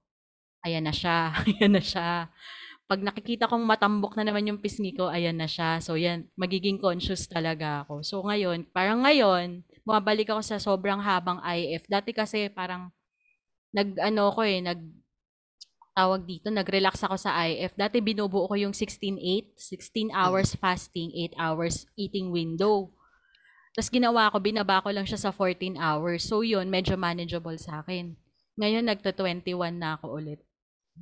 ayan 0.65 0.85
na 0.89 0.95
siya, 0.95 1.33
ayan 1.47 1.73
na 1.77 1.83
siya. 1.85 2.33
Pag 2.89 3.05
nakikita 3.05 3.45
kong 3.45 3.69
matambok 3.69 4.17
na 4.17 4.25
naman 4.25 4.49
yung 4.49 4.61
pisngi 4.65 4.97
ko, 4.97 5.13
ayan 5.13 5.37
na 5.37 5.45
siya. 5.45 5.77
So 5.85 6.01
yan, 6.01 6.25
magiging 6.41 6.81
conscious 6.81 7.29
talaga 7.29 7.85
ako. 7.85 8.01
So 8.01 8.25
ngayon, 8.25 8.73
parang 8.73 9.05
ngayon, 9.05 9.61
bumabalik 9.85 10.33
ako 10.33 10.41
sa 10.41 10.57
sobrang 10.57 10.97
habang 11.05 11.45
IF. 11.45 11.85
Dati 11.85 12.17
kasi 12.17 12.49
parang 12.49 12.89
nag 13.77 14.01
ano 14.01 14.33
ko 14.33 14.41
eh, 14.41 14.65
nag 14.65 14.81
tawag 15.99 16.23
dito, 16.23 16.47
nag-relax 16.47 17.03
ako 17.03 17.19
sa 17.19 17.35
IF. 17.51 17.75
Dati 17.75 17.99
binubuo 17.99 18.47
ko 18.47 18.55
yung 18.55 18.71
16-8, 18.71 19.59
16 19.59 20.15
hours 20.15 20.55
fasting, 20.55 21.11
8 21.35 21.43
hours 21.43 21.91
eating 21.99 22.31
window. 22.31 22.95
Tapos 23.75 23.91
ginawa 23.91 24.31
ko, 24.31 24.39
binaba 24.39 24.79
ko 24.79 24.95
lang 24.95 25.03
siya 25.11 25.19
sa 25.19 25.35
14 25.35 25.75
hours. 25.75 26.23
So 26.23 26.47
yun, 26.47 26.71
medyo 26.71 26.95
manageable 26.95 27.59
sa 27.59 27.83
akin. 27.83 28.15
Ngayon, 28.63 28.87
nagto-21 28.87 29.75
na 29.75 29.99
ako 29.99 30.23
ulit. 30.23 30.39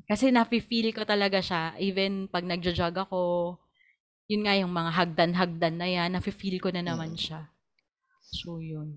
Kasi 0.09 0.33
nafe-feel 0.33 0.97
ko 0.97 1.05
talaga 1.05 1.45
siya. 1.45 1.77
Even 1.77 2.29
pag 2.33 2.49
nagja-jog 2.49 2.97
ako, 2.97 3.21
yun 4.33 4.49
nga 4.49 4.57
yung 4.57 4.73
mga 4.73 4.91
hagdan-hagdan 4.97 5.77
na 5.77 5.89
yan, 5.93 6.17
nafe-feel 6.17 6.57
ko 6.57 6.73
na 6.73 6.81
naman 6.81 7.21
siya. 7.21 7.53
So 8.33 8.65
yun. 8.65 8.97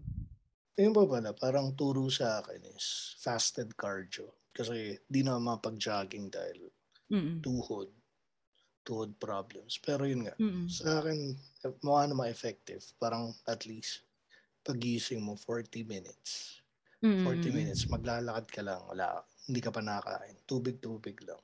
Ayun 0.80 0.95
pa 0.95 1.04
pala, 1.04 1.36
parang 1.36 1.76
turo 1.76 2.08
sa 2.08 2.39
akin 2.39 2.64
is 2.72 3.20
fasted 3.20 3.76
cardio. 3.76 4.39
Kasi 4.52 4.97
di 5.06 5.22
na 5.24 5.38
mapag-jogging 5.39 6.28
dahil 6.30 6.68
Mm-mm. 7.10 7.41
tuhod. 7.41 7.89
Tuhod 8.84 9.12
problems. 9.22 9.78
Pero 9.82 10.06
yun 10.06 10.26
nga, 10.26 10.36
Mm-mm. 10.38 10.66
sa 10.70 11.02
akin, 11.04 11.38
mukha 11.86 12.10
naman 12.10 12.30
effective. 12.32 12.82
Parang 12.97 13.34
at 13.45 13.64
least, 13.70 14.04
pagising 14.66 15.22
mo 15.24 15.38
40 15.38 15.86
minutes. 15.86 16.62
Mm-mm. 17.00 17.24
40 17.24 17.56
minutes, 17.56 17.88
maglalakad 17.88 18.45
ka 18.52 18.62
lang. 18.66 18.82
Wala, 18.89 19.24
hindi 19.47 19.60
ka 19.64 19.72
pa 19.72 19.80
nakakain. 19.80 20.36
Tubig-tubig 20.43 21.16
lang. 21.24 21.39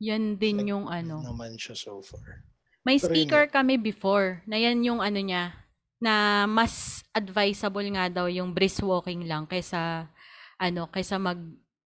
Yan 0.00 0.36
din 0.40 0.64
Effect 0.64 0.72
yung 0.72 0.86
ano. 0.88 1.20
naman 1.20 1.56
siya 1.60 1.76
so 1.76 2.00
far. 2.00 2.44
May 2.84 2.96
Pero 2.96 3.12
speaker 3.12 3.44
yun, 3.44 3.52
kami 3.52 3.74
before 3.76 4.40
na 4.48 4.56
yan 4.56 4.80
yung 4.80 5.00
ano 5.04 5.20
niya, 5.20 5.52
na 6.00 6.48
mas 6.48 7.04
advisable 7.12 7.84
nga 7.92 8.08
daw 8.08 8.24
yung 8.24 8.56
brisk 8.56 8.80
walking 8.80 9.28
lang 9.28 9.44
kaysa 9.44 10.08
ano 10.56 10.88
kaysa 10.88 11.20
mag 11.20 11.36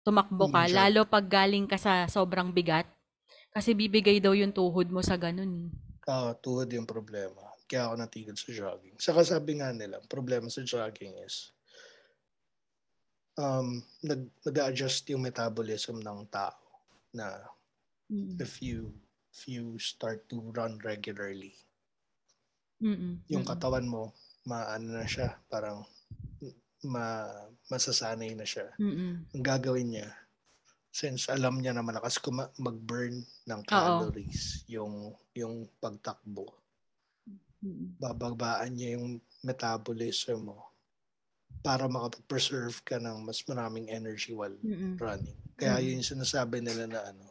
tumakbo 0.04 0.52
ka, 0.52 0.68
mm, 0.68 0.72
lalo 0.76 1.00
pag 1.08 1.26
galing 1.26 1.64
ka 1.64 1.80
sa 1.80 2.04
sobrang 2.06 2.52
bigat. 2.52 2.86
Kasi 3.50 3.72
bibigay 3.72 4.20
daw 4.20 4.36
yung 4.36 4.52
tuhod 4.52 4.92
mo 4.92 5.00
sa 5.00 5.16
ganun. 5.16 5.72
Oo, 6.04 6.30
uh, 6.30 6.32
tuhod 6.36 6.68
yung 6.68 6.84
problema. 6.84 7.40
Kaya 7.64 7.88
ako 7.88 7.94
natigil 7.96 8.36
sa 8.36 8.50
jogging. 8.52 8.96
Saka 9.00 9.24
sabi 9.24 9.58
nga 9.58 9.72
nila, 9.72 10.04
problema 10.04 10.52
sa 10.52 10.60
jogging 10.60 11.16
is 11.24 11.54
um, 13.38 13.82
nag, 14.04 14.28
nag-adjust 14.44 15.08
yung 15.10 15.24
metabolism 15.24 15.98
ng 16.02 16.28
tao 16.28 16.60
na 17.14 17.40
mm. 18.10 18.36
if 18.42 18.60
you 18.60 18.90
if 19.34 19.50
you 19.50 19.74
start 19.82 20.22
to 20.30 20.38
run 20.54 20.78
regularly, 20.86 21.58
Mm-mm. 22.78 23.18
yung 23.26 23.42
katawan 23.42 23.82
mo, 23.82 24.14
maano 24.46 24.94
na 24.94 25.06
siya, 25.08 25.34
parang 25.50 25.82
ma, 26.84 27.26
masasanay 27.68 28.36
na 28.36 28.44
siya. 28.46 28.68
Mm-mm. 28.76 29.24
Ang 29.32 29.44
gagawin 29.44 29.88
niya, 29.96 30.08
since 30.94 31.26
alam 31.26 31.58
niya 31.58 31.74
na 31.74 31.82
malakas 31.82 32.22
kuma- 32.22 32.54
mag-burn 32.54 33.18
ng 33.50 33.60
calories 33.66 34.62
Oo. 34.68 34.70
yung 34.70 34.94
yung 35.34 35.66
pagtakbo. 35.82 36.46
Mm-mm. 37.64 37.98
Bababaan 37.98 38.78
niya 38.78 38.94
yung 38.94 39.18
metabolism 39.42 40.54
mo 40.54 40.70
para 41.64 41.88
makapag-preserve 41.88 42.78
ka 42.84 43.00
ng 43.00 43.24
mas 43.24 43.40
maraming 43.48 43.88
energy 43.90 44.36
while 44.36 44.54
Mm-mm. 44.62 45.00
running. 45.00 45.34
Kaya 45.56 45.80
Mm-mm. 45.80 45.84
yun 45.88 45.98
yung 45.98 46.10
sinasabi 46.14 46.60
nila 46.62 46.84
na 46.86 47.00
ano, 47.10 47.26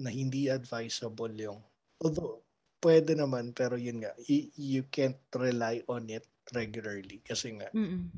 na 0.00 0.10
hindi 0.10 0.48
advisable 0.50 1.30
yung, 1.36 1.60
although 2.02 2.40
pwede 2.82 3.14
naman, 3.14 3.54
pero 3.54 3.78
yun 3.78 4.02
nga, 4.02 4.10
y- 4.26 4.50
you 4.58 4.82
can't 4.90 5.20
rely 5.36 5.84
on 5.86 6.10
it 6.10 6.26
regularly 6.50 7.22
kasi 7.22 7.54
nga, 7.54 7.70
Mm-mm 7.70 8.10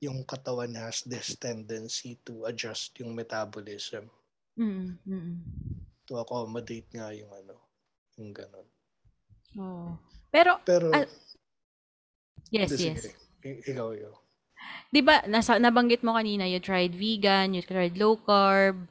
yung 0.00 0.24
katawan 0.24 0.72
has 0.74 1.04
this 1.04 1.36
tendency 1.36 2.16
to 2.24 2.48
adjust 2.48 2.96
yung 2.98 3.12
metabolism. 3.12 4.08
Mm, 4.56 4.96
mm. 5.04 5.34
To 6.08 6.18
accommodate 6.24 6.88
nga 6.96 7.12
yung 7.12 7.28
ano, 7.28 7.54
yung 8.16 8.32
ganun. 8.32 8.68
Oh. 9.60 9.92
Pero, 10.32 10.56
Pero 10.64 10.88
uh, 10.90 11.06
yes, 12.48 12.72
yes. 12.80 13.12
I- 13.44 13.60
ikaw, 13.68 13.92
ikaw. 13.92 14.14
Di 14.90 15.00
ba, 15.04 15.22
nasa, 15.28 15.60
nabanggit 15.60 16.02
mo 16.02 16.16
kanina, 16.16 16.48
you 16.48 16.58
tried 16.58 16.96
vegan, 16.96 17.54
you 17.54 17.62
tried 17.62 17.94
low 18.00 18.16
carb. 18.16 18.88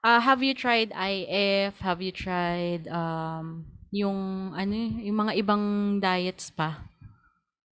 Uh, 0.00 0.20
have 0.20 0.40
you 0.40 0.56
tried 0.56 0.90
IF? 0.96 1.76
Have 1.84 2.00
you 2.00 2.10
tried 2.10 2.88
um, 2.88 3.68
yung 3.92 4.50
ano, 4.56 4.72
yung 4.96 5.18
mga 5.28 5.32
ibang 5.44 5.64
diets 6.00 6.48
pa? 6.50 6.89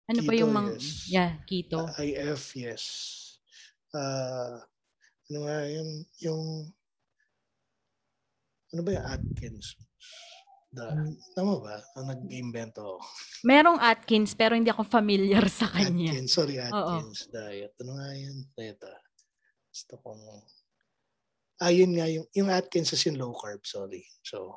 Ano 0.09 0.25
pa 0.25 0.33
yung 0.33 0.53
mga, 0.57 0.71
yes. 0.81 0.89
yeah, 1.13 1.31
keto. 1.45 1.85
Uh, 1.85 2.01
IF, 2.01 2.57
yes. 2.57 2.85
Uh, 3.93 4.57
ano 5.29 5.39
nga 5.45 5.59
yun, 5.69 5.89
yung, 6.25 6.43
ano 8.73 8.81
ba 8.81 8.91
yung 8.97 9.05
Atkins? 9.05 9.77
The, 10.73 10.85
hmm. 10.89 11.13
tama 11.37 11.61
ba? 11.61 11.77
Ang 12.01 12.13
nag-invento 12.13 13.01
Merong 13.45 13.81
Atkins, 13.81 14.33
pero 14.33 14.57
hindi 14.57 14.73
ako 14.73 14.89
familiar 14.89 15.45
sa 15.53 15.69
kanya. 15.69 16.17
Atkins, 16.17 16.33
sorry, 16.33 16.57
Atkins 16.57 17.29
Oo. 17.29 17.33
diet. 17.37 17.73
Ano 17.85 17.93
nga 18.01 18.09
yun? 18.17 18.37
Ito. 18.57 18.89
Gusto 19.69 19.95
kong, 20.01 20.25
ah, 21.61 21.73
yun 21.73 21.93
nga, 22.01 22.09
yung, 22.09 22.25
yung 22.33 22.49
Atkins 22.49 22.97
is 22.97 23.05
in 23.05 23.21
low 23.21 23.37
carb, 23.37 23.61
sorry. 23.69 24.09
So, 24.25 24.57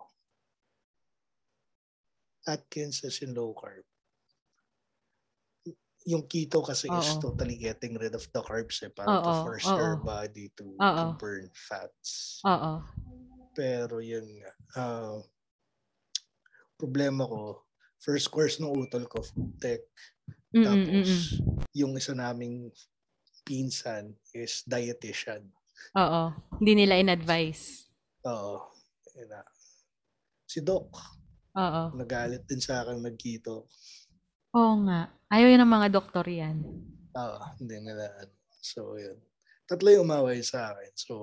Atkins 2.47 3.03
is 3.03 3.19
in 3.19 3.35
low 3.35 3.51
carb 3.51 3.83
yung 6.05 6.25
keto 6.25 6.65
kasi 6.65 6.89
Oo. 6.89 6.97
is 6.97 7.17
totally 7.21 7.57
getting 7.57 7.93
rid 7.97 8.17
of 8.17 8.25
the 8.33 8.41
carbs 8.41 8.81
eh, 8.81 8.89
para 8.89 9.21
to 9.21 9.33
force 9.45 9.67
Oo. 9.69 9.77
your 9.77 9.95
body 10.01 10.49
to, 10.57 10.73
to 10.77 11.05
burn 11.21 11.45
fats. 11.53 12.41
Oo. 12.45 12.81
Pero 13.53 14.01
yun 14.01 14.25
nga, 14.41 14.51
uh, 14.81 15.19
problema 16.79 17.27
ko, 17.27 17.67
first 18.01 18.33
course 18.33 18.57
ng 18.57 18.71
utol 18.73 19.05
ko, 19.05 19.21
food 19.21 19.53
tech. 19.61 19.85
Mm-mm, 20.51 20.65
Tapos, 20.65 20.89
mm-mm. 20.89 21.69
yung 21.77 21.93
isa 21.95 22.17
naming 22.17 22.73
pinsan 23.45 24.17
is 24.33 24.65
dietitian. 24.65 25.45
Oo. 25.97 26.33
Hindi 26.57 26.85
nila 26.85 26.97
in-advise. 26.97 27.89
Oo. 28.25 28.73
Si 30.49 30.59
Doc. 30.65 30.89
Oo. 31.55 31.83
Nagalit 31.95 32.47
din 32.47 32.59
sa 32.63 32.81
akin 32.81 32.99
nag-keto. 32.99 33.67
Oo 34.51 34.73
nga. 34.83 35.07
Ayaw 35.31 35.47
yun 35.47 35.63
ng 35.63 35.73
mga 35.79 35.87
doktor 35.95 36.27
yan. 36.27 36.59
Oo, 37.15 37.39
hindi 37.59 37.75
nila. 37.79 38.11
Ano. 38.19 38.33
So, 38.59 38.99
yun. 38.99 39.19
Tatlo 39.67 39.87
yung 39.91 40.07
umaway 40.07 40.43
sa 40.43 40.75
akin. 40.75 40.91
So, 40.95 41.13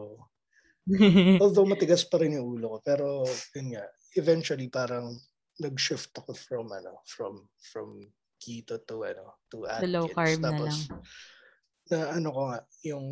although 1.43 1.69
matigas 1.69 2.09
pa 2.09 2.17
rin 2.21 2.41
yung 2.41 2.57
ulo 2.57 2.77
ko, 2.77 2.79
pero 2.81 3.07
yun 3.53 3.77
nga, 3.77 3.85
eventually 4.17 4.73
parang 4.73 5.13
nag-shift 5.61 6.17
ako 6.17 6.33
from 6.33 6.73
ano, 6.73 7.05
from 7.05 7.45
from 7.61 8.01
keto 8.41 8.81
to 8.89 9.05
ano, 9.05 9.37
to 9.53 9.69
The 9.77 9.89
low 9.89 10.09
Atkins. 10.09 10.17
carb 10.17 10.41
na 10.41 10.49
Tapos, 10.49 10.73
lang. 10.73 10.81
na 11.93 11.99
ano 12.17 12.29
ko 12.33 12.41
nga, 12.49 12.59
yung 12.89 13.07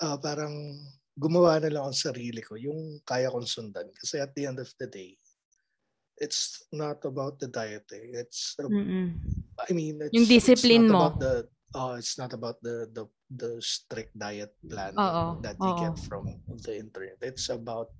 ah 0.00 0.16
parang 0.18 0.54
gumawa 1.14 1.62
na 1.62 1.70
lang 1.70 1.86
sa 1.94 2.10
sarili 2.10 2.42
ko, 2.42 2.56
yung 2.58 2.98
kaya 3.06 3.30
kong 3.30 3.46
sundan. 3.46 3.86
Kasi 3.94 4.18
at 4.18 4.34
the 4.34 4.48
end 4.50 4.58
of 4.58 4.70
the 4.80 4.88
day, 4.90 5.14
it's 6.18 6.66
not 6.72 7.02
about 7.04 7.38
the 7.38 7.48
diet 7.48 7.86
eh. 7.92 8.22
It's, 8.22 8.54
uh. 8.58 8.66
I 8.66 9.72
mean, 9.72 10.00
it's, 10.02 10.14
Yung 10.14 10.26
discipline 10.26 10.86
it's 10.86 10.92
not 10.92 10.98
mo. 10.98 11.06
About 11.06 11.18
the, 11.20 11.34
oh, 11.74 11.92
it's 11.94 12.18
not 12.18 12.32
about 12.32 12.58
the, 12.62 12.90
the, 12.92 13.04
the 13.34 13.62
strict 13.62 14.16
diet 14.18 14.54
plan 14.70 14.94
Oo, 14.94 15.42
that 15.42 15.56
you 15.58 15.74
oo. 15.74 15.80
get 15.80 15.98
from 16.06 16.38
the 16.62 16.78
internet. 16.78 17.18
It's 17.22 17.48
about 17.50 17.90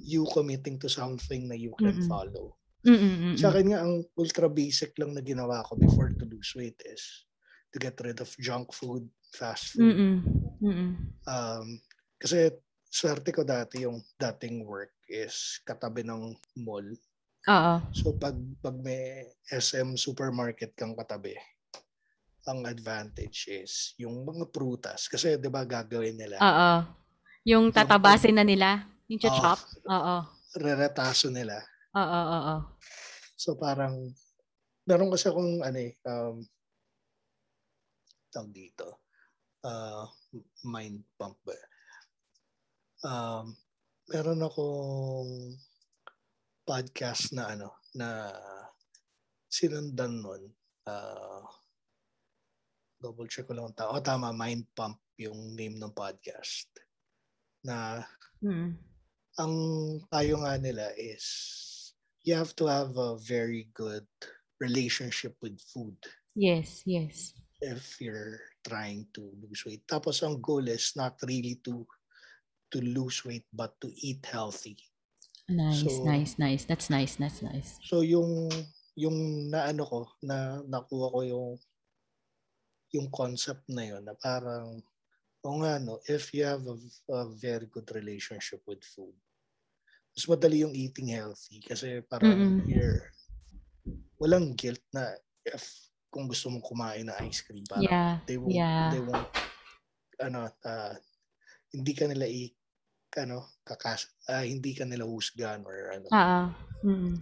you 0.00 0.24
committing 0.32 0.78
to 0.80 0.88
something 0.88 1.48
na 1.48 1.54
you 1.54 1.76
can 1.76 2.00
Mm-mm. 2.00 2.08
follow. 2.08 2.56
Mm-mm, 2.80 3.36
Sa 3.36 3.52
akin 3.52 3.76
nga, 3.76 3.84
ang 3.84 4.08
ultra 4.16 4.48
basic 4.48 4.96
lang 4.96 5.12
na 5.12 5.20
ginawa 5.20 5.60
ko 5.68 5.76
before 5.76 6.08
to 6.16 6.24
lose 6.24 6.56
weight 6.56 6.80
is 6.88 7.28
to 7.72 7.76
get 7.76 8.00
rid 8.00 8.16
of 8.24 8.32
junk 8.40 8.72
food, 8.72 9.04
fast 9.36 9.76
food. 9.76 9.92
Mm-mm. 9.92 10.16
Mm-mm. 10.64 10.92
Um, 11.28 11.76
kasi 12.16 12.56
swerte 12.88 13.36
ko 13.36 13.44
dati 13.44 13.84
yung 13.84 14.00
dating 14.16 14.64
work 14.64 14.96
is 15.12 15.60
katabi 15.68 16.00
ng 16.08 16.32
mall. 16.56 16.88
Oo. 17.48 17.74
So 17.96 18.12
pag, 18.20 18.36
pag 18.60 18.76
may 18.76 19.24
SM 19.48 19.96
supermarket 19.96 20.76
kang 20.76 20.92
katabi, 20.92 21.32
ang 22.44 22.66
advantage 22.68 23.48
is 23.48 23.94
yung 23.96 24.26
mga 24.26 24.48
prutas. 24.52 25.08
Kasi 25.08 25.40
di 25.40 25.48
ba 25.48 25.64
gagawin 25.64 26.16
nila? 26.16 26.36
Oo. 26.40 26.72
Yung 27.48 27.72
tatabasin 27.72 28.36
na 28.36 28.44
nila. 28.44 28.84
Yung 29.08 29.20
chop. 29.22 29.60
Oo. 29.88 30.16
Reretaso 30.58 31.32
nila. 31.32 31.56
Oo, 31.96 32.20
oo. 32.36 32.56
So 33.40 33.56
parang, 33.56 34.12
meron 34.84 35.08
kasi 35.08 35.32
akong 35.32 35.64
ano 35.64 35.78
eh, 35.80 35.96
um, 36.04 36.36
tawag 38.30 38.52
dito, 38.52 39.02
uh, 39.64 40.04
mind 40.62 41.02
pump 41.16 41.40
ba? 41.42 41.56
Um, 43.00 43.56
meron 44.12 44.44
akong 44.44 45.56
podcast 46.62 47.32
na 47.32 47.54
ano, 47.54 47.74
na 47.94 48.30
sinundan 49.50 50.22
nun. 50.22 50.42
Uh, 50.86 51.42
double 53.00 53.26
check 53.26 53.46
ko 53.48 53.54
lang. 53.56 53.72
Ta- 53.74 53.90
oh, 53.90 54.02
tama, 54.02 54.30
Mind 54.32 54.66
Pump 54.76 55.00
yung 55.16 55.56
name 55.56 55.76
ng 55.76 55.92
podcast. 55.92 56.68
Na 57.64 58.00
Mm. 58.40 58.72
ang 59.36 59.54
tayo 60.08 60.40
nga 60.40 60.56
nila 60.56 60.96
is 60.96 61.24
you 62.24 62.32
have 62.32 62.56
to 62.56 62.64
have 62.64 62.96
a 62.96 63.20
very 63.20 63.68
good 63.76 64.08
relationship 64.60 65.36
with 65.44 65.60
food 65.68 65.92
Yes, 66.32 66.80
yes. 66.88 67.36
if 67.60 68.00
you're 68.00 68.40
trying 68.64 69.04
to 69.12 69.28
lose 69.44 69.64
weight. 69.68 69.84
Tapos 69.84 70.24
ang 70.24 70.40
goal 70.40 70.64
is 70.72 70.96
not 70.96 71.20
really 71.28 71.60
to 71.60 71.84
to 72.72 72.80
lose 72.80 73.20
weight 73.28 73.44
but 73.52 73.76
to 73.76 73.92
eat 74.00 74.24
healthy. 74.24 74.80
Nice, 75.50 75.82
So- 75.82 76.06
nice, 76.06 76.38
nice. 76.38 76.62
That's 76.64 76.88
nice, 76.88 77.18
that's 77.18 77.42
nice. 77.42 77.76
So 77.82 78.06
yung 78.06 78.48
yung 78.94 79.48
naano 79.50 79.82
ko 79.86 80.06
na 80.22 80.62
nakuha 80.62 81.06
ko 81.10 81.20
yung 81.26 81.50
yung 82.94 83.08
concept 83.10 83.66
na 83.70 83.86
yun 83.86 84.02
na 84.02 84.14
parang 84.18 84.82
o 85.40 85.56
nga 85.62 85.80
no, 85.80 85.98
if 86.06 86.30
you 86.36 86.44
have 86.44 86.62
a, 86.68 86.76
a 87.16 87.20
very 87.34 87.64
good 87.66 87.88
relationship 87.96 88.60
with 88.68 88.82
food, 88.84 89.14
mas 90.12 90.26
madali 90.28 90.62
yung 90.62 90.74
eating 90.76 91.10
healthy 91.10 91.64
kasi 91.64 92.04
parang 92.06 92.60
Mm-mm. 92.60 92.68
you're 92.68 93.08
walang 94.20 94.52
guilt 94.52 94.82
na 94.92 95.16
if 95.48 95.64
kung 96.12 96.28
gusto 96.28 96.50
mong 96.50 96.66
kumain 96.66 97.06
ng 97.08 97.18
ice 97.24 97.40
cream 97.46 97.64
parang 97.64 97.88
Yeah, 97.88 98.12
they 98.26 98.36
won't 98.36 98.52
yeah. 98.52 98.90
they 98.92 99.00
won't 99.00 99.30
ano 100.20 100.50
ah, 100.66 100.94
hindi 101.72 101.92
ka 101.96 102.04
nila 102.10 102.28
i 102.28 102.52
ano 103.18 103.48
kakas 103.66 104.06
ah, 104.30 104.46
hindi 104.46 104.74
ka 104.76 104.86
nila 104.86 105.06
husgan 105.08 105.66
or 105.66 105.90
ano 105.90 106.08
Oo. 106.14 106.40
Mm. 106.86 107.18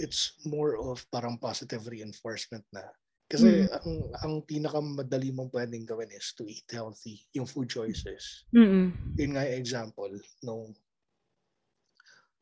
it's 0.00 0.32
more 0.48 0.80
of 0.80 1.04
parang 1.12 1.36
positive 1.36 1.84
reinforcement 1.86 2.64
na. 2.72 2.88
Kasi 3.30 3.62
Mm. 3.62 3.70
ang 3.70 3.90
ang 4.24 4.34
pinakamadali 4.42 5.30
mong 5.30 5.52
pwedeng 5.54 5.86
gawin 5.86 6.10
is 6.10 6.32
to 6.34 6.48
eat 6.48 6.66
healthy, 6.72 7.22
yung 7.36 7.46
food 7.46 7.68
choices. 7.70 8.48
Mm. 8.56 8.90
Yun 9.20 9.36
nga 9.36 9.44
yung 9.46 9.60
example 9.60 10.10
nung 10.42 10.74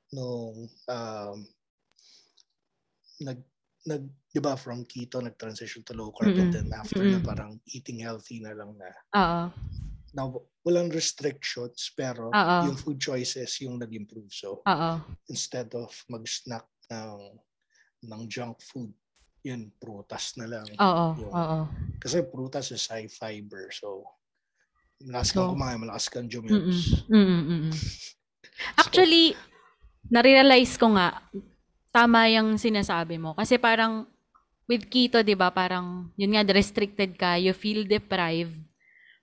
nung 0.08 0.64
um, 0.88 1.38
nag 3.20 3.38
nag 3.84 4.02
'di 4.32 4.40
ba 4.40 4.56
from 4.56 4.84
keto 4.88 5.20
nag-transition 5.20 5.82
to 5.84 5.92
low 5.92 6.08
carb 6.14 6.32
and 6.38 6.48
Mm-mm. 6.48 6.52
then 6.54 6.68
after 6.72 7.04
na 7.04 7.18
Mm-mm. 7.18 7.26
parang 7.26 7.60
eating 7.68 8.00
healthy 8.00 8.40
na 8.40 8.54
lang 8.56 8.72
na. 8.78 8.88
Oo. 9.16 9.42
na 10.16 10.24
walang 10.68 10.92
restrictions 10.92 11.88
pero 11.96 12.28
Oo. 12.28 12.56
yung 12.68 12.76
food 12.76 13.00
choices 13.00 13.56
yung 13.64 13.80
nag-improve. 13.80 14.28
So 14.28 14.60
Oo. 14.60 14.90
instead 15.26 15.72
of 15.72 15.88
mag-snack 16.12 16.68
ng 16.92 17.40
ng 18.04 18.22
junk 18.28 18.60
food, 18.62 18.92
yun, 19.42 19.72
prutas 19.80 20.36
na 20.36 20.46
lang. 20.46 20.66
Oo. 20.76 21.06
Yung- 21.18 21.34
Oo. 21.34 21.58
Kasi 21.98 22.22
prutas 22.22 22.68
is 22.70 22.86
high 22.86 23.08
fiber. 23.10 23.72
So, 23.74 24.06
malakas 25.02 25.32
So, 25.32 25.42
kang 25.42 25.58
kumain, 25.58 25.78
malakas 25.80 26.06
kang. 26.06 26.28
Mm-mm. 26.30 27.70
Actually, 28.80 29.34
narealize 30.10 30.78
ko 30.78 30.94
nga, 30.94 31.22
tama 31.90 32.30
yung 32.30 32.54
sinasabi 32.54 33.18
mo. 33.18 33.34
Kasi 33.34 33.58
parang, 33.58 34.06
with 34.70 34.86
keto, 34.86 35.22
di 35.26 35.34
ba, 35.34 35.50
parang, 35.50 36.10
yun 36.14 36.34
nga, 36.34 36.46
restricted 36.54 37.18
ka, 37.18 37.34
you 37.34 37.54
feel 37.54 37.82
deprived. 37.82 38.58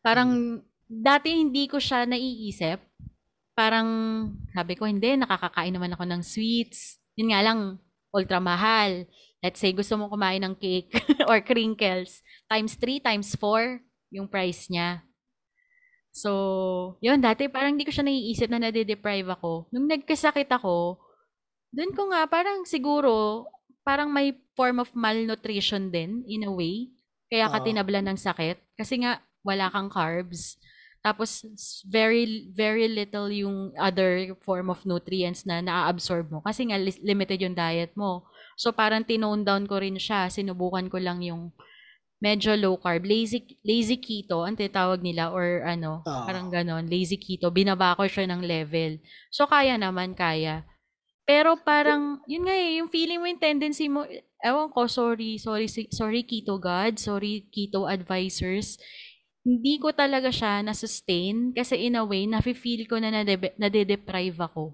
Parang, 0.03 0.59
dati 0.85 1.33
hindi 1.33 1.65
ko 1.65 1.81
siya 1.81 2.05
naiisip. 2.05 2.79
Parang, 3.55 3.87
sabi 4.51 4.75
ko, 4.75 4.83
hindi, 4.83 5.15
nakakakain 5.15 5.71
naman 5.71 5.95
ako 5.95 6.03
ng 6.05 6.21
sweets. 6.21 6.99
Yun 7.15 7.31
nga 7.31 7.41
lang, 7.41 7.79
ultra 8.11 8.39
mahal. 8.43 9.07
Let's 9.39 9.61
say, 9.61 9.71
gusto 9.71 9.95
mo 9.95 10.11
kumain 10.11 10.43
ng 10.43 10.55
cake 10.59 10.91
or 11.29 11.39
crinkles. 11.39 12.19
Times 12.51 12.75
3, 12.79 12.99
times 12.99 13.29
4, 13.39 13.79
yung 14.11 14.27
price 14.27 14.67
niya. 14.67 15.03
So, 16.15 16.95
yun, 17.03 17.19
dati 17.19 17.51
parang 17.51 17.75
hindi 17.75 17.83
ko 17.83 17.91
siya 17.91 18.07
naiisip 18.07 18.47
na 18.47 18.63
nade-deprive 18.63 19.27
ako. 19.35 19.67
Nung 19.75 19.91
nagkasakit 19.91 20.47
ako, 20.47 20.99
dun 21.75 21.91
ko 21.91 22.07
nga, 22.07 22.23
parang 22.23 22.63
siguro, 22.63 23.43
parang 23.83 24.07
may 24.07 24.31
form 24.55 24.79
of 24.79 24.91
malnutrition 24.95 25.91
din, 25.91 26.23
in 26.23 26.47
a 26.47 26.51
way. 26.51 26.95
Kaya 27.27 27.51
ka 27.51 27.59
Oo. 27.59 27.65
tinablan 27.67 28.07
ng 28.07 28.19
sakit. 28.19 28.79
Kasi 28.79 29.03
nga, 29.03 29.19
wala 29.43 29.67
kang 29.67 29.91
carbs. 29.91 30.55
Tapos, 31.05 31.45
very, 31.85 32.49
very 32.49 32.89
little 32.89 33.29
yung 33.29 33.69
other 33.77 34.33
form 34.41 34.73
of 34.73 34.81
nutrients 34.89 35.45
na 35.45 35.61
na-absorb 35.61 36.33
mo. 36.33 36.41
Kasi 36.41 36.65
nga, 36.65 36.81
limited 36.81 37.45
yung 37.45 37.53
diet 37.53 37.93
mo. 37.93 38.25
So, 38.57 38.73
parang 38.73 39.05
tinone 39.05 39.45
down 39.45 39.69
ko 39.69 39.77
rin 39.77 40.01
siya. 40.01 40.33
Sinubukan 40.33 40.89
ko 40.89 40.97
lang 40.97 41.21
yung 41.21 41.53
medyo 42.17 42.55
low 42.57 42.79
carb, 42.79 43.05
lazy 43.05 43.59
lazy 43.61 43.99
keto 43.99 44.47
ang 44.47 44.55
tinatawag 44.57 45.03
nila 45.03 45.29
or 45.29 45.61
ano, 45.67 46.01
Ah. 46.07 46.25
parang 46.25 46.47
ganon, 46.49 46.87
lazy 46.89 47.19
keto. 47.19 47.51
Binaba 47.53 47.93
ko 47.93 48.07
siya 48.07 48.25
ng 48.31 48.41
level. 48.41 48.97
So 49.29 49.45
kaya 49.45 49.75
naman, 49.77 50.15
kaya. 50.17 50.63
Pero 51.27 51.57
parang, 51.59 52.21
yun 52.25 52.47
nga 52.47 52.55
eh, 52.55 52.81
yung 52.81 52.89
feeling 52.89 53.19
mo, 53.21 53.25
yung 53.29 53.41
tendency 53.41 53.85
mo, 53.91 54.05
ewan 54.41 54.69
ko, 54.71 54.87
sorry, 54.89 55.37
sorry, 55.37 55.67
sorry 55.69 56.21
keto 56.25 56.57
God, 56.57 56.97
sorry 56.97 57.45
keto 57.51 57.85
advisors. 57.85 58.79
Hindi 59.45 59.77
ko 59.77 59.93
talaga 59.93 60.33
siya 60.33 60.65
na-sustain 60.65 61.53
kasi 61.53 61.85
in 61.85 61.93
a 61.93 62.01
way, 62.01 62.25
nafe-feel 62.25 62.89
ko 62.89 62.97
na 62.97 63.13
nade- 63.13 63.53
nade-deprive 63.61 64.41
ako. 64.41 64.73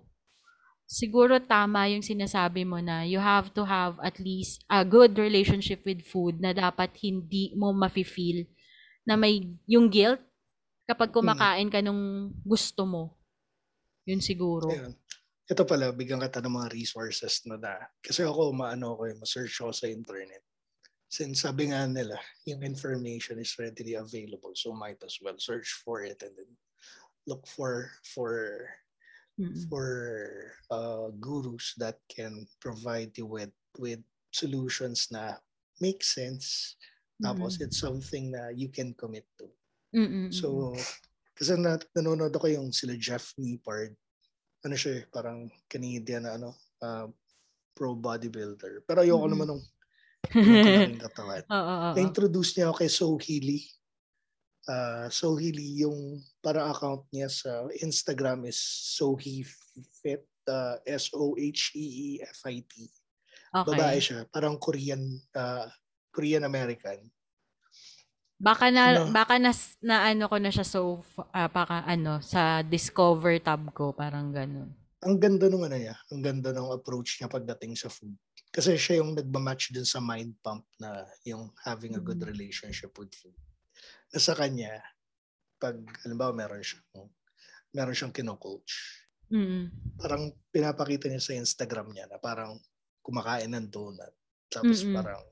Siguro 0.87 1.39
tama 1.43 1.91
yung 1.91 2.03
sinasabi 2.03 2.63
mo 2.63 2.79
na 2.79 3.03
you 3.03 3.19
have 3.19 3.51
to 3.51 3.67
have 3.67 3.99
at 3.99 4.15
least 4.19 4.63
a 4.71 4.83
good 4.87 5.15
relationship 5.19 5.83
with 5.83 6.03
food 6.07 6.39
na 6.39 6.55
dapat 6.55 6.91
hindi 7.03 7.51
mo 7.55 7.75
mafe-feel 7.75 8.47
na 9.03 9.19
may 9.19 9.43
yung 9.67 9.91
guilt 9.91 10.19
kapag 10.87 11.11
kumakain 11.11 11.71
ka 11.71 11.79
nung 11.83 12.31
gusto 12.43 12.83
mo. 12.87 13.15
Yun 14.07 14.19
siguro. 14.23 14.71
Ayun. 14.71 14.95
Ito 15.51 15.67
pala, 15.67 15.91
bigyan 15.91 16.23
kita 16.23 16.39
ng 16.39 16.55
mga 16.63 16.71
resources 16.71 17.43
na 17.43 17.59
na. 17.59 17.75
Kasi 17.99 18.23
ako, 18.23 18.55
maano 18.55 18.95
ko, 18.95 19.03
ma-search 19.19 19.63
ako 19.63 19.71
sa 19.75 19.91
internet. 19.91 20.40
Since 21.11 21.43
sabi 21.43 21.75
nga 21.75 21.83
nila, 21.91 22.15
yung 22.47 22.63
information 22.63 23.35
is 23.43 23.51
readily 23.59 23.99
available. 23.99 24.55
So 24.55 24.71
might 24.71 25.03
as 25.03 25.19
well 25.19 25.35
search 25.35 25.83
for 25.83 26.07
it 26.07 26.23
and 26.23 26.31
then 26.39 26.51
look 27.27 27.43
for 27.51 27.91
for 28.07 28.63
Mm-mm. 29.35 29.67
for 29.67 29.87
uh, 30.71 31.11
gurus 31.19 31.75
that 31.83 31.99
can 32.07 32.47
provide 32.63 33.11
you 33.19 33.27
with 33.27 33.51
with 33.75 33.99
solutions 34.31 35.11
na 35.11 35.35
make 35.83 35.99
sense. 35.99 36.79
Tapos 37.19 37.59
Mm-mm. 37.59 37.67
it's 37.67 37.83
something 37.83 38.31
na 38.31 38.47
you 38.55 38.71
can 38.71 38.95
commit 38.95 39.27
to. 39.35 39.51
Mm-mm. 39.91 40.31
So, 40.31 40.71
kasi 41.35 41.59
na, 41.59 41.75
nanonood 41.91 42.31
ako 42.31 42.47
yung 42.47 42.71
sila 42.71 42.95
Jeff 42.95 43.35
Nippard. 43.35 43.93
Ano 44.63 44.79
siya 44.79 45.03
eh, 45.03 45.03
parang 45.11 45.51
Canadian 45.67 46.23
na 46.23 46.39
ano, 46.39 46.55
uh, 46.79 47.11
pro 47.75 47.99
bodybuilder. 47.99 48.87
Pero 48.87 49.03
ayoko 49.03 49.27
Mm. 49.27 49.31
naman 49.35 49.47
nung 49.51 49.63
nung 50.29 51.01
katawan. 51.09 51.43
Oo, 51.49 51.55
oo, 51.57 51.75
oo. 51.89 51.95
Na-introduce 51.97 52.51
niya 52.57 52.69
ako 52.69 52.75
kay 52.77 52.91
Sohili. 52.91 53.59
Uh, 54.69 55.09
Sohili, 55.09 55.81
yung 55.81 56.21
para 56.39 56.69
account 56.69 57.09
niya 57.09 57.27
sa 57.27 57.65
Instagram 57.81 58.45
is 58.45 58.61
Sohifit, 58.95 60.21
uh, 60.45 60.77
S-O-H-E-E-F-I-T. 60.85 62.73
Babae 63.51 63.97
Okay. 63.97 64.05
siya, 64.05 64.19
parang 64.29 64.55
Korean, 64.61 65.01
uh, 65.35 65.67
Korean 66.13 66.45
American. 66.45 67.09
Baka 68.41 68.73
na 68.73 68.97
No. 68.97 69.05
baka 69.13 69.37
na, 69.37 69.53
na 69.85 70.09
ano 70.09 70.25
ko 70.25 70.41
na 70.41 70.49
siya 70.49 70.65
so 70.65 71.05
ah, 71.29 71.45
baka 71.45 71.85
ano 71.85 72.17
sa 72.25 72.65
discover 72.65 73.37
tab 73.37 73.69
ko 73.69 73.93
parang 73.93 74.33
ganun. 74.33 74.73
Ang 75.05 75.21
ganda 75.21 75.45
nung 75.45 75.61
ano 75.61 75.77
niya, 75.77 75.93
ang 76.09 76.25
ganda 76.25 76.49
ng 76.49 76.73
approach 76.73 77.21
niya 77.21 77.29
pagdating 77.29 77.77
sa 77.77 77.85
food. 77.85 78.17
Kasi 78.51 78.75
siya 78.75 78.99
yung 78.99 79.15
nagmamatch 79.15 79.71
din 79.71 79.87
sa 79.87 80.03
mind 80.03 80.35
pump 80.43 80.67
na 80.75 81.07
yung 81.23 81.55
having 81.63 81.95
a 81.95 82.03
good 82.03 82.19
Mhm. 82.19 82.29
relationship 82.35 82.91
with 82.99 83.15
food. 83.15 83.35
Na 84.11 84.19
sa 84.19 84.35
kanya, 84.35 84.83
pag 85.55 85.79
halimbawa 86.03 86.35
meron 86.35 86.59
siyang 86.59 87.07
meron 87.71 87.95
siyang 87.95 88.11
kino-coach. 88.11 89.07
Mm. 89.31 89.71
Parang 89.95 90.35
pinapakita 90.51 91.07
niya 91.07 91.23
sa 91.23 91.31
Instagram 91.37 91.95
niya 91.95 92.11
na 92.11 92.19
parang 92.19 92.59
kumakain 92.99 93.47
ng 93.55 93.71
donut. 93.71 94.11
Tapos 94.51 94.83
Mm-mm. 94.83 94.95
parang 94.99 95.23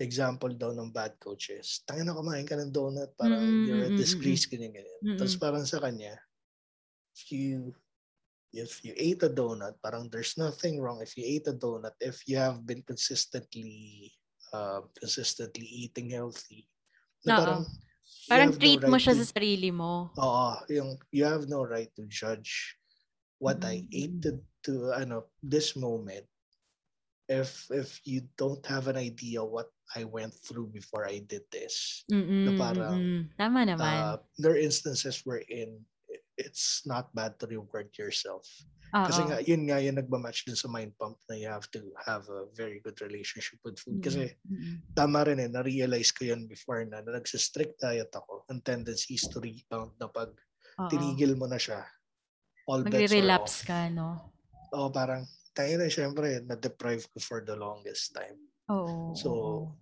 example 0.00 0.50
daw 0.56 0.72
ng 0.74 0.90
bad 0.90 1.14
coaches. 1.22 1.84
Tangin 1.86 2.08
na 2.08 2.16
kumain 2.16 2.42
ka 2.48 2.56
ng 2.58 2.72
donut, 2.72 3.14
parang 3.14 3.38
Mm-mm, 3.38 3.68
you're 3.68 3.84
a 3.86 3.92
disgrace, 3.94 4.48
ganyan, 4.50 4.72
ganyan. 4.74 5.00
Mm-mm. 5.04 5.16
Tapos 5.20 5.36
parang 5.38 5.62
sa 5.68 5.78
kanya, 5.78 6.16
if 7.14 7.30
you 7.30 7.76
if 8.52 8.82
you 8.84 8.92
ate 8.98 9.22
a 9.22 9.30
donut, 9.30 9.78
parang 9.82 10.10
there's 10.10 10.34
nothing 10.38 10.82
wrong 10.82 10.98
if 11.02 11.14
you 11.16 11.24
ate 11.26 11.46
a 11.46 11.54
donut 11.54 11.94
if 12.02 12.26
you 12.26 12.36
have 12.36 12.66
been 12.66 12.82
consistently 12.82 14.10
uh, 14.52 14.82
consistently 14.98 15.66
eating 15.66 16.10
healthy. 16.10 16.66
Na 17.26 17.34
Oo. 17.34 17.38
parang 17.38 17.62
Parang 18.26 18.50
have 18.50 18.58
no 18.58 18.62
treat 18.62 18.82
mo 18.82 18.96
right 18.98 19.02
siya 19.02 19.14
to- 19.14 19.20
sa 19.22 19.26
sarili 19.38 19.70
mo. 19.70 20.10
Oo, 20.18 20.48
yung 20.70 20.98
you 21.14 21.22
have 21.24 21.46
no 21.46 21.62
right 21.62 21.90
to 21.94 22.04
judge 22.10 22.74
what 23.38 23.62
I 23.64 23.86
Mm. 23.86 23.94
ate 23.94 24.16
to, 24.26 24.30
to 24.66 24.72
ano 24.92 25.30
this 25.40 25.72
moment 25.78 26.26
if 27.30 27.70
if 27.70 28.02
you 28.02 28.26
don't 28.34 28.60
have 28.66 28.90
an 28.90 28.98
idea 28.98 29.38
what 29.38 29.70
I 29.94 30.02
went 30.04 30.34
through 30.34 30.74
before 30.74 31.06
I 31.06 31.22
did 31.22 31.46
this. 31.50 32.02
Mm-mm, 32.10 32.58
parang, 32.58 32.98
mm-mm. 32.98 33.20
Tama 33.38 33.66
naman. 33.66 33.78
Uh, 33.80 34.14
there 34.38 34.54
are 34.54 34.60
instances 34.60 35.22
wherein 35.22 35.82
it's 36.40 36.82
not 36.88 37.12
bad 37.12 37.36
to 37.36 37.44
reward 37.44 37.92
yourself. 38.00 38.48
Oo. 38.90 39.06
Kasi 39.06 39.20
nga, 39.28 39.38
yun 39.44 39.68
nga 39.70 39.78
yung 39.78 40.00
nagmamatch 40.00 40.48
din 40.48 40.58
sa 40.58 40.66
mind 40.66 40.90
pump 40.98 41.20
na 41.30 41.38
you 41.38 41.46
have 41.46 41.68
to 41.70 41.78
have 42.02 42.26
a 42.26 42.48
very 42.56 42.82
good 42.82 42.98
relationship 43.04 43.60
with 43.62 43.78
food. 43.78 44.02
Kasi 44.02 44.34
Mm-mm. 44.48 44.82
tama 44.96 45.22
rin 45.22 45.38
eh, 45.38 45.46
na-realize 45.46 46.10
ko 46.10 46.26
yun 46.26 46.50
before 46.50 46.82
na, 46.88 46.98
na 46.98 47.20
nagsistrict 47.20 47.78
diet 47.78 48.10
ako. 48.10 48.42
Ang 48.50 48.64
tendency 48.66 49.14
is 49.14 49.30
to 49.30 49.38
rebound 49.38 49.94
na 50.00 50.10
pag 50.10 50.34
Oo. 50.80 50.90
tinigil 50.90 51.38
mo 51.38 51.46
na 51.46 51.60
siya, 51.60 51.86
all 52.66 52.82
bets 52.82 52.90
are 52.90 52.98
Magre-relapse 53.14 53.62
off. 53.62 53.68
ka, 53.68 53.78
no? 53.94 54.08
Oo, 54.74 54.90
parang, 54.90 55.22
tayo 55.54 55.78
na 55.78 55.86
syempre, 55.86 56.42
na-deprive 56.42 57.06
ko 57.14 57.18
for 57.22 57.38
the 57.46 57.54
longest 57.54 58.10
time. 58.10 58.38
Oo. 58.70 59.14
So, 59.14 59.30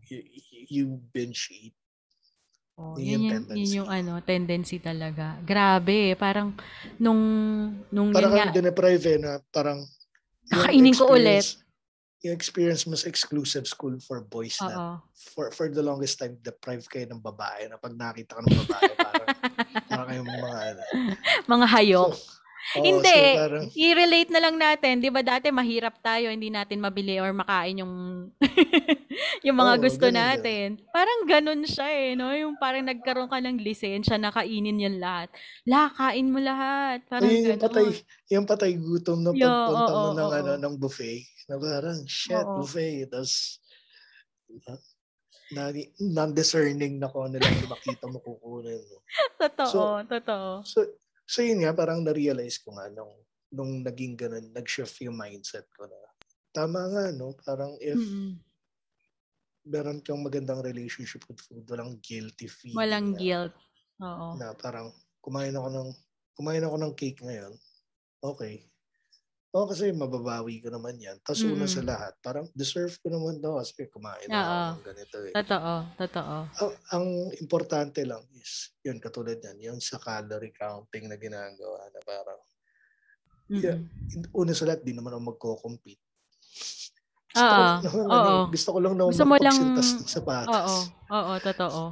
you, 0.09 0.21
you 0.69 0.85
binge 1.13 1.49
eat. 1.53 1.77
Oo, 2.79 2.95
yun 2.95 3.03
yun, 3.03 3.11
yung 3.11 3.27
tendency. 3.27 3.59
yun 3.59 3.71
yung 3.83 3.91
ano, 3.91 4.13
tendency 4.23 4.77
talaga. 4.79 5.35
Grabe, 5.43 6.15
parang 6.15 6.55
nung, 6.95 7.21
nung 7.91 8.15
Parang 8.15 8.39
yun 8.39 8.49
nga, 8.49 8.55
dineprive 8.55 9.05
eh, 9.11 9.19
na 9.19 9.43
parang 9.51 9.83
yung 10.49 10.63
Kakainin 10.63 10.95
ko 10.95 11.11
ulit. 11.11 11.45
Yung 12.23 12.35
experience 12.35 12.83
mo 12.87 12.99
sa 12.99 13.07
exclusive 13.07 13.67
school 13.67 13.95
for 14.03 14.23
boys 14.27 14.59
na 14.59 14.75
oo. 14.75 14.93
for 15.35 15.55
for 15.55 15.71
the 15.71 15.83
longest 15.83 16.19
time 16.19 16.35
deprive 16.43 16.83
kayo 16.91 17.07
ng 17.07 17.23
babae 17.23 17.71
na 17.71 17.79
pag 17.79 17.95
nakita 17.95 18.39
ka 18.39 18.43
ng 18.43 18.59
babae 18.67 18.91
parang 18.99 19.29
parang 19.91 20.07
kayong 20.11 20.31
mga 20.31 20.59
ano. 20.75 20.83
Mga 21.47 21.67
hayok. 21.79 22.15
So, 22.15 22.27
oo, 22.75 22.83
Hindi. 22.83 23.21
so 23.23 23.39
parang 23.39 23.65
I-relate 23.71 24.31
na 24.35 24.41
lang 24.43 24.57
natin, 24.59 24.99
'di 24.99 25.11
ba 25.15 25.23
dati 25.23 25.47
mahirap 25.55 25.95
tayo, 26.03 26.27
hindi 26.31 26.51
natin 26.51 26.83
mabili 26.83 27.23
or 27.23 27.31
makain 27.31 27.87
yung 27.87 27.95
yung 29.47 29.57
mga 29.59 29.75
Oo, 29.79 29.83
gusto 29.83 30.05
ganun 30.07 30.15
din. 30.15 30.23
natin. 30.23 30.69
Parang 30.95 31.21
ganun 31.27 31.63
siya 31.67 31.89
eh, 31.91 32.13
no? 32.15 32.31
Yung 32.35 32.55
parang 32.57 32.85
nagkaroon 32.87 33.31
ka 33.31 33.39
ng 33.43 33.59
lisensya 33.63 34.17
na 34.17 34.31
kainin 34.31 34.79
yan 34.79 34.97
lahat. 35.03 35.29
La, 35.67 35.91
kain 35.91 36.29
mo 36.31 36.39
lahat. 36.39 37.03
Parang 37.11 37.27
ayun 37.29 37.55
yung 37.55 37.61
ganun. 37.61 37.65
patay 37.67 37.87
yung 38.29 38.47
patay 38.47 38.73
gutom 38.79 39.19
na 39.25 39.33
Yo, 39.35 39.49
pagpunta 39.49 39.93
mo 39.95 40.09
oo, 40.11 40.17
ng 40.17 40.31
oo. 40.31 40.39
ano 40.39 40.53
ng 40.61 40.75
buffet 40.79 41.25
na 41.49 41.57
parang 41.57 41.99
shit 42.05 42.37
Oo. 42.37 42.61
buffet 42.61 43.09
tas 43.09 43.59
na, 45.49 45.73
non-discerning 45.97 47.01
na 47.01 47.09
kung 47.09 47.33
ano 47.33 47.41
lang 47.41 47.55
yung 47.65 47.73
makita 47.73 48.05
mo 48.05 48.21
kukunin 48.21 48.81
mo. 48.85 49.01
Totoo, 49.41 50.05
totoo. 50.05 50.49
So, 50.61 50.85
so 51.25 51.41
yun 51.41 51.65
nga, 51.65 51.73
parang 51.73 52.05
na-realize 52.05 52.61
ko 52.61 52.77
nga 52.77 52.93
nung, 52.93 53.13
nung 53.49 53.81
naging 53.81 54.13
ganun, 54.17 54.53
nag-shift 54.53 55.01
yung 55.09 55.17
mindset 55.17 55.65
ko 55.73 55.89
na 55.89 55.97
tama 56.53 56.85
nga, 56.93 57.05
no? 57.17 57.33
Parang 57.45 57.77
if 57.81 57.97
Mm-mm. 57.97 58.37
Meron 59.69 60.01
kang 60.01 60.25
magandang 60.25 60.65
relationship 60.65 61.23
with 61.29 61.39
food, 61.45 61.69
walang 61.69 62.01
guilty 62.01 62.49
feeling. 62.49 62.81
Walang 62.81 63.15
na, 63.15 63.19
guilt. 63.21 63.55
Oo. 64.01 64.41
Na 64.41 64.57
parang 64.57 64.91
kumain 65.21 65.53
ako 65.53 65.69
ng 65.69 65.89
kumain 66.35 66.65
ako 66.65 66.77
ng 66.81 66.93
cake 66.97 67.21
ngayon. 67.21 67.53
Okay. 68.25 68.65
Oo, 69.57 69.65
kasi 69.65 69.89
mababawi 69.97 70.61
ko 70.61 70.69
naman 70.69 71.01
yan. 71.01 71.17
Tapos 71.25 71.41
una 71.41 71.65
Mm-mm. 71.65 71.73
sa 71.73 71.81
lahat, 71.81 72.13
parang 72.21 72.47
deserve 72.53 72.93
ko 73.01 73.09
naman 73.09 73.41
daw 73.41 73.57
kasi 73.57 73.89
kumain 73.89 74.29
Oo. 74.29 74.37
ako 74.37 74.57
ng 74.77 74.85
ganito 74.85 75.17
eh. 75.25 75.33
Totoo, 75.33 75.73
totoo. 75.97 76.37
ang, 76.53 76.73
ang 76.93 77.07
importante 77.41 78.05
lang 78.05 78.21
is, 78.37 78.77
yun 78.85 79.01
katulad 79.01 79.41
yan, 79.41 79.57
yun 79.57 79.81
sa 79.81 79.97
calorie 79.97 80.53
counting 80.53 81.09
na 81.09 81.17
ginagawa 81.17 81.89
na 81.93 82.01
parang, 82.05 82.41
Yeah. 83.49 83.81
Mm-mm. 83.81 84.29
una 84.37 84.53
sa 84.53 84.69
lahat, 84.69 84.85
di 84.85 84.93
naman 84.93 85.17
ako 85.17 85.23
magko-compete. 85.33 86.05
Gusto 87.29 87.45
Oo, 87.45 87.53
ko 87.53 87.61
lang 87.61 87.83
naman, 87.85 88.07
ano, 88.09 88.31
oo. 88.33 88.45
gusto 88.49 88.69
ko 88.73 88.79
lang 88.81 88.95
naman 88.97 89.11
Gusto 89.13 89.27
mo 89.29 89.37
lang- 89.37 89.61
ng 89.77 89.83
sapatos. 90.09 90.55
Oo, 90.57 90.77
oo, 91.13 91.33
totoo. 91.45 91.83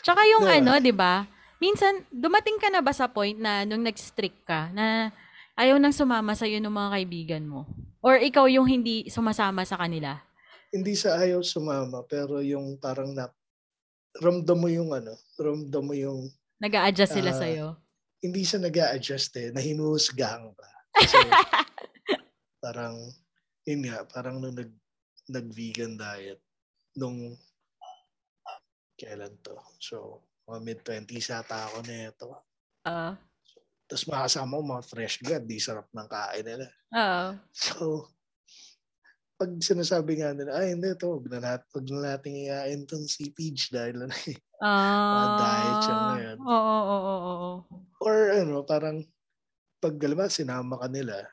Tsaka 0.00 0.20
yung 0.28 0.44
Diba? 0.44 0.56
ano, 0.60 0.72
'di 0.80 0.92
ba? 0.92 1.14
Minsan 1.60 2.04
dumating 2.08 2.56
ka 2.56 2.68
na 2.72 2.80
ba 2.80 2.92
sa 2.92 3.08
point 3.08 3.36
na 3.36 3.64
nung 3.68 3.84
nag-strict 3.84 4.44
ka 4.48 4.72
na 4.72 5.12
ayaw 5.56 5.76
nang 5.76 5.92
sumama 5.92 6.32
sa 6.32 6.48
ng 6.48 6.64
mga 6.72 6.90
kaibigan 6.96 7.44
mo? 7.44 7.68
Or 8.00 8.16
ikaw 8.16 8.48
yung 8.48 8.64
hindi 8.64 9.08
sumasama 9.12 9.64
sa 9.68 9.76
kanila? 9.76 10.16
Hindi 10.72 10.96
sa 10.96 11.20
ayaw 11.20 11.44
sumama, 11.44 12.00
pero 12.08 12.40
yung 12.40 12.80
parang 12.80 13.12
na, 13.12 13.28
ramdam 14.16 14.56
mo 14.56 14.68
yung 14.72 14.88
ano, 14.96 15.12
ramdam 15.36 15.84
mo 15.84 15.92
yung, 15.92 16.32
Nag-a-adjust 16.60 17.12
sila 17.12 17.32
Ah, 17.32 17.40
sa 17.40 17.46
iyo. 17.48 17.76
hindi 18.24 18.40
siya 18.44 18.60
nag 18.60 18.76
adjust 18.96 19.32
eh, 19.36 19.48
na 19.52 19.60
hinuhusgahan 19.60 20.48
ka. 20.56 20.68
Kasi, 21.00 21.18
parang, 22.60 22.96
yun 23.70 23.82
nga, 23.86 24.02
parang 24.10 24.42
nung 24.42 24.56
nag, 24.56 24.72
nag-vegan 25.30 25.94
diet, 25.94 26.42
nung, 26.98 27.38
kailan 28.98 29.32
to? 29.40 29.56
So, 29.78 30.26
mga 30.50 30.60
mid-20s 30.66 31.30
ata 31.30 31.70
ako 31.70 31.86
na 31.86 32.10
ito. 32.10 32.28
Oo. 32.90 33.10
Tapos 33.90 34.06
makasama 34.06 34.58
ko 34.58 34.62
mga 34.62 34.86
fresh 34.86 35.16
grad, 35.22 35.44
di 35.46 35.58
sarap 35.58 35.90
ng 35.90 36.08
kain 36.10 36.46
nila. 36.46 36.66
Oo. 36.94 37.28
So, 37.50 38.10
pag 39.40 39.56
sinasabi 39.56 40.20
nga 40.20 40.36
nila, 40.36 40.52
ay 40.52 40.76
hindi 40.76 40.92
to, 41.00 41.16
wag 41.16 41.26
na, 41.32 41.38
nat, 41.40 41.64
wag 41.72 41.86
na 41.88 42.00
natin 42.12 42.32
iain 42.44 42.84
tong 42.84 43.08
si 43.08 43.32
Peach 43.32 43.72
dahil 43.72 44.04
ano 44.04 44.14
eh. 44.28 44.36
Ah. 44.60 45.32
diet 45.40 45.80
siya 45.80 45.96
ngayon. 45.96 46.38
Oo, 46.44 46.52
oo, 46.52 46.98
oo, 47.00 47.32
oo. 47.32 47.52
Or 48.04 48.18
ano, 48.36 48.60
parang 48.68 49.00
pag 49.80 49.96
mo, 49.96 50.28
sinama 50.28 50.76
ka 50.76 50.92
nila, 50.92 51.24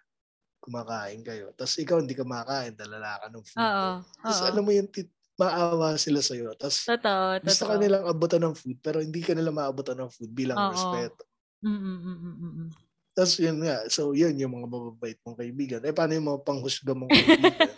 kumakain 0.68 1.24
kayo. 1.24 1.56
Tapos 1.56 1.80
ikaw 1.80 2.04
hindi 2.04 2.12
ka 2.12 2.28
makain, 2.28 2.76
dalala 2.76 3.24
ka 3.24 3.28
ng 3.32 3.46
food. 3.48 3.64
Oo. 3.64 3.90
mo. 4.04 4.20
Tapos 4.20 4.42
alam 4.44 4.64
mo 4.68 4.72
yung 4.76 4.92
tit- 4.92 5.16
maawa 5.38 5.96
sila 5.96 6.20
sa'yo. 6.20 6.52
Tapos 6.58 6.84
Totoo, 6.84 7.40
gusto 7.46 7.64
totoo. 7.64 7.70
ka 7.72 7.76
nilang 7.80 8.06
abutan 8.10 8.42
ng 8.44 8.56
food, 8.58 8.78
pero 8.84 9.00
hindi 9.00 9.22
ka 9.24 9.32
nila 9.38 9.54
maabutan 9.54 9.96
ng 9.96 10.12
food 10.12 10.34
bilang 10.34 10.60
Oo. 10.60 10.72
respeto. 10.74 11.24
Mm, 11.64 11.72
mm, 11.72 11.80
mm, 11.80 11.98
mm, 12.04 12.18
mm, 12.20 12.52
mm. 12.52 12.70
Tapos 13.18 13.34
yun 13.42 13.58
nga, 13.66 13.82
so 13.90 14.14
yun 14.14 14.38
yung 14.38 14.54
mga 14.54 14.68
mababait 14.70 15.18
mong 15.26 15.38
kaibigan. 15.42 15.82
Eh 15.82 15.94
paano 15.94 16.14
yung 16.14 16.28
mga 16.30 16.42
panghusga 16.46 16.94
mong 16.94 17.10
kaibigan? 17.18 17.74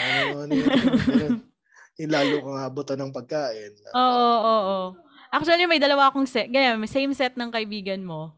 ano, 0.00 0.22
ano, 0.44 0.52
yun, 0.54 0.70
ganun. 1.04 1.34
Yung 1.96 2.12
lalo 2.12 2.34
kang 2.44 2.60
abutan 2.60 2.98
ng 3.00 3.12
pagkain. 3.12 3.72
Oo, 3.92 4.00
oo, 4.00 4.54
oo. 4.56 4.88
Actually, 5.32 5.68
may 5.68 5.80
dalawa 5.80 6.08
akong 6.08 6.28
set. 6.28 6.48
Ganyan, 6.48 6.80
same 6.88 7.12
set 7.12 7.36
ng 7.36 7.52
kaibigan 7.52 8.00
mo. 8.04 8.36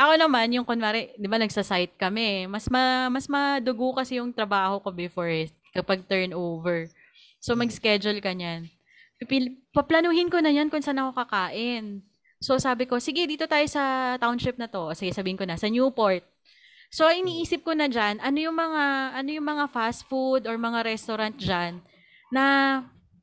Ako 0.00 0.16
naman, 0.16 0.48
yung 0.56 0.64
kunwari, 0.64 1.12
di 1.20 1.28
ba 1.28 1.36
nagsa-site 1.36 1.92
kami, 2.00 2.48
mas 2.48 2.64
ma, 2.72 3.12
mas 3.12 3.28
madugo 3.28 3.92
kasi 3.92 4.16
yung 4.16 4.32
trabaho 4.32 4.80
ko 4.80 4.88
before 4.88 5.28
eh, 5.28 5.52
kapag 5.76 6.00
turnover. 6.08 6.88
So, 7.36 7.52
Mm. 7.52 7.68
mag-schedule 7.68 8.20
ka 8.24 8.32
niyan. 8.32 8.72
Pipil, 9.20 9.60
paplanuhin 9.76 10.32
ko 10.32 10.40
na 10.40 10.48
yan 10.48 10.72
kung 10.72 10.80
saan 10.80 11.04
ako 11.04 11.20
kakain. 11.20 12.00
So, 12.40 12.56
sabi 12.56 12.88
ko, 12.88 12.96
sige, 12.96 13.28
dito 13.28 13.44
tayo 13.44 13.68
sa 13.68 14.16
township 14.16 14.56
na 14.56 14.72
to. 14.72 14.96
Sige, 14.96 15.12
sabihin 15.12 15.36
ko 15.36 15.44
na, 15.44 15.60
sa 15.60 15.68
Newport. 15.68 16.24
So 16.90 17.06
iniisip 17.06 17.62
ko 17.62 17.70
na 17.70 17.86
diyan, 17.86 18.18
ano 18.18 18.38
yung 18.42 18.58
mga 18.58 19.14
ano 19.14 19.28
yung 19.30 19.46
mga 19.46 19.70
fast 19.70 20.10
food 20.10 20.50
or 20.50 20.58
mga 20.58 20.82
restaurant 20.82 21.38
diyan 21.38 21.78
na 22.34 22.44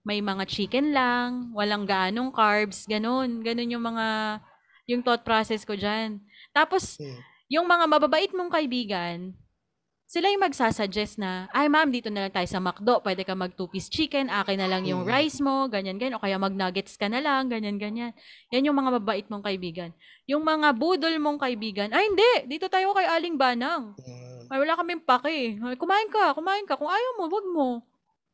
may 0.07 0.23
mga 0.23 0.47
chicken 0.47 0.95
lang, 0.95 1.51
walang 1.51 1.83
ganong 1.83 2.31
carbs, 2.31 2.87
ganun. 2.87 3.43
Ganun 3.43 3.67
yung 3.67 3.83
mga 3.83 4.39
yung 4.87 5.03
thought 5.03 5.27
process 5.27 5.67
ko 5.67 5.75
diyan. 5.75 6.23
Tapos 6.57 6.97
hmm. 6.97 7.21
yung 7.53 7.69
mga 7.69 7.85
mababait 7.85 8.31
mong 8.33 8.49
kaibigan, 8.49 9.37
sila 10.07 10.31
yung 10.31 10.39
magsasuggest 10.39 11.19
na, 11.19 11.51
ay 11.51 11.67
ma'am, 11.67 11.91
dito 11.91 12.07
na 12.07 12.25
lang 12.25 12.31
tayo 12.31 12.47
sa 12.47 12.63
McDo, 12.63 13.03
pwede 13.03 13.27
ka 13.27 13.35
mag 13.35 13.51
two-piece 13.59 13.91
chicken, 13.91 14.31
akin 14.31 14.55
na 14.55 14.71
lang 14.71 14.87
yung 14.87 15.03
mm. 15.03 15.11
rice 15.11 15.43
mo, 15.43 15.67
ganyan, 15.67 15.99
ganyan, 15.99 16.15
o 16.15 16.23
kaya 16.23 16.39
mag-nuggets 16.39 16.95
ka 16.95 17.11
na 17.11 17.19
lang, 17.19 17.51
ganyan, 17.51 17.75
ganyan. 17.75 18.15
Yan 18.55 18.71
yung 18.71 18.79
mga 18.79 19.03
mabait 19.03 19.27
mong 19.27 19.43
kaibigan. 19.43 19.91
Yung 20.23 20.47
mga 20.47 20.71
budol 20.79 21.11
mong 21.19 21.43
kaibigan, 21.43 21.91
ay 21.91 22.07
hindi, 22.07 22.55
dito 22.55 22.71
tayo 22.71 22.95
kay 22.95 23.03
Aling 23.03 23.35
Banang. 23.35 23.99
Mm. 23.99 24.47
Ay, 24.47 24.57
wala 24.63 24.79
kaming 24.79 25.03
pake. 25.03 25.59
Ay, 25.59 25.75
kumain 25.75 26.07
ka, 26.07 26.31
kumain 26.31 26.63
ka. 26.63 26.79
Kung 26.79 26.87
ayaw 26.87 27.11
mo, 27.19 27.23
wag 27.27 27.47
mo. 27.51 27.69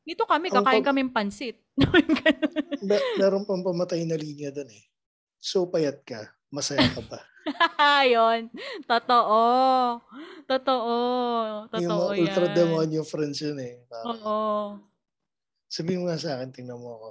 Dito 0.05 0.29
kami, 0.29 0.53
kakain 0.53 0.85
kaming 0.85 1.09
pansit. 1.09 1.57
Mer- 2.85 3.17
meron 3.17 3.49
pang 3.49 3.65
pamatay 3.65 4.05
na 4.05 4.13
linya 4.13 4.53
doon 4.53 4.69
eh. 4.69 4.85
So, 5.41 5.65
payat 5.73 6.05
ka, 6.05 6.29
masaya 6.53 6.85
ka 6.93 7.01
ba? 7.09 7.19
Yun. 8.13 8.53
Totoo. 8.85 9.41
Totoo. 10.45 10.95
Totoo 11.67 11.81
yung 11.81 12.29
ultra 12.29 12.47
demonyo 12.53 13.01
friends 13.01 13.41
yun 13.41 13.57
eh. 13.59 13.81
Parang, 13.89 14.07
Oo. 14.13 14.39
Sabihin 15.67 16.05
mo 16.05 16.07
nga 16.07 16.21
sa 16.21 16.37
akin, 16.37 16.53
tingnan 16.53 16.77
mo 16.77 16.93
ako. 16.93 17.09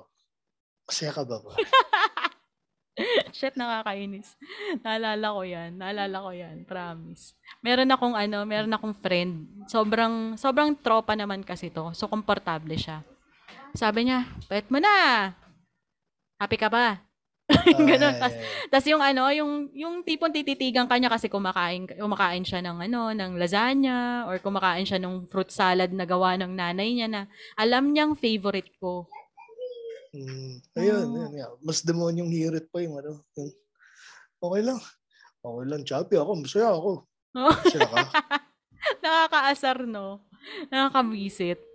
Masaya 0.86 1.10
ka 1.10 1.22
ba 1.26 1.36
ba? 1.42 1.52
Shit, 3.36 3.56
nakakainis. 3.56 4.36
Naalala 4.84 5.32
ko 5.32 5.42
yan. 5.42 5.70
Naalala 5.80 6.16
ko 6.22 6.30
yan. 6.30 6.56
Promise. 6.68 7.34
Meron 7.64 7.90
akong 7.90 8.14
ano, 8.14 8.44
meron 8.44 8.70
akong 8.76 8.94
friend. 8.94 9.48
Sobrang, 9.66 10.36
sobrang 10.36 10.76
tropa 10.76 11.16
naman 11.16 11.40
kasi 11.42 11.72
to. 11.72 11.90
So, 11.96 12.06
komportable 12.06 12.76
siya. 12.76 13.00
Sabi 13.72 14.06
niya, 14.06 14.28
pet 14.46 14.68
mo 14.68 14.76
na. 14.76 15.32
Happy 16.36 16.60
ka 16.60 16.68
ba? 16.68 17.00
Ganun. 17.90 18.14
Tas, 18.16 18.34
tas 18.70 18.84
yung 18.86 19.02
ano, 19.02 19.28
yung 19.34 19.68
yung 19.74 19.94
tipong 20.06 20.32
tititigan 20.32 20.86
kanya 20.86 21.10
kasi 21.10 21.26
kumakain 21.26 21.90
kumakain 21.90 22.46
siya 22.46 22.62
ng 22.62 22.78
ano, 22.88 23.10
ng 23.12 23.32
lasagna 23.36 24.24
or 24.30 24.38
kumakain 24.38 24.86
siya 24.86 25.02
ng 25.02 25.26
fruit 25.28 25.50
salad 25.50 25.90
na 25.90 26.06
gawa 26.06 26.38
ng 26.38 26.52
nanay 26.54 26.94
niya 26.94 27.08
na 27.10 27.20
alam 27.58 27.90
niyang 27.90 28.14
favorite 28.14 28.70
ko. 28.78 29.10
Mm, 30.12 30.60
ayun, 30.76 31.06
oh. 31.08 31.16
yun, 31.24 31.32
yun. 31.40 31.52
Mas 31.64 31.80
demonyong 31.80 32.28
hirit 32.28 32.68
pa 32.68 32.84
yung 32.84 33.00
ano. 33.00 33.24
Yung, 33.32 33.50
okay 34.44 34.60
lang. 34.60 34.78
Okay 35.42 35.64
lang, 35.66 35.82
choppy 35.88 36.16
ako. 36.20 36.32
Masaya 36.36 36.68
ako. 36.76 36.90
Masaya 37.34 37.88
ka. 37.88 38.00
Nakakaasar, 39.00 39.78
no? 39.88 40.20
Nakakabisit. 40.68 41.71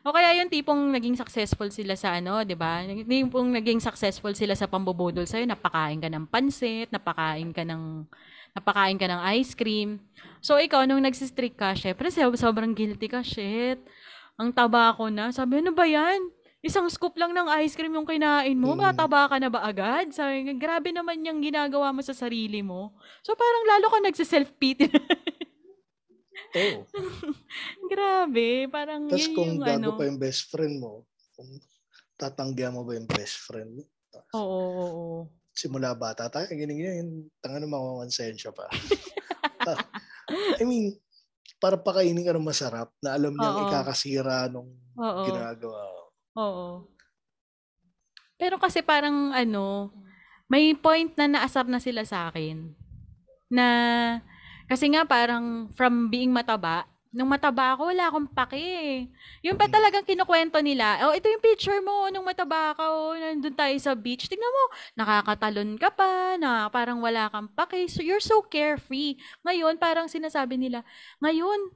O 0.00 0.12
kaya 0.12 0.36
yung 0.40 0.48
tipong 0.48 0.92
naging 0.92 1.16
successful 1.16 1.68
sila 1.68 1.92
sa 1.96 2.16
ano, 2.16 2.40
'di 2.40 2.56
ba? 2.56 2.84
Tipong 2.84 3.52
naging 3.52 3.80
successful 3.84 4.32
sila 4.32 4.56
sa 4.56 4.64
pambubudol 4.64 5.28
sa'yo, 5.28 5.44
napakain 5.44 6.00
ka 6.00 6.08
ng 6.08 6.24
pansit, 6.28 6.88
napakain 6.88 7.52
ka 7.52 7.64
ng 7.64 8.08
napakain 8.56 8.98
ka 8.98 9.06
ng 9.06 9.20
ice 9.38 9.52
cream. 9.54 10.00
So 10.40 10.56
ikaw 10.58 10.88
nung 10.88 11.04
nagsistrict 11.04 11.60
ka, 11.60 11.76
syempre 11.76 12.08
sobrang 12.10 12.72
guilty 12.72 13.06
ka, 13.06 13.20
shit. 13.20 13.78
Ang 14.40 14.56
taba 14.56 14.96
ko 14.96 15.12
na. 15.12 15.28
Sabi, 15.30 15.60
ano 15.60 15.76
ba 15.76 15.84
yan? 15.84 16.32
Isang 16.60 16.88
scoop 16.92 17.16
lang 17.16 17.32
ng 17.32 17.48
ice 17.64 17.76
cream 17.76 17.92
yung 17.92 18.08
kinain 18.08 18.56
mo, 18.56 18.76
mm. 18.76 18.80
mataba 18.80 19.28
ka 19.28 19.36
na 19.40 19.48
ba 19.48 19.64
agad? 19.64 20.12
Sabi, 20.12 20.44
grabe 20.60 20.92
naman 20.92 21.24
yung 21.24 21.40
ginagawa 21.40 21.92
mo 21.92 22.04
sa 22.04 22.12
sarili 22.12 22.60
mo. 22.60 22.92
So 23.24 23.32
parang 23.32 23.64
lalo 23.64 23.86
ka 23.88 23.98
nagsiself-pity. 24.04 24.88
Oh. 26.50 26.82
Grabe, 27.92 28.70
parang 28.70 29.10
Tapos 29.10 29.26
yun 29.26 29.34
kung 29.34 29.50
yung 29.58 29.60
gago 29.62 29.90
ano. 29.92 29.98
pa 29.98 30.04
yung 30.06 30.20
best 30.20 30.42
friend 30.50 30.74
mo, 30.78 31.04
kung 31.34 31.50
tatanggihan 32.14 32.74
mo 32.74 32.86
ba 32.86 32.94
yung 32.94 33.08
best 33.10 33.42
friend 33.44 33.70
mo? 33.80 33.82
Oo, 34.34 34.40
oo, 34.40 34.86
oo. 34.86 35.18
Simula 35.54 35.92
bata 35.92 36.30
tayo, 36.30 36.46
ganyan 36.50 36.78
ganyan, 36.78 37.08
tanga 37.42 37.58
na 37.58 37.68
makakonsensya 37.68 38.54
pa. 38.54 38.70
I 40.60 40.64
mean, 40.64 40.96
para 41.60 41.76
pakainin 41.76 42.24
ka 42.24 42.32
ng 42.32 42.46
masarap 42.46 42.88
na 43.04 43.12
alam 43.18 43.36
niyang 43.36 43.68
ikakasira 43.68 44.48
nung 44.48 44.72
oo. 44.96 45.22
ginagawa. 45.26 45.82
Oo. 46.38 46.88
Pero 48.40 48.56
kasi 48.56 48.80
parang 48.80 49.36
ano, 49.36 49.92
may 50.48 50.72
point 50.72 51.12
na 51.20 51.28
naasar 51.28 51.68
na 51.68 51.76
sila 51.76 52.08
sa 52.08 52.32
akin 52.32 52.72
na 53.52 53.66
kasi 54.70 54.88
nga 54.88 55.04
parang 55.04 55.68
from 55.76 56.08
being 56.08 56.32
mataba, 56.32 56.88
nung 57.10 57.26
mataba 57.26 57.74
ako, 57.74 57.90
wala 57.90 58.06
akong 58.06 58.30
pake. 58.30 58.62
Yung 59.42 59.58
pa 59.58 59.66
talagang 59.66 60.06
kinukwento 60.06 60.62
nila, 60.62 61.10
oh, 61.10 61.14
ito 61.14 61.26
yung 61.26 61.42
picture 61.42 61.82
mo 61.82 62.06
nung 62.06 62.22
mataba 62.22 62.70
ka, 62.78 62.86
oh, 62.86 63.18
nandun 63.18 63.54
tayo 63.54 63.74
sa 63.82 63.98
beach. 63.98 64.30
Tingnan 64.30 64.46
mo, 64.46 64.64
nakakatalon 64.94 65.74
ka 65.74 65.90
pa, 65.90 66.38
na 66.38 66.70
parang 66.70 67.02
wala 67.02 67.26
kang 67.28 67.50
pake. 67.50 67.90
So, 67.90 67.98
you're 68.00 68.22
so 68.22 68.46
carefree. 68.46 69.18
Ngayon, 69.42 69.82
parang 69.82 70.06
sinasabi 70.06 70.54
nila, 70.54 70.86
ngayon, 71.18 71.74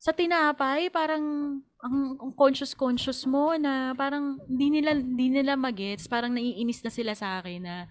sa 0.00 0.16
tinapay, 0.16 0.88
parang 0.88 1.60
ang, 1.84 1.96
ang 2.16 2.32
conscious-conscious 2.32 3.28
mo 3.28 3.52
na 3.60 3.92
parang 3.92 4.40
hindi 4.48 4.80
nila, 4.80 4.96
hindi 4.96 5.28
nila 5.28 5.60
magets, 5.60 6.08
parang 6.08 6.32
naiinis 6.32 6.80
na 6.80 6.92
sila 6.92 7.12
sa 7.12 7.44
akin 7.44 7.60
na 7.60 7.84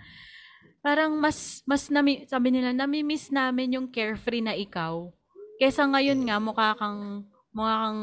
parang 0.82 1.14
mas, 1.22 1.62
mas 1.70 1.86
nami, 1.94 2.26
sabi 2.26 2.50
nila, 2.50 2.74
nami-miss 2.74 3.30
namin 3.30 3.78
yung 3.78 3.86
carefree 3.86 4.42
na 4.42 4.58
ikaw. 4.58 5.14
Kesa 5.60 5.84
ngayon 5.92 6.24
nga, 6.24 6.40
mukha 6.40 6.72
kang, 6.80 7.28
mukha 7.52 7.76
kang 7.84 8.02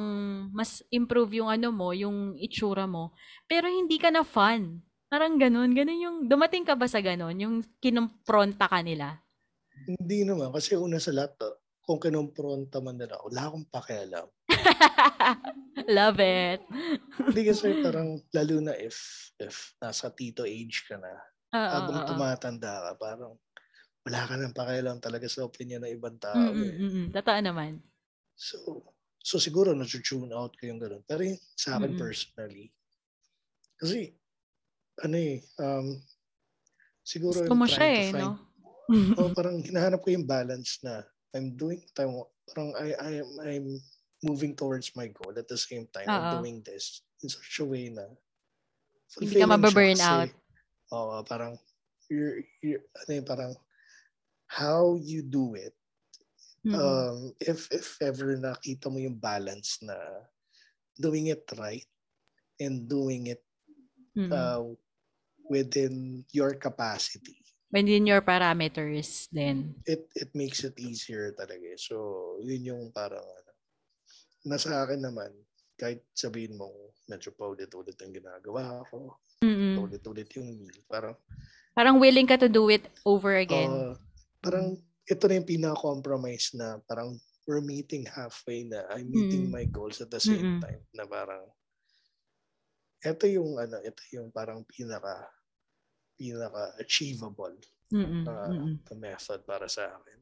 mas 0.53 0.85
improve 0.93 1.41
yung 1.41 1.49
ano 1.49 1.73
mo, 1.73 1.97
yung 1.97 2.37
itsura 2.37 2.85
mo. 2.85 3.17
Pero 3.49 3.65
hindi 3.65 3.97
ka 3.97 4.13
na 4.13 4.21
fun. 4.29 4.85
Parang 5.09 5.41
ganun. 5.41 5.73
Ganun 5.73 6.05
yung, 6.05 6.17
dumating 6.29 6.69
ka 6.69 6.77
ba 6.77 6.85
sa 6.85 7.01
ganun? 7.01 7.33
Yung 7.41 7.65
kinumpronta 7.81 8.69
ka 8.69 8.85
nila? 8.85 9.25
Hindi 9.89 10.29
naman. 10.29 10.53
Kasi 10.53 10.77
una 10.77 11.01
sa 11.01 11.17
lahat, 11.17 11.33
ah, 11.49 11.57
kung 11.81 11.97
kinumpronta 11.97 12.85
man 12.85 13.01
nila, 13.01 13.17
wala 13.25 13.49
akong 13.49 13.67
pakialam. 13.73 14.29
Love 15.97 16.21
it. 16.21 16.61
Hindi 17.25 17.43
kasi 17.49 17.81
parang, 17.81 18.21
lalo 18.37 18.55
na 18.61 18.77
if, 18.77 19.33
if 19.41 19.73
nasa 19.81 20.13
tito 20.13 20.45
age 20.45 20.85
ka 20.85 21.01
na, 21.01 21.15
habang 21.57 22.05
oo. 22.05 22.09
tumatanda 22.13 22.85
ka, 22.85 22.91
parang 23.01 23.33
wala 24.07 24.23
ka 24.23 24.35
nang 24.39 24.55
pakialam 24.55 25.03
talaga 25.03 25.27
sa 25.27 25.43
opinion 25.43 25.83
ng 25.83 25.99
ibang 25.99 26.15
tao. 26.23 26.55
Mm, 26.55 26.63
eh. 26.63 27.11
Totoo 27.11 27.39
naman. 27.43 27.83
So, 28.39 28.87
so 29.19 29.43
siguro 29.43 29.75
na-tune 29.75 30.31
out 30.31 30.55
ko 30.55 30.63
yung 30.71 30.79
ganun. 30.79 31.03
Pero 31.03 31.27
yung, 31.27 31.41
sa 31.59 31.75
akin 31.75 31.91
mm 31.91 31.99
personally, 31.99 32.71
kasi, 33.77 34.15
ano 35.03 35.17
eh, 35.19 35.43
um, 35.59 35.99
siguro 37.03 37.35
Gusto 37.35 37.59
mo 37.59 37.67
siya 37.67 37.87
eh, 37.93 38.09
find, 38.15 38.23
no? 38.23 38.31
oh, 39.19 39.35
parang 39.35 39.59
hinahanap 39.59 40.01
ko 40.01 40.15
yung 40.15 40.25
balance 40.25 40.79
na 40.87 41.03
I'm 41.35 41.59
doing, 41.59 41.83
time, 41.93 42.15
parang 42.47 42.73
I, 42.79 42.95
I 42.95 43.11
am, 43.21 43.31
I'm 43.43 43.69
moving 44.23 44.55
towards 44.55 44.95
my 44.95 45.11
goal 45.11 45.35
at 45.35 45.51
the 45.51 45.59
same 45.59 45.91
time, 45.91 46.09
Uh-oh. 46.09 46.17
I'm 46.17 46.29
doing 46.41 46.63
this 46.63 47.03
in 47.21 47.29
such 47.29 47.59
a 47.61 47.67
way 47.67 47.91
na 47.91 48.07
hindi 49.19 49.35
ka 49.35 49.51
mababurn 49.51 49.99
out. 49.99 50.31
Oo, 50.95 51.21
parang 51.27 51.59
you're, 52.07 52.47
you're 52.63 52.87
ano 53.03 53.11
yung 53.19 53.29
parang 53.29 53.53
how 54.47 54.99
you 55.03 55.23
do 55.23 55.55
it. 55.55 55.75
Mm-hmm. 56.67 56.75
Um, 56.75 57.17
if 57.39 57.71
if 57.71 57.95
ever 58.03 58.35
nakita 58.35 58.91
mo 58.91 58.99
yung 58.99 59.19
balance 59.19 59.79
na 59.83 59.95
doing 60.99 61.31
it 61.31 61.47
right 61.55 61.87
and 62.59 62.91
doing 62.91 63.31
it 63.31 63.43
mm-hmm. 64.17 64.33
uh, 64.33 64.75
within 65.47 66.27
your 66.35 66.59
capacity. 66.59 67.39
Within 67.71 68.07
your 68.07 68.23
parameters 68.23 69.31
then. 69.31 69.79
It 69.87 70.11
it 70.19 70.31
makes 70.35 70.67
it 70.67 70.75
easier 70.79 71.31
talaga. 71.39 71.79
So, 71.79 72.39
yun 72.43 72.67
yung 72.67 72.85
parang 72.91 73.23
ano. 73.23 73.53
Nasa 74.47 74.87
akin 74.87 75.03
naman, 75.03 75.31
kahit 75.79 76.07
sabihin 76.15 76.55
mo 76.59 76.71
medyo 77.07 77.31
paulit-ulit 77.35 77.99
ang 78.03 78.15
ginagawa 78.15 78.83
ko, 78.91 79.19
Mm. 79.45 79.85
Ulit-ulit 79.85 80.29
yung. 80.37 80.65
Parang, 80.89 81.15
parang 81.77 82.01
willing 82.01 82.25
ka 82.25 82.41
to 82.41 82.49
do 82.49 82.73
it 82.73 82.89
over 83.05 83.37
again. 83.37 83.69
Uh, 83.69 83.95
parang 84.47 84.79
ito 85.07 85.23
na 85.27 85.35
yung 85.43 85.51
pinaka-compromise 85.51 86.55
na 86.55 86.79
parang 86.87 87.19
we're 87.47 87.63
meeting 87.63 88.07
halfway 88.07 88.63
na 88.67 88.87
I'm 88.91 89.11
meeting 89.11 89.51
mm. 89.51 89.55
my 89.55 89.67
goals 89.67 89.99
at 89.99 90.11
the 90.11 90.23
same 90.23 90.59
Mm-mm. 90.59 90.63
time 90.63 90.83
na 90.95 91.07
parang 91.07 91.43
ito 93.03 93.25
yung 93.27 93.59
ano, 93.59 93.83
ito 93.83 94.03
yung 94.15 94.31
parang 94.31 94.63
pinaka 94.67 95.31
pinaka 96.15 96.75
achievable 96.79 97.55
uh, 97.95 98.95
method 98.99 99.41
para 99.47 99.67
sa 99.71 99.95
akin. 99.95 100.19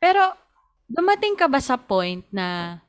Pero 0.00 0.32
dumating 0.88 1.36
ka 1.36 1.48
ba 1.48 1.60
sa 1.60 1.76
point 1.76 2.24
na 2.32 2.80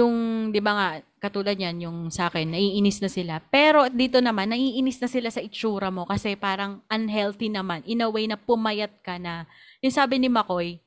yung 0.00 0.50
'di 0.50 0.60
ba 0.60 0.72
nga 0.74 0.88
katulad 1.22 1.56
yan, 1.56 1.80
yung 1.80 2.12
sa 2.12 2.28
akin, 2.28 2.52
naiinis 2.52 3.00
na 3.00 3.08
sila. 3.08 3.40
Pero 3.48 3.88
dito 3.88 4.20
naman, 4.20 4.52
naiinis 4.52 5.00
na 5.00 5.08
sila 5.08 5.32
sa 5.32 5.40
itsura 5.40 5.88
mo 5.88 6.04
kasi 6.04 6.36
parang 6.36 6.84
unhealthy 6.92 7.48
naman. 7.48 7.80
In 7.88 8.04
a 8.04 8.08
way 8.12 8.28
na 8.28 8.36
pumayat 8.36 9.00
ka 9.00 9.16
na. 9.16 9.48
Yung 9.80 9.94
sabi 9.94 10.20
ni 10.20 10.28
Makoy, 10.28 10.84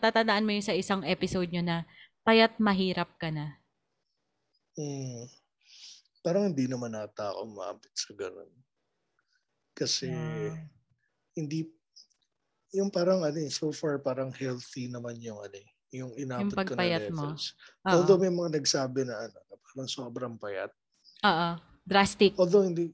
Tatandaan 0.00 0.46
mo 0.46 0.54
yung 0.54 0.64
sa 0.64 0.72
isang 0.72 1.04
episode 1.04 1.50
nyo 1.52 1.60
na 1.60 1.76
payat 2.24 2.56
mahirap 2.56 3.10
ka 3.20 3.28
na. 3.28 3.58
Hmm. 4.78 5.26
Parang 6.22 6.52
hindi 6.52 6.64
naman 6.70 6.94
ata 6.94 7.34
ako 7.34 7.42
maabot 7.52 7.92
sa 7.92 8.12
ganun. 8.14 8.50
Kasi 9.76 10.10
yeah. 10.10 10.56
hindi 11.36 11.68
yung 12.74 12.92
parang 12.92 13.24
ano 13.24 13.38
eh, 13.40 13.48
so 13.48 13.72
far 13.72 14.00
parang 14.00 14.28
healthy 14.32 14.92
naman 14.92 15.16
yung 15.24 15.40
ano 15.40 15.56
eh, 15.56 15.68
yung 15.92 16.12
inabot 16.16 16.52
yung 16.52 16.68
ko 16.68 16.74
na 16.76 16.84
levels. 16.84 17.56
Mo. 17.84 17.88
Although 17.88 18.20
may 18.20 18.32
mga 18.32 18.60
nagsabi 18.60 19.08
na 19.08 19.28
ano, 19.28 19.36
parang 19.64 19.88
sobrang 19.88 20.34
payat. 20.36 20.72
Oo. 21.24 21.48
Drastic. 21.88 22.36
Although 22.36 22.68
hindi 22.68 22.92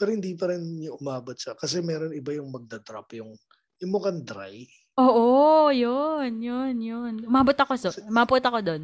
pero 0.00 0.16
hindi 0.16 0.32
pa 0.32 0.48
rin 0.48 0.64
yung 0.80 0.96
umabot 0.96 1.36
siya. 1.36 1.52
Kasi 1.52 1.84
meron 1.84 2.16
iba 2.16 2.32
yung 2.32 2.48
magda-drop 2.48 3.20
yung 3.20 3.36
yung 3.84 3.92
mukhang 3.92 4.24
dry. 4.24 4.64
Oo, 4.96 5.68
yun, 5.72 6.40
yun, 6.40 6.76
yun. 6.76 7.14
Umabot 7.24 7.56
ako, 7.56 7.72
so, 7.76 7.88
umabot 8.08 8.40
ako 8.40 8.60
doon. 8.60 8.82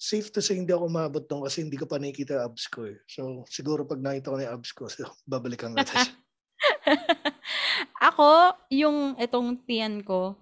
Safe 0.00 0.28
to 0.32 0.40
say, 0.40 0.56
hindi 0.56 0.72
ako 0.72 0.88
umabot 0.88 1.24
doon 1.24 1.44
kasi 1.44 1.64
hindi 1.64 1.76
ko 1.76 1.84
pa 1.84 2.00
nakikita 2.00 2.44
abs 2.44 2.68
ko 2.68 2.88
eh. 2.88 2.96
So, 3.08 3.44
siguro 3.48 3.84
pag 3.84 4.00
nakita 4.00 4.32
ko 4.32 4.36
na 4.36 4.48
yung 4.48 4.54
abs 4.60 4.72
ko, 4.72 4.88
so, 4.88 5.04
babalikan 5.28 5.72
natin 5.72 5.96
ako, 8.08 8.56
yung 8.72 9.16
itong 9.20 9.60
tiyan 9.68 10.00
ko, 10.00 10.36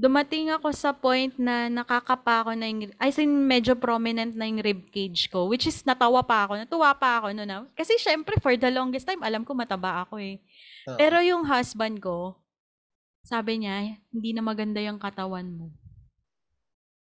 dumating 0.00 0.48
ako 0.48 0.72
sa 0.72 0.96
point 0.96 1.36
na 1.36 1.68
nakakapa 1.68 2.40
ako 2.40 2.56
na 2.56 2.72
yung, 2.72 2.88
I 2.96 3.12
think 3.12 3.28
medyo 3.28 3.76
prominent 3.76 4.32
na 4.32 4.48
yung 4.48 4.64
rib 4.64 4.88
cage 4.88 5.28
ko, 5.28 5.44
which 5.44 5.68
is 5.68 5.84
natawa 5.84 6.24
pa 6.24 6.48
ako, 6.48 6.56
natuwa 6.56 6.96
pa 6.96 7.20
ako 7.20 7.36
no 7.36 7.44
na. 7.44 7.68
Kasi 7.76 8.00
syempre, 8.00 8.40
for 8.40 8.56
the 8.56 8.72
longest 8.72 9.04
time, 9.04 9.20
alam 9.20 9.44
ko 9.44 9.52
mataba 9.52 10.08
ako 10.08 10.16
eh. 10.16 10.40
Uh-huh. 10.88 10.96
Pero 10.96 11.20
yung 11.20 11.44
husband 11.44 12.00
ko, 12.00 12.40
sabi 13.20 13.60
niya, 13.60 14.00
hindi 14.08 14.32
na 14.32 14.40
maganda 14.40 14.80
yung 14.80 14.96
katawan 14.96 15.52
mo. 15.52 15.68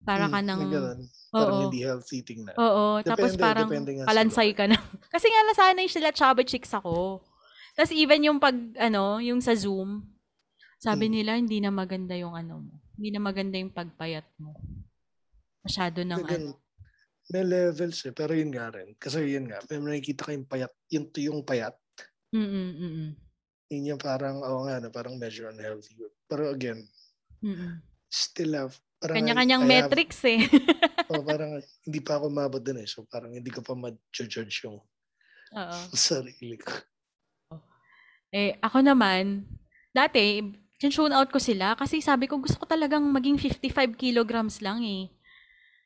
Para 0.04 0.28
hmm, 0.28 0.34
ka 0.36 0.39
nang... 0.43 0.62
Ganun. 0.68 1.00
Parang 1.32 1.56
oo. 1.56 1.64
hindi 1.72 1.80
healthy 1.88 2.20
tingnan. 2.20 2.56
Oo, 2.60 3.00
depende, 3.00 3.10
tapos 3.16 3.32
parang 3.39 3.70
kalansay 4.04 4.52
ka 4.52 4.68
na. 4.68 4.76
Kasi 5.14 5.32
nga 5.32 5.41
nasanay 5.47 5.88
sila 5.88 6.12
chubby 6.12 6.43
chicks 6.43 6.76
ako. 6.76 7.24
Tapos 7.80 7.95
even 7.95 8.28
yung 8.28 8.43
pag, 8.43 8.60
ano, 8.76 9.24
yung 9.24 9.39
sa 9.39 9.56
Zoom, 9.56 10.04
sabi 10.84 11.08
hmm. 11.08 11.14
nila, 11.16 11.32
hindi 11.39 11.64
na 11.64 11.72
maganda 11.72 12.12
yung 12.20 12.36
ano 12.36 12.68
mo. 12.68 12.89
Hindi 13.00 13.16
na 13.16 13.24
maganda 13.24 13.56
yung 13.56 13.72
pagpayat 13.72 14.28
mo. 14.43 14.60
Masyado 15.64 16.04
nang 16.04 16.28
Again, 16.28 16.52
ano. 16.52 16.60
May 17.32 17.47
levels 17.47 18.04
eh, 18.04 18.12
pero 18.12 18.36
yun 18.36 18.52
nga 18.52 18.68
rin. 18.76 18.91
Kasi 19.00 19.24
yun 19.24 19.47
nga, 19.47 19.64
may 19.72 19.80
nakikita 19.80 20.28
kayong 20.28 20.43
payat, 20.52 20.74
yun 20.91 21.08
yung 21.16 21.47
payat. 21.47 21.80
Mm-mm, 22.36 22.70
mm 22.76 23.10
Yun 23.72 23.95
yung 23.95 24.02
parang, 24.02 24.43
oo 24.43 24.52
oh 24.52 24.62
nga, 24.68 24.84
no, 24.84 24.91
parang 24.91 25.16
measure 25.16 25.47
unhealthy. 25.47 25.95
Pero 26.28 26.52
again, 26.52 26.84
Mm-mm. 27.39 27.80
still 28.12 28.52
have, 28.60 28.76
parang 29.00 29.16
Kanya-kanyang 29.16 29.64
I 29.64 29.70
metrics 29.80 30.20
have, 30.28 30.36
eh. 30.36 30.41
oh, 31.16 31.24
parang 31.24 31.64
hindi 31.88 32.00
pa 32.04 32.20
ako 32.20 32.28
mabot 32.28 32.60
dun 32.60 32.84
eh. 32.84 32.89
So 32.89 33.08
parang 33.08 33.32
hindi 33.32 33.47
ko 33.47 33.64
pa 33.64 33.80
ma-judge 33.80 34.68
yung 34.68 34.84
Oo. 35.56 35.78
sarili 35.95 36.60
ko. 36.60 36.76
Eh, 38.36 38.60
ako 38.60 38.84
naman, 38.84 39.47
dati, 39.95 40.43
tune 40.80 41.12
out 41.12 41.28
ko 41.28 41.44
sila 41.44 41.76
kasi 41.76 42.00
sabi 42.00 42.32
ko 42.32 42.40
gusto 42.40 42.56
ko 42.56 42.66
talagang 42.66 43.04
maging 43.04 43.36
55 43.36 44.00
kilograms 44.00 44.64
lang 44.64 44.80
eh. 44.88 45.12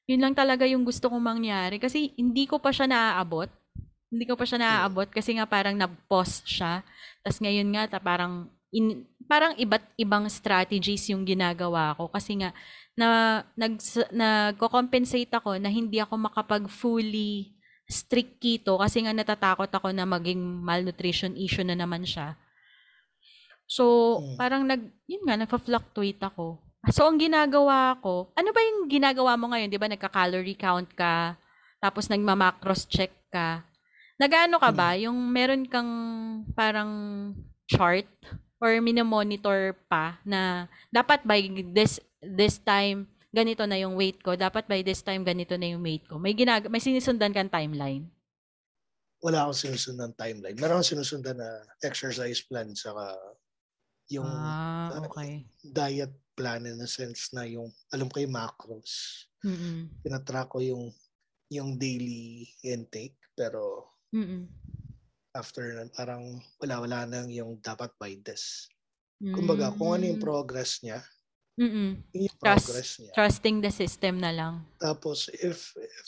Yun 0.06 0.22
lang 0.22 0.36
talaga 0.38 0.70
yung 0.70 0.86
gusto 0.86 1.10
kong 1.10 1.24
mangyari 1.24 1.82
kasi 1.82 2.14
hindi 2.14 2.46
ko 2.46 2.62
pa 2.62 2.70
siya 2.70 2.86
naaabot. 2.86 3.50
Hindi 4.14 4.30
ko 4.30 4.38
pa 4.38 4.46
siya 4.46 4.62
naaabot 4.62 5.10
kasi 5.10 5.34
nga 5.34 5.50
parang 5.50 5.74
nag-pause 5.74 6.46
siya. 6.46 6.86
Tapos 7.26 7.42
ngayon 7.42 7.74
nga 7.74 7.98
ta 7.98 7.98
parang 7.98 8.54
in, 8.70 9.02
parang 9.26 9.58
iba't 9.58 9.82
ibang 9.98 10.30
strategies 10.30 11.10
yung 11.10 11.26
ginagawa 11.26 11.98
ko 11.98 12.12
kasi 12.14 12.38
nga 12.38 12.54
na 12.94 13.42
nag 13.58 13.82
nagko-compensate 14.14 15.34
ako 15.34 15.58
na 15.58 15.74
hindi 15.74 15.98
ako 15.98 16.30
makapag 16.30 16.70
fully 16.70 17.58
strict 17.90 18.38
keto 18.38 18.78
kasi 18.78 19.02
nga 19.02 19.14
natatakot 19.16 19.70
ako 19.70 19.90
na 19.90 20.06
maging 20.06 20.40
malnutrition 20.40 21.34
issue 21.34 21.66
na 21.66 21.74
naman 21.74 22.06
siya. 22.06 22.38
So, 23.70 24.18
hmm. 24.20 24.36
parang 24.38 24.64
nag, 24.68 24.82
yun 25.08 25.24
nga, 25.26 25.40
nagpa-fluctuate 25.40 26.22
ako. 26.22 26.60
So, 26.92 27.08
ang 27.08 27.18
ginagawa 27.18 27.96
ko, 28.04 28.32
ano 28.36 28.50
ba 28.52 28.60
yung 28.60 28.92
ginagawa 28.92 29.40
mo 29.40 29.52
ngayon? 29.52 29.72
Di 29.72 29.80
ba, 29.80 29.88
nagka-calorie 29.88 30.60
count 30.60 30.92
ka, 30.94 31.40
tapos 31.80 32.12
nagma-macros 32.12 32.86
check 32.88 33.12
ka. 33.32 33.64
Nagaano 34.20 34.60
ka 34.60 34.72
ba? 34.72 34.96
Hmm. 34.96 35.10
Yung 35.10 35.20
meron 35.32 35.64
kang 35.68 35.92
parang 36.54 36.92
chart 37.68 38.08
or 38.64 38.80
minomonitor 38.80 39.76
pa 39.92 40.20
na 40.24 40.72
dapat 40.88 41.20
by 41.28 41.44
this 41.76 42.00
this 42.24 42.56
time 42.60 43.12
ganito 43.34 43.66
na 43.66 43.82
yung 43.82 43.98
weight 43.98 44.22
ko. 44.22 44.38
Dapat 44.38 44.70
by 44.70 44.86
this 44.86 45.02
time, 45.02 45.26
ganito 45.26 45.58
na 45.58 45.74
yung 45.74 45.82
weight 45.82 46.06
ko. 46.06 46.22
May, 46.22 46.38
ginag 46.38 46.70
may 46.70 46.80
sinusundan 46.80 47.34
kang 47.34 47.50
timeline? 47.50 48.06
Wala 49.26 49.50
akong 49.50 49.58
sinusundan 49.58 50.14
timeline. 50.14 50.54
Meron 50.54 50.80
akong 50.80 50.94
sinusundan 50.94 51.42
na 51.42 51.66
exercise 51.82 52.46
plan 52.46 52.70
saka 52.78 53.18
yung 54.12 54.28
ah, 54.28 55.00
okay. 55.04 55.44
uh, 55.44 55.72
diet 55.72 56.14
plan 56.34 56.66
in 56.66 56.82
a 56.82 56.90
sense 56.90 57.30
na 57.32 57.46
yung 57.46 57.70
alam 57.94 58.10
ko 58.10 58.20
yung 58.20 58.36
macros. 58.36 59.26
Mm-mm. 59.46 59.92
Pinatrack 60.02 60.50
ko 60.50 60.60
yung 60.60 60.90
yung 61.54 61.78
daily 61.78 62.50
intake 62.66 63.16
pero 63.38 63.94
Mm-mm. 64.16 64.50
after 65.38 65.78
nun, 65.78 65.90
parang 65.94 66.42
wala-wala 66.58 67.06
nang 67.06 67.30
yung 67.30 67.62
dapat 67.62 67.94
by 68.02 68.18
this. 68.26 68.70
Kumbaga, 69.24 69.72
kung 69.80 69.96
ano 69.96 70.04
yung 70.04 70.20
mm. 70.20 70.28
progress 70.28 70.84
niya, 70.84 71.00
Mm. 71.54 72.02
Yung 72.18 72.38
progress 72.42 72.98
niya. 72.98 73.14
Trusting 73.14 73.62
the 73.62 73.70
system 73.70 74.18
na 74.18 74.34
lang. 74.34 74.66
Tapos 74.82 75.30
if, 75.38 75.78
if 75.78 76.08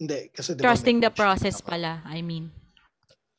hindi 0.00 0.32
kasi 0.32 0.56
diba 0.56 0.64
trusting 0.64 1.04
the 1.04 1.12
process 1.12 1.60
ako. 1.60 1.76
pala, 1.76 2.00
I 2.08 2.24
mean. 2.24 2.48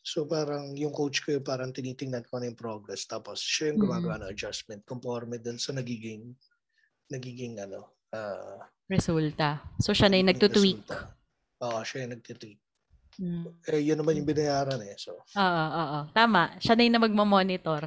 So 0.09 0.25
parang 0.25 0.73
yung 0.73 0.89
coach 0.89 1.21
ko 1.21 1.37
yung 1.37 1.45
parang 1.45 1.69
tinitingnan 1.69 2.25
ko 2.25 2.41
na 2.41 2.49
yung 2.49 2.57
progress 2.57 3.05
tapos 3.05 3.45
siya 3.45 3.69
yung 3.69 3.85
gumagawa 3.85 4.17
mm. 4.17 4.21
ng 4.25 4.31
adjustment 4.33 4.81
conforme 4.81 5.37
dun 5.37 5.61
sa 5.61 5.69
nagiging 5.69 6.33
nagiging 7.13 7.61
ano 7.61 7.93
uh, 8.09 8.57
resulta. 8.89 9.61
So 9.77 9.93
siya 9.93 10.09
na 10.09 10.17
yung 10.17 10.33
nagtutweak. 10.33 10.81
Oo, 11.61 11.79
siya 11.85 12.09
yung 12.09 12.17
nagtutweak. 12.17 12.57
Mm. 13.21 13.45
Eh, 13.69 13.81
yun 13.85 13.97
naman 14.01 14.17
yung 14.17 14.25
binayaran 14.25 14.81
eh. 14.81 14.97
So. 14.97 15.13
Oo, 15.13 15.65
oo, 15.77 15.99
Tama. 16.09 16.57
Siya 16.57 16.73
na 16.73 16.89
yung 16.89 17.05
magmamonitor. 17.05 17.85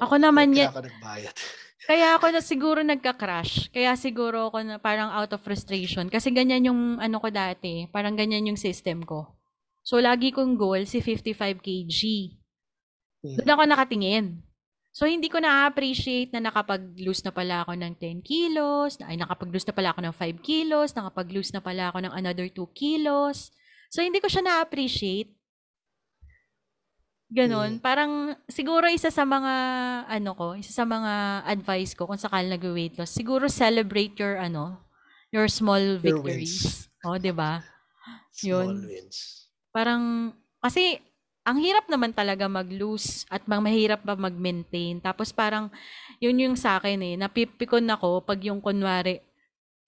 Ako 0.00 0.16
naman 0.16 0.56
yan. 0.56 0.72
Kaya 0.72 0.72
ako 0.72 0.82
nagbayad. 0.88 1.36
Kaya 1.90 2.08
ako 2.14 2.26
na 2.30 2.40
siguro 2.44 2.80
nagka-crash. 2.86 3.72
Kaya 3.74 3.98
siguro 3.98 4.48
ako 4.52 4.62
na 4.62 4.76
parang 4.78 5.10
out 5.10 5.32
of 5.34 5.42
frustration. 5.42 6.06
Kasi 6.06 6.30
ganyan 6.30 6.70
yung 6.70 7.02
ano 7.02 7.18
ko 7.18 7.28
dati. 7.34 7.90
Parang 7.90 8.14
ganyan 8.14 8.46
yung 8.46 8.60
system 8.60 9.02
ko. 9.02 9.39
So, 9.80 9.98
lagi 9.98 10.30
kong 10.30 10.60
goal 10.60 10.84
si 10.84 11.00
55 11.02 11.60
kg. 11.60 11.98
Hmm. 13.20 13.36
Doon 13.40 13.52
ako 13.52 13.62
nakatingin. 13.68 14.26
So, 14.90 15.06
hindi 15.06 15.30
ko 15.30 15.38
na-appreciate 15.38 16.34
na 16.34 16.50
nakapag-lose 16.50 17.22
na 17.22 17.30
pala 17.30 17.62
ako 17.62 17.78
ng 17.78 17.94
10 17.94 18.26
kilos, 18.26 18.98
ay 19.06 19.14
nakapag-lose 19.14 19.66
na 19.70 19.74
pala 19.76 19.88
ako 19.94 20.00
ng 20.02 20.14
5 20.14 20.42
kilos, 20.42 20.92
nakapag-lose 20.98 21.54
na 21.54 21.62
pala 21.62 21.94
ako 21.94 21.98
ng 22.02 22.12
another 22.12 22.50
2 22.50 22.58
kilos. 22.74 23.54
So, 23.88 24.02
hindi 24.02 24.18
ko 24.18 24.26
siya 24.26 24.42
na-appreciate 24.42 25.40
Ganon. 27.30 27.78
Mm. 27.78 27.80
Parang 27.80 28.34
siguro 28.50 28.90
isa 28.90 29.06
sa 29.06 29.22
mga 29.22 29.54
ano 30.10 30.30
ko, 30.34 30.58
isa 30.58 30.74
sa 30.74 30.82
mga 30.82 31.46
advice 31.46 31.94
ko 31.94 32.10
kung 32.10 32.18
sakali 32.18 32.50
nag-weight 32.50 32.98
loss, 32.98 33.14
siguro 33.14 33.46
celebrate 33.46 34.18
your 34.18 34.34
ano, 34.34 34.82
your 35.30 35.46
small 35.46 36.02
victories. 36.02 36.90
Your 37.06 37.14
oh, 37.14 37.18
'di 37.22 37.30
ba? 37.30 37.62
Yun. 38.42 38.82
wins. 38.82 39.39
Parang 39.70 40.34
kasi 40.60 41.00
ang 41.46 41.56
hirap 41.56 41.88
naman 41.88 42.12
talaga 42.12 42.46
mag-lose 42.46 43.24
at 43.32 43.42
mang 43.48 43.64
mahirap 43.64 44.04
ba 44.04 44.14
mag-maintain. 44.14 45.00
Tapos 45.00 45.32
parang 45.32 45.72
yun 46.22 46.36
yung 46.36 46.56
sa 46.58 46.76
akin 46.78 47.00
eh, 47.00 47.14
napipikon 47.16 47.88
ako 47.88 48.22
pag 48.22 48.38
yung 48.44 48.60
kunwari 48.60 49.24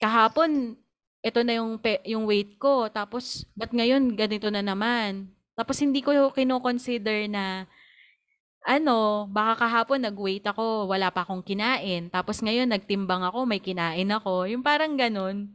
kahapon 0.03 0.75
ito 1.23 1.41
na 1.47 1.55
yung 1.63 1.79
yung 2.03 2.27
weight 2.27 2.59
ko 2.59 2.91
tapos 2.91 3.47
ba't 3.55 3.71
ngayon 3.71 4.19
ganito 4.19 4.51
na 4.51 4.59
naman 4.59 5.31
tapos 5.55 5.79
hindi 5.79 6.03
ko 6.03 6.11
kino-consider 6.35 7.31
na 7.31 7.71
ano, 8.63 9.27
baka 9.27 9.67
kahapon 9.67 10.07
nag-wait 10.07 10.47
ako, 10.47 10.87
wala 10.87 11.11
pa 11.11 11.27
akong 11.27 11.43
kinain. 11.43 12.07
Tapos 12.09 12.39
ngayon 12.39 12.71
nagtimbang 12.71 13.27
ako, 13.27 13.43
may 13.43 13.59
kinain 13.59 14.07
ako. 14.07 14.47
Yung 14.47 14.63
parang 14.63 14.95
ganun. 14.95 15.51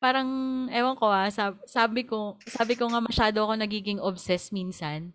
Parang 0.00 0.28
ewan 0.72 0.96
ko 0.96 1.12
ah, 1.12 1.28
sab- 1.28 1.60
sabi 1.68 2.08
ko, 2.08 2.40
sabi 2.48 2.72
ko 2.72 2.88
nga 2.88 3.04
masyado 3.04 3.44
ako 3.44 3.54
nagiging 3.60 4.00
obsessed 4.00 4.50
minsan. 4.50 5.12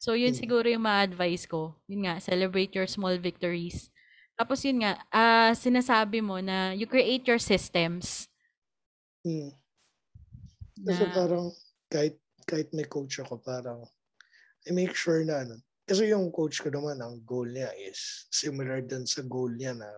So 0.00 0.16
yun 0.16 0.32
hmm. 0.32 0.40
siguro 0.40 0.66
yung 0.66 0.82
ma-advise 0.82 1.44
ko. 1.46 1.76
Yun 1.86 2.08
nga, 2.08 2.18
celebrate 2.18 2.72
your 2.72 2.88
small 2.88 3.14
victories. 3.20 3.92
Tapos 4.34 4.64
yun 4.64 4.82
nga, 4.82 4.98
uh, 5.12 5.52
sinasabi 5.52 6.24
mo 6.24 6.40
na 6.40 6.72
you 6.72 6.88
create 6.88 7.28
your 7.28 7.38
systems. 7.38 8.26
Hmm. 9.22 9.52
Kasi 10.82 11.04
na, 11.06 11.12
parang 11.14 11.46
kahit 11.86 12.16
kahit 12.48 12.72
may 12.74 12.88
coach 12.88 13.22
ako, 13.22 13.38
parang 13.38 13.86
I 14.66 14.74
make 14.74 14.96
sure 14.96 15.22
na 15.22 15.46
ano. 15.46 15.60
Kasi 15.86 16.10
yung 16.10 16.30
coach 16.30 16.62
ko 16.62 16.70
naman, 16.70 16.98
ang 17.02 17.22
goal 17.26 17.46
niya 17.46 17.70
is 17.76 18.26
similar 18.30 18.80
din 18.82 19.04
sa 19.06 19.22
goal 19.26 19.50
niya 19.50 19.74
na 19.74 19.90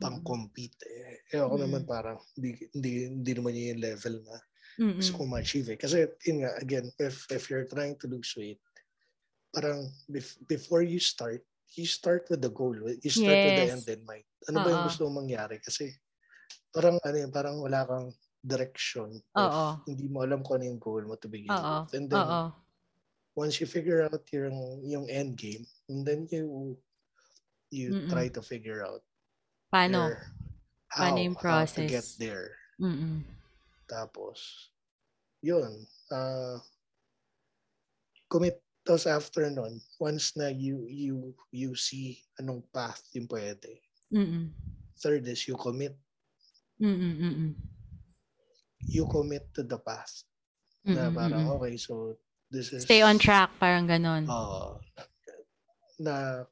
pang-compete 0.00 0.80
eh. 0.88 1.20
Eh 1.30 1.38
ako 1.38 1.60
Mm. 1.60 1.62
naman 1.68 1.82
parang 1.84 2.18
hindi, 2.34 2.56
hindi, 2.72 2.90
hindi 3.06 3.32
naman 3.36 3.52
yun 3.54 3.70
yung 3.76 3.84
level 3.84 4.14
na 4.24 4.36
Mm-mm. 4.80 4.96
gusto 4.96 5.12
ko 5.12 5.22
ma-achieve 5.28 5.68
eh. 5.76 5.78
Kasi 5.78 6.08
yun 6.24 6.40
nga, 6.42 6.56
again, 6.56 6.88
if, 6.96 7.28
if 7.28 7.52
you're 7.52 7.68
trying 7.68 7.94
to 8.00 8.08
lose 8.08 8.32
weight, 8.32 8.60
parang 9.52 9.84
bef- 10.08 10.40
before 10.48 10.80
you 10.80 10.96
start, 10.96 11.44
you 11.76 11.84
start 11.84 12.24
with 12.32 12.40
the 12.40 12.50
goal. 12.50 12.72
You 12.74 13.12
start 13.12 13.36
with 13.44 13.54
the 13.60 13.66
Yes. 13.68 13.74
end 13.76 13.86
in 13.92 14.02
mind. 14.08 14.24
Ano 14.48 14.64
ba 14.64 14.72
yung 14.72 14.82
Oo. 14.82 14.88
gusto 14.88 15.00
mong 15.06 15.28
mangyari? 15.28 15.60
Kasi 15.60 15.92
parang 16.72 16.96
ano 17.02 17.16
yun, 17.18 17.30
parang 17.30 17.60
wala 17.60 17.84
kang 17.84 18.08
direction. 18.40 19.20
Hindi 19.84 20.08
mo 20.08 20.24
alam 20.24 20.40
kung 20.40 20.58
ano 20.62 20.66
yung 20.72 20.80
goal 20.80 21.04
mo 21.04 21.14
to 21.20 21.28
begin 21.28 21.52
Oo. 21.52 21.84
with. 21.84 21.92
And 21.92 22.08
then, 22.08 22.24
Oo. 22.24 22.56
once 23.36 23.60
you 23.60 23.68
figure 23.68 24.02
out 24.06 24.24
yung, 24.32 24.80
yung 24.82 25.06
end 25.12 25.36
game, 25.36 25.62
and 25.92 26.02
then 26.08 26.24
you 26.32 26.74
you 27.70 27.94
Mm-mm. 27.94 28.10
try 28.10 28.26
to 28.26 28.42
figure 28.42 28.82
out 28.82 29.06
Paano? 29.70 30.10
your- 30.10 30.22
how, 30.90 31.00
Paano 31.06 31.18
yung 31.22 31.38
how 31.38 31.62
to 31.64 31.86
get 31.86 32.02
process? 32.02 32.18
there. 32.18 32.50
Mm-mm. 32.82 33.22
Tapos, 33.86 34.70
yun, 35.40 35.86
uh, 36.10 36.58
commit. 38.28 38.58
Tapos 38.80 39.06
after 39.06 39.46
nun, 39.52 39.78
once 40.00 40.34
na 40.34 40.48
you, 40.48 40.88
you, 40.88 41.36
you 41.52 41.76
see 41.76 42.18
anong 42.40 42.64
path 42.72 43.04
yung 43.14 43.28
pwede. 43.28 43.78
Mm-mm. 44.10 44.50
Third 44.98 45.28
is 45.28 45.46
you 45.46 45.54
commit. 45.54 45.94
Mm-mm. 46.80 47.14
Mm-mm. 47.20 47.52
You 48.88 49.04
commit 49.06 49.52
to 49.54 49.62
the 49.62 49.76
path. 49.78 50.24
Na 50.82 51.06
Mm-mm. 51.06 51.14
parang, 51.14 51.44
Mm-mm. 51.44 51.54
okay, 51.60 51.76
so 51.76 52.16
this 52.50 52.72
is... 52.72 52.82
Stay 52.88 53.04
on 53.04 53.20
track, 53.20 53.52
parang 53.60 53.86
ganon. 53.86 54.24
Oo. 54.26 54.80
na 56.00 56.48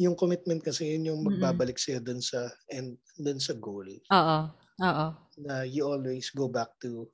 yung 0.00 0.16
commitment 0.16 0.64
kasi 0.64 0.96
yun 0.96 1.12
yung 1.12 1.20
magbabalik 1.24 1.76
sa'yo 1.76 2.00
dun 2.00 2.20
sa 2.20 2.48
and 2.72 2.96
dun 3.20 3.40
sa 3.40 3.52
goal 3.56 3.88
Oo. 4.12 4.38
Oo. 4.82 5.06
na 5.44 5.62
you 5.64 5.84
always 5.84 6.30
go 6.30 6.48
back 6.48 6.68
to 6.80 7.08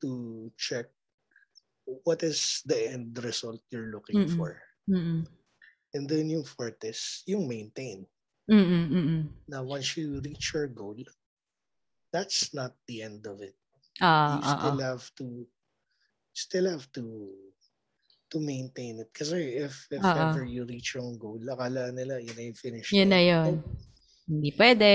to 0.00 0.10
check 0.56 0.88
what 2.04 2.22
is 2.22 2.62
the 2.66 2.92
end 2.92 3.16
result 3.24 3.60
you're 3.70 3.90
looking 3.90 4.20
Mm-mm. 4.20 4.36
for 4.36 4.60
Mm-mm. 4.88 5.24
and 5.94 6.08
then 6.08 6.28
yung 6.30 6.44
fourth 6.44 6.80
is 6.84 7.22
yung 7.26 7.48
maintain 7.48 8.06
Mm-mm. 8.50 8.84
Mm-mm. 8.92 9.22
na 9.48 9.62
once 9.62 9.96
you 9.96 10.20
reach 10.20 10.52
your 10.54 10.68
goal 10.68 10.96
that's 12.12 12.52
not 12.54 12.74
the 12.86 13.02
end 13.02 13.26
of 13.26 13.40
it 13.40 13.56
Ah, 14.00 14.36
you 14.36 14.42
ah, 14.44 14.58
still 14.58 14.78
ah. 14.78 14.80
have 14.80 15.04
to 15.16 15.46
still 16.34 16.66
have 16.70 16.86
to 16.92 17.04
to 18.28 18.38
maintain 18.40 19.00
it 19.00 19.10
kasi 19.12 19.56
if 19.56 19.88
if 19.88 20.04
ah. 20.04 20.30
ever 20.32 20.44
you 20.44 20.68
reach 20.68 20.94
yung 20.96 21.16
goal 21.16 21.40
akala 21.48 21.88
nila 21.92 22.20
yun 22.20 22.36
na 22.36 22.44
yung 22.48 22.58
finish 22.58 22.88
Yun 22.92 23.10
na 23.10 23.20
yun. 23.20 23.60
Nope. 23.60 23.86
Hindi 24.28 24.50
pwede. 24.60 24.90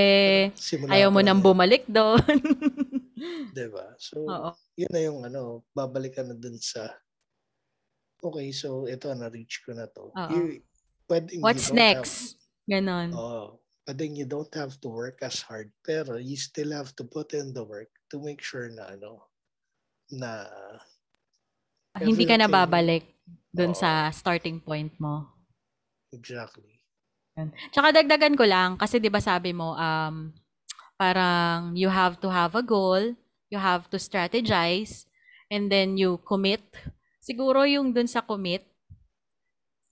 Simula 0.53 0.93
Ayaw 0.93 1.09
mo 1.09 1.25
nang 1.25 1.41
bumalik 1.41 1.89
doon. 1.89 2.21
diba 3.57 3.97
so 3.97 4.21
Oo. 4.29 4.49
yun 4.77 4.91
na 4.93 5.01
yung 5.01 5.19
ano 5.25 5.65
babalik 5.73 6.19
ka 6.19 6.21
na 6.21 6.37
dun 6.37 6.59
sa 6.59 6.91
okay 8.21 8.51
so 8.53 8.85
ito 8.85 9.09
na 9.15 9.31
reach 9.33 9.63
ko 9.65 9.73
na 9.73 9.87
to 9.89 10.11
Oo. 10.13 10.29
you, 10.29 10.61
pwedeng 11.09 11.39
you 11.39 11.43
What's 11.43 11.73
don't 11.73 11.81
have- 11.81 12.05
next? 12.05 12.37
Ganon. 12.69 13.11
Oo. 13.11 13.59
Pwedeng 13.83 14.15
you 14.15 14.23
don't 14.23 14.53
have 14.55 14.79
to 14.79 14.87
work 14.87 15.19
as 15.19 15.43
hard, 15.43 15.67
pero 15.83 16.15
you 16.15 16.39
still 16.39 16.71
have 16.71 16.95
to 16.95 17.03
put 17.03 17.35
in 17.35 17.51
the 17.51 17.59
work 17.59 17.91
to 18.07 18.15
make 18.23 18.39
sure 18.39 18.71
na 18.71 18.95
ano, 18.95 19.27
na 20.07 20.47
Hindi 21.95 22.25
ka 22.25 22.35
na 22.35 22.45
everything- 22.45 22.53
babalik 22.57 23.03
doon 23.49 23.71
Oo. 23.71 23.77
sa 23.77 24.09
starting 24.09 24.57
point 24.57 24.89
mo. 24.97 25.29
exactly. 26.09 26.69
Yun. 27.33 27.49
Tsaka 27.69 27.89
dagdagan 27.91 28.37
ko 28.37 28.45
lang, 28.45 28.77
kasi 28.77 28.97
di 28.97 29.09
ba 29.09 29.17
sabi 29.17 29.49
mo, 29.49 29.73
um, 29.73 30.29
parang 30.95 31.73
you 31.73 31.89
have 31.89 32.17
to 32.17 32.29
have 32.29 32.53
a 32.53 32.61
goal, 32.61 33.01
you 33.49 33.57
have 33.57 33.89
to 33.89 33.97
strategize, 33.97 35.09
and 35.49 35.69
then 35.69 35.97
you 35.97 36.21
commit. 36.21 36.61
Siguro 37.19 37.65
yung 37.65 37.89
dun 37.89 38.05
sa 38.05 38.21
commit, 38.21 38.61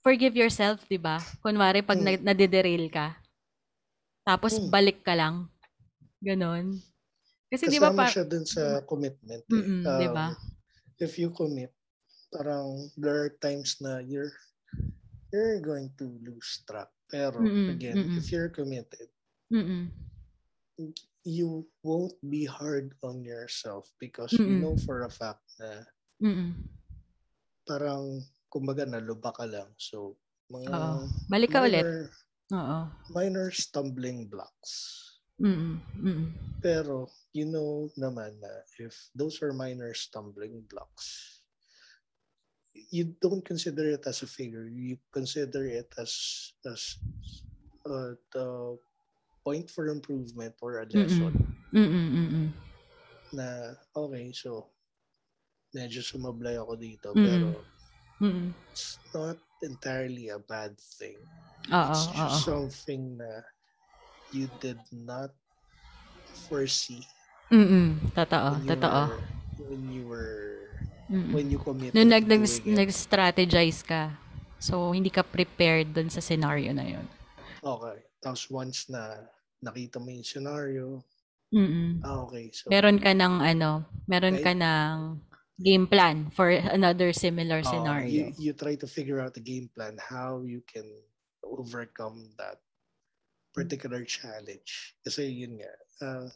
forgive 0.00 0.34
yourself, 0.36 0.86
di 0.86 0.94
ba? 0.94 1.18
Kunwari, 1.38 1.82
pag 1.82 1.98
Hmm. 1.98 2.06
na- 2.06 2.24
nadiderail 2.30 2.86
ka, 2.86 3.18
tapos 4.22 4.58
Hmm. 4.58 4.70
balik 4.70 5.02
ka 5.02 5.14
lang. 5.14 5.50
Ganon. 6.18 6.78
Kasi 7.48 7.66
di 7.66 7.82
ba 7.82 7.90
Kasama 7.90 7.98
pa... 8.00 8.06
siya 8.08 8.24
dun 8.24 8.46
sa 8.46 8.62
commitment. 8.82 9.42
eh. 9.42 9.50
Mm-mm, 9.52 9.82
di 9.82 10.08
ba? 10.08 10.26
Um, 10.30 10.50
If 10.96 11.18
you 11.18 11.34
commit, 11.34 11.74
parang 12.32 12.88
there 12.96 13.28
are 13.28 13.32
times 13.38 13.76
na 13.84 14.00
you're 14.00 14.32
you're 15.30 15.60
going 15.60 15.92
to 16.00 16.08
lose 16.24 16.64
track. 16.64 16.88
Pero 17.12 17.44
Mm-mm, 17.44 17.68
again, 17.68 17.96
mm-mm. 18.00 18.16
if 18.16 18.32
you're 18.32 18.48
committed, 18.48 19.08
Mm-mm. 19.52 19.92
you 21.22 21.68
won't 21.84 22.16
be 22.24 22.48
hard 22.48 22.96
on 23.04 23.20
yourself 23.20 23.92
because 24.00 24.32
you 24.32 24.48
Mm-mm. 24.48 24.60
know 24.64 24.76
for 24.80 25.04
a 25.04 25.12
fact 25.12 25.44
na 25.60 25.84
Mm-mm. 26.24 26.56
parang 27.68 28.24
kumbaga 28.48 28.88
naluba 28.88 29.30
ka 29.36 29.44
lang. 29.44 29.68
So, 29.76 30.16
mga 30.48 30.72
Oo. 30.72 31.04
Balik 31.28 31.52
ka 31.52 31.60
ulit. 31.62 31.84
minor, 31.84 31.96
Oo. 32.52 32.78
minor 33.12 33.48
stumbling 33.52 34.24
blocks. 34.26 34.72
Mm-mm. 35.36 35.80
Mm-mm. 36.00 36.28
Pero 36.64 37.12
you 37.36 37.44
know 37.44 37.92
naman 37.98 38.38
na 38.40 38.52
if 38.80 38.94
those 39.12 39.42
are 39.44 39.52
minor 39.52 39.92
stumbling 39.92 40.64
blocks, 40.70 41.41
you 42.74 43.14
don't 43.20 43.44
consider 43.44 43.88
it 43.90 44.06
as 44.06 44.22
a 44.22 44.26
failure. 44.26 44.66
You 44.68 44.98
consider 45.12 45.64
it 45.66 45.92
as 45.98 46.52
as 46.66 46.98
uh, 47.86 48.14
the 48.32 48.78
point 49.44 49.70
for 49.70 49.88
improvement 49.88 50.54
or 50.62 50.78
a 50.80 50.86
lesson 50.86 51.32
Mm-mm. 51.74 51.74
Mm-mm. 51.74 52.08
Mm-mm. 52.16 52.52
na 53.32 53.74
okay, 53.96 54.32
so 54.32 54.70
medyo 55.74 56.00
sumablay 56.04 56.56
ako 56.58 56.74
dito 56.76 57.08
Mm. 57.14 57.24
pero 57.24 57.66
Mm-mm. 58.22 58.54
it's 58.72 58.98
not 59.14 59.38
entirely 59.62 60.28
a 60.28 60.38
bad 60.38 60.78
thing. 60.78 61.18
Oo, 61.72 61.98
It's 61.98 62.06
just 62.12 62.42
something 62.44 63.16
na 63.18 63.42
you 64.30 64.48
did 64.48 64.82
not 64.92 65.32
foresee 66.48 67.06
Mm-mm. 67.52 68.00
Totoo, 68.14 68.48
when 68.48 68.64
you 68.64 68.80
totoo. 68.80 69.02
were 69.02 69.22
when 69.58 69.88
you 69.88 70.06
were 70.06 70.61
Mm-mm. 71.12 71.32
when 71.36 71.52
you 71.52 71.60
committed 71.60 71.92
Nung 71.92 72.08
nag, 72.08 72.24
nag, 72.24 72.40
nag-strategize 72.64 73.84
ka, 73.84 74.16
so 74.56 74.96
hindi 74.96 75.12
ka 75.12 75.20
prepared 75.20 75.92
dun 75.92 76.08
sa 76.08 76.24
scenario 76.24 76.72
na 76.72 76.88
yun. 76.88 77.04
Okay. 77.60 78.00
Tapos 78.24 78.48
once 78.48 78.88
na 78.88 79.20
nakita 79.60 80.00
mo 80.00 80.08
yung 80.08 80.24
scenario, 80.24 81.04
Mm-mm. 81.52 82.00
ah 82.00 82.24
okay. 82.24 82.48
So 82.56 82.72
Meron 82.72 82.96
ka 82.96 83.12
ng 83.12 83.44
ano, 83.44 83.84
meron 84.08 84.40
Okay. 84.40 84.44
ka 84.50 84.52
ng 84.56 85.20
game 85.60 85.84
plan 85.86 86.32
for 86.32 86.48
another 86.48 87.12
similar 87.12 87.60
uh, 87.60 87.68
scenario. 87.68 88.32
you, 88.32 88.50
you 88.50 88.52
try 88.56 88.74
to 88.74 88.88
figure 88.88 89.20
out 89.20 89.36
the 89.36 89.44
game 89.44 89.68
plan 89.76 90.00
how 90.00 90.40
you 90.42 90.64
can 90.64 90.88
overcome 91.44 92.32
that 92.40 92.58
particular 93.52 94.02
challenge. 94.08 94.96
Kasi 95.04 95.28
yun 95.28 95.60
nga, 95.60 95.72
uh, 96.00 96.26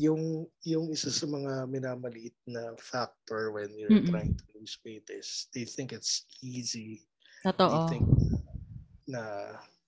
yung 0.00 0.48
yung 0.64 0.88
isa 0.88 1.12
sa 1.12 1.28
mga 1.28 1.68
minamaliit 1.68 2.36
na 2.48 2.72
factor 2.80 3.52
when 3.52 3.68
you're 3.76 3.92
Mm-mm. 3.92 4.08
trying 4.08 4.32
to 4.32 4.44
lose 4.56 4.80
weight 4.84 5.04
is 5.12 5.48
they 5.52 5.68
think 5.68 5.92
it's 5.92 6.24
easy 6.40 7.04
Totoo. 7.44 7.68
they 7.68 7.98
think 7.98 8.06
na 9.04 9.22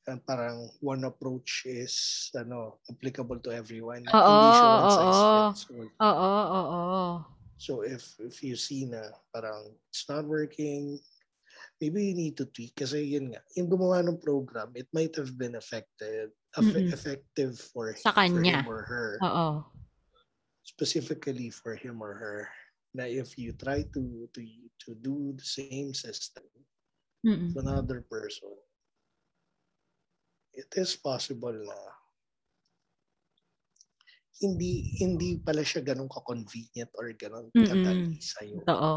uh, 0.04 0.18
parang 0.26 0.68
one 0.84 1.06
approach 1.06 1.64
is 1.64 2.28
ano 2.34 2.82
applicable 2.90 3.38
to 3.40 3.54
everyone. 3.54 4.02
Oo, 4.10 4.28
Hindi 4.28 4.50
siya 4.52 4.68
one 4.68 4.90
size 4.90 5.20
oo. 5.22 5.32
fits 5.48 5.62
all. 5.70 5.88
Oo, 6.02 6.30
oo. 6.52 7.04
So 7.56 7.86
if 7.86 8.18
if 8.20 8.42
you 8.42 8.58
see 8.58 8.84
na 8.84 9.00
parang 9.32 9.70
it's 9.88 10.04
not 10.10 10.26
working, 10.26 10.98
maybe 11.80 12.10
you 12.10 12.16
need 12.18 12.34
to 12.36 12.50
tweak 12.50 12.74
kasi 12.74 13.06
yun 13.06 13.32
nga, 13.32 13.40
yung 13.54 13.70
gumawa 13.70 14.02
ng 14.02 14.18
program, 14.20 14.74
it 14.74 14.90
might 14.92 15.14
have 15.14 15.32
been 15.38 15.54
affected 15.54 16.34
eff- 16.58 16.74
Mm-mm. 16.74 16.90
effective 16.92 17.54
for, 17.56 17.94
Sa 17.96 18.10
for 18.12 18.18
kanya. 18.26 18.60
him 18.60 18.68
or 18.68 18.82
her. 18.84 19.08
Oo. 19.22 19.62
Specifically 20.64 21.52
for 21.52 21.76
him 21.76 22.00
or 22.00 22.16
her. 22.16 22.48
Na 22.96 23.04
if 23.04 23.36
you 23.36 23.52
try 23.52 23.84
to 23.92 24.02
to 24.32 24.40
to 24.86 24.90
do 24.96 25.34
the 25.36 25.44
same 25.44 25.92
system 25.92 26.46
Mm-mm. 27.20 27.52
to 27.52 27.56
another 27.60 28.00
person, 28.06 28.48
it 30.54 30.70
is 30.78 30.94
possible 30.96 31.52
na 31.52 31.78
hindi 34.40 34.94
hindi 35.02 35.38
pala 35.42 35.62
siya 35.66 35.82
ganun 35.82 36.10
ka-convenient 36.10 36.90
or 36.98 37.10
ganun 37.14 37.50
kadali 37.54 38.18
sa'yo. 38.18 38.62
Totoo. 38.62 38.94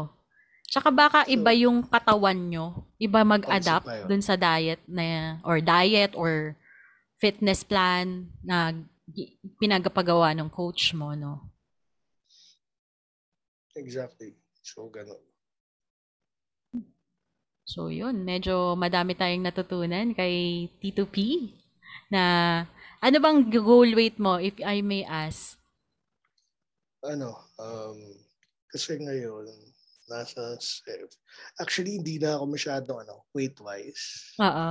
Tsaka 0.68 0.88
baka 0.92 1.18
So- 1.24 1.32
iba 1.32 1.50
yung 1.56 1.82
katawan 1.84 2.38
nyo, 2.48 2.86
iba 3.00 3.24
mag-adapt 3.24 4.06
dun 4.06 4.20
sa 4.20 4.36
diet 4.36 4.80
na, 4.86 5.40
or 5.42 5.58
diet 5.64 6.12
or 6.14 6.54
fitness 7.18 7.64
plan 7.64 8.30
na 8.44 8.76
pinagpagawa 9.58 10.36
ng 10.36 10.52
coach 10.52 10.92
mo, 10.92 11.16
no? 11.16 11.48
Exactly. 13.78 14.34
So, 14.60 14.90
ganun. 14.90 15.22
So 17.68 17.92
yun, 17.92 18.24
medyo 18.24 18.72
madami 18.80 19.12
tayong 19.12 19.44
natutunan 19.44 20.16
kay 20.16 20.66
Tito 20.80 21.04
P. 21.04 21.52
na 22.08 22.64
ano 22.98 23.16
bang 23.20 23.44
goal 23.52 23.92
weight 23.92 24.16
mo 24.16 24.40
if 24.40 24.56
I 24.64 24.80
may 24.80 25.04
ask? 25.04 25.60
Ano, 27.04 27.36
um, 27.60 28.00
kasi 28.72 28.96
ngayon, 28.98 29.46
nasa. 30.08 30.56
Actually, 31.60 32.00
hindi 32.00 32.16
na 32.18 32.40
ako 32.40 32.44
masyadong 32.56 32.98
ano, 33.04 33.28
weight-wise. 33.36 34.34
Oo. 34.40 34.68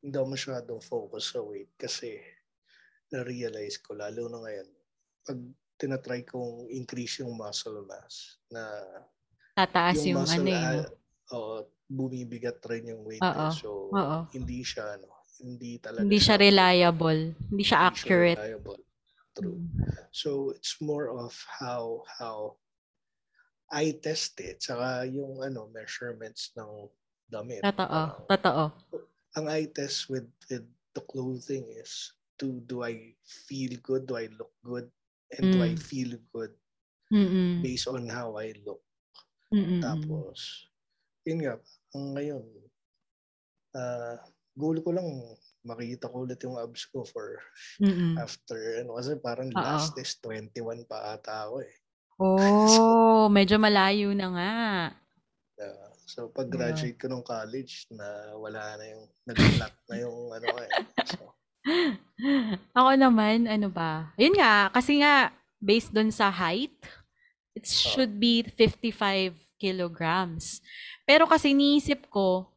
Hindi 0.00 0.14
ako 0.16 0.28
masyadong 0.32 0.80
focus 0.80 1.36
sa 1.36 1.44
weight 1.44 1.76
kasi 1.76 2.16
na-realize 3.12 3.78
ko, 3.84 3.94
lalo 3.94 4.32
na 4.32 4.40
ngayon, 4.40 4.68
pag 5.28 5.38
tinatry 5.80 6.28
kong 6.28 6.68
increase 6.68 7.24
yung 7.24 7.32
muscle 7.32 7.80
mass 7.88 8.36
na 8.52 8.68
Tataas 9.56 10.04
yung, 10.04 10.20
yung 10.20 10.20
muscle, 10.28 10.44
ano 10.44 10.50
yun. 10.52 10.78
Uh, 11.32 11.60
bumibigat 11.88 12.60
rin 12.68 12.92
yung 12.92 13.02
weight. 13.02 13.24
Uh-oh. 13.24 13.50
So, 13.56 13.68
Uh-oh. 13.90 14.28
hindi 14.30 14.60
siya, 14.60 15.00
ano, 15.00 15.08
hindi 15.40 15.80
talaga 15.80 16.04
Hindi 16.04 16.20
siya, 16.20 16.36
reliable. 16.36 17.22
Hindi 17.48 17.64
siya 17.64 17.78
hindi 17.80 17.88
accurate. 17.88 18.38
Siya 18.38 18.46
reliable. 18.46 18.80
True. 19.34 19.58
Mm. 19.58 19.94
So, 20.12 20.28
it's 20.54 20.76
more 20.78 21.08
of 21.10 21.32
how, 21.48 22.04
how 22.20 22.60
I 23.72 23.96
test 23.98 24.38
it. 24.38 24.62
Saka 24.62 25.08
yung, 25.08 25.42
ano, 25.42 25.66
measurements 25.72 26.52
ng 26.54 26.86
damit. 27.30 27.62
Totoo. 27.62 27.88
Uh, 27.88 28.10
Totoo. 28.36 28.64
Ang 29.38 29.46
eye 29.48 29.70
test 29.70 30.10
with, 30.10 30.26
with 30.50 30.66
the 30.94 31.02
clothing 31.06 31.66
is, 31.78 32.14
do, 32.38 32.58
do 32.66 32.82
I 32.82 33.14
feel 33.22 33.78
good? 33.82 34.06
Do 34.06 34.18
I 34.18 34.26
look 34.34 34.50
good? 34.62 34.90
And 35.36 35.42
mm. 35.46 35.52
do 35.54 35.58
I 35.62 35.72
feel 35.76 36.18
good? 36.34 36.52
Mm-mm. 37.10 37.62
Based 37.62 37.86
on 37.90 38.06
how 38.06 38.38
I 38.38 38.54
look. 38.62 38.82
Mm-mm. 39.50 39.82
Tapos, 39.82 40.70
yun 41.26 41.42
nga, 41.42 41.58
ngayon, 41.94 42.42
uh, 43.74 44.16
goal 44.54 44.78
ko 44.82 44.90
lang 44.94 45.08
makita 45.60 46.08
ko 46.08 46.24
ulit 46.24 46.40
yung 46.40 46.56
abs 46.56 46.88
ko 46.88 47.04
for 47.04 47.36
Mm-mm. 47.84 48.16
after 48.16 48.80
ano 48.80 48.96
kasi 48.96 49.12
parang 49.20 49.52
Uh-oh. 49.52 49.60
last 49.60 49.92
is 50.00 50.16
21 50.24 50.88
pa 50.88 51.16
ata 51.16 51.48
ako 51.48 51.64
eh. 51.64 51.74
Oh, 52.20 53.32
medyo 53.32 53.56
malayo 53.56 54.12
na 54.12 54.28
nga. 54.28 54.52
Yeah. 55.56 55.88
So 56.04 56.28
pag 56.28 56.52
graduate 56.52 57.00
ko 57.00 57.08
ng 57.08 57.24
college 57.24 57.88
na 57.88 58.36
wala 58.36 58.76
na 58.76 58.84
yung 58.92 59.04
nag-flat 59.24 59.72
na 59.88 59.96
yung 60.04 60.28
ano 60.28 60.48
eh. 60.60 60.70
So, 61.08 61.29
ako 62.78 62.90
naman 62.96 63.46
ano 63.46 63.68
ba? 63.68 64.12
Yun 64.16 64.36
nga 64.36 64.68
kasi 64.72 65.00
nga 65.00 65.34
based 65.60 65.92
dun 65.92 66.08
sa 66.08 66.32
height, 66.32 66.74
it 67.52 67.68
should 67.68 68.16
be 68.16 68.42
55 68.56 69.36
kilograms. 69.60 70.64
Pero 71.04 71.28
kasi 71.28 71.52
niisip 71.52 72.08
ko, 72.08 72.48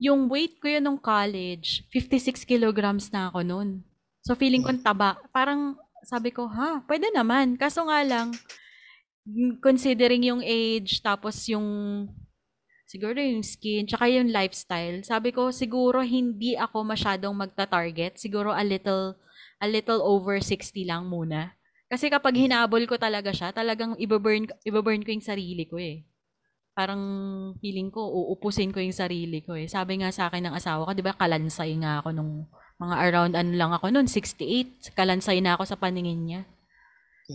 yung 0.00 0.30
weight 0.30 0.56
ko 0.62 0.70
yun 0.70 0.86
nung 0.86 1.00
college, 1.00 1.84
56 1.92 2.46
kilograms 2.46 3.10
na 3.12 3.28
ako 3.28 3.42
noon. 3.44 3.70
So 4.24 4.38
feeling 4.38 4.62
ko 4.62 4.72
taba. 4.80 5.18
Parang 5.34 5.76
sabi 6.06 6.32
ko, 6.32 6.48
ha, 6.48 6.80
pwede 6.88 7.12
naman. 7.12 7.58
Kaso 7.60 7.84
nga 7.84 8.00
lang, 8.00 8.32
considering 9.60 10.24
yung 10.24 10.42
age, 10.44 11.04
tapos 11.04 11.44
yung 11.50 12.08
siguro 12.90 13.14
yung 13.22 13.46
skin, 13.46 13.86
tsaka 13.86 14.10
yung 14.10 14.34
lifestyle, 14.34 15.06
sabi 15.06 15.30
ko, 15.30 15.54
siguro 15.54 16.02
hindi 16.02 16.58
ako 16.58 16.82
masyadong 16.82 17.38
magta-target. 17.38 18.18
Siguro 18.18 18.50
a 18.50 18.66
little, 18.66 19.14
a 19.62 19.70
little 19.70 20.02
over 20.02 20.42
60 20.42 20.74
lang 20.82 21.06
muna. 21.06 21.54
Kasi 21.86 22.10
kapag 22.10 22.34
hinabol 22.34 22.82
ko 22.90 22.98
talaga 22.98 23.30
siya, 23.30 23.54
talagang 23.54 23.94
ibaburn, 23.94 24.50
ibaburn 24.66 25.06
ko 25.06 25.14
yung 25.14 25.22
sarili 25.22 25.70
ko 25.70 25.78
eh 25.78 26.02
parang 26.80 27.02
feeling 27.60 27.92
ko, 27.92 28.00
uupusin 28.08 28.72
ko 28.72 28.80
yung 28.80 28.96
sarili 28.96 29.44
ko 29.44 29.52
eh. 29.52 29.68
Sabi 29.68 30.00
nga 30.00 30.08
sa 30.08 30.32
akin 30.32 30.48
ng 30.48 30.56
asawa 30.56 30.88
ko, 30.88 30.96
di 30.96 31.04
ba, 31.04 31.12
kalansay 31.12 31.76
nga 31.82 32.00
ako 32.00 32.08
nung 32.14 32.48
mga 32.80 32.96
around 33.04 33.32
ano 33.36 33.52
lang 33.52 33.72
ako 33.76 33.92
noon, 33.92 34.08
68. 34.08 34.96
Kalansay 34.96 35.44
na 35.44 35.60
ako 35.60 35.68
sa 35.68 35.76
paningin 35.76 36.24
niya. 36.24 36.42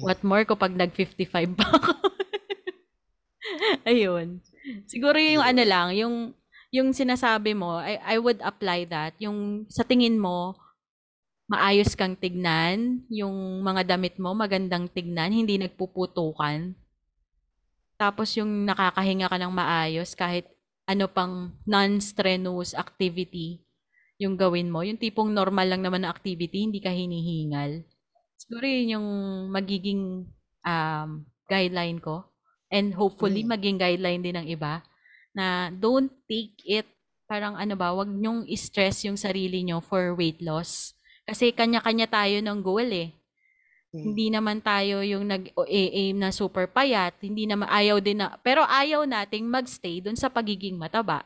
What 0.02 0.26
more 0.26 0.44
kapag 0.44 0.74
nag-55 0.74 1.54
pa 1.54 1.66
ako. 1.78 1.94
Ayun. 3.92 4.42
Siguro 4.90 5.18
yung 5.20 5.44
ano 5.44 5.64
lang, 5.66 5.88
yung 5.96 6.16
yung 6.74 6.92
sinasabi 6.92 7.56
mo, 7.56 7.80
I, 7.80 8.02
I 8.04 8.16
would 8.20 8.42
apply 8.44 8.90
that. 8.92 9.16
Yung 9.24 9.64
sa 9.72 9.86
tingin 9.86 10.20
mo, 10.20 10.58
maayos 11.48 11.96
kang 11.96 12.18
tignan, 12.18 13.06
yung 13.08 13.62
mga 13.64 13.96
damit 13.96 14.18
mo 14.18 14.34
magandang 14.34 14.92
tignan, 14.92 15.32
hindi 15.32 15.56
nagpuputukan 15.62 16.76
tapos 17.96 18.36
yung 18.36 18.68
nakakahinga 18.68 19.32
ka 19.32 19.38
ng 19.40 19.54
maayos 19.56 20.12
kahit 20.16 20.48
ano 20.86 21.08
pang 21.08 21.56
non-strenuous 21.64 22.76
activity 22.76 23.64
yung 24.20 24.36
gawin 24.40 24.72
mo. 24.72 24.84
Yung 24.84 25.00
tipong 25.00 25.32
normal 25.32 25.68
lang 25.68 25.82
naman 25.84 26.04
na 26.04 26.12
activity, 26.12 26.68
hindi 26.68 26.80
ka 26.80 26.92
hinihingal. 26.92 27.84
Siguro 28.40 28.64
yun 28.64 29.00
yung 29.00 29.08
magiging 29.52 30.28
um, 30.64 31.10
guideline 31.48 32.00
ko. 32.00 32.28
And 32.76 32.92
hopefully, 32.92 33.48
mm. 33.48 33.56
maging 33.56 33.78
guideline 33.80 34.20
din 34.20 34.36
ng 34.36 34.48
iba 34.52 34.84
na 35.32 35.72
don't 35.72 36.12
take 36.28 36.60
it 36.68 36.88
parang 37.26 37.58
ano 37.58 37.74
ba, 37.74 37.92
wag 37.92 38.10
nyong 38.10 38.46
stress 38.54 39.08
yung 39.08 39.18
sarili 39.18 39.66
nyo 39.66 39.82
for 39.82 40.14
weight 40.14 40.40
loss. 40.46 40.94
Kasi 41.26 41.50
kanya-kanya 41.50 42.06
tayo 42.06 42.38
ng 42.38 42.60
goal 42.62 42.86
eh. 42.86 43.10
Hmm. 43.90 44.14
Hindi 44.14 44.30
naman 44.30 44.62
tayo 44.62 45.02
yung 45.02 45.26
nag-aim 45.26 46.16
na 46.22 46.30
super 46.30 46.70
payat, 46.70 47.18
hindi 47.26 47.50
naman 47.50 47.66
ayaw 47.66 47.98
din 47.98 48.22
na, 48.22 48.38
pero 48.46 48.62
ayaw 48.62 49.10
nating 49.10 49.50
magstay 49.50 50.06
dun 50.06 50.14
sa 50.14 50.30
pagiging 50.30 50.78
mataba. 50.78 51.26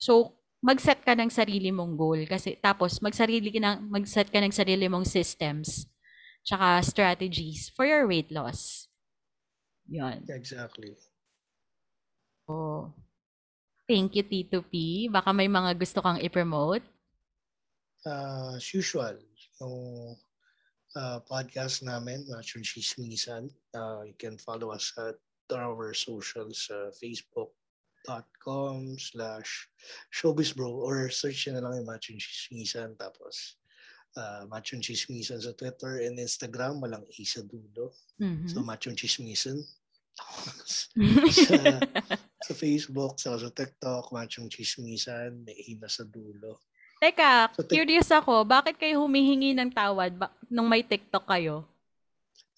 So, 0.00 0.32
mag-set 0.64 1.04
ka 1.04 1.12
ng 1.12 1.28
sarili 1.28 1.68
mong 1.68 1.92
goal 1.92 2.24
kasi 2.24 2.56
tapos 2.56 2.96
magsarili 3.04 3.52
ka 3.52 3.60
ng 3.60 3.92
mag-set 3.92 4.32
ka 4.32 4.40
ng 4.40 4.48
sarili 4.48 4.88
mong 4.88 5.04
systems 5.04 5.84
tsaka 6.40 6.80
strategies 6.80 7.68
for 7.68 7.84
your 7.84 8.08
weight 8.08 8.32
loss. 8.32 8.88
Yan. 9.90 10.24
Exactly. 10.28 10.96
Oh. 12.48 12.92
Thank 13.84 14.16
you, 14.16 14.24
Tito 14.24 14.64
P. 14.64 15.08
Baka 15.12 15.32
may 15.36 15.48
mga 15.48 15.76
gusto 15.76 16.00
kang 16.00 16.16
i-promote? 16.16 16.80
Uh, 18.04 18.56
as 18.56 18.64
usual, 18.72 19.16
yung 19.60 20.16
uh, 20.96 21.20
podcast 21.28 21.84
namin, 21.84 22.24
Macho 22.28 22.60
Chismisan. 22.64 23.52
Uh, 23.76 24.08
you 24.08 24.16
can 24.16 24.40
follow 24.40 24.72
us 24.72 24.92
at 24.96 25.20
our 25.52 25.92
socials, 25.92 26.64
uh, 26.72 26.88
facebook.com 26.96 28.96
slash 28.96 29.68
showbizbro 30.08 30.68
or 30.68 31.12
search 31.12 31.48
na 31.52 31.60
lang 31.60 31.84
yung 31.84 31.88
Macho 31.88 32.16
Chismisan. 32.16 32.96
Tapos, 32.96 33.60
uh, 34.16 34.46
Macho 34.50 34.78
Chismisan 34.78 35.42
sa 35.42 35.52
Twitter 35.54 36.02
and 36.06 36.18
Instagram, 36.18 36.82
walang 36.82 37.04
A 37.04 37.22
sa 37.26 37.42
dulo. 37.42 37.94
Mm-hmm. 38.18 38.48
So, 38.50 38.62
Macho 38.62 38.90
Chismisan. 38.94 39.58
sa, 41.34 41.54
sa 42.38 42.52
Facebook, 42.54 43.18
sa, 43.18 43.34
sa 43.34 43.50
TikTok, 43.50 44.14
Machong 44.14 44.50
Chismisan, 44.50 45.42
may 45.42 45.58
A 45.58 45.70
na 45.78 45.90
sa 45.90 46.06
dulo. 46.06 46.62
Teka, 47.02 47.50
so, 47.52 47.66
curious 47.66 48.08
ako, 48.14 48.46
bakit 48.46 48.78
kayo 48.78 49.02
humihingi 49.02 49.52
ng 49.52 49.70
tawad 49.74 50.14
ba- 50.14 50.32
nung 50.46 50.70
may 50.70 50.86
TikTok 50.86 51.26
kayo? 51.26 51.66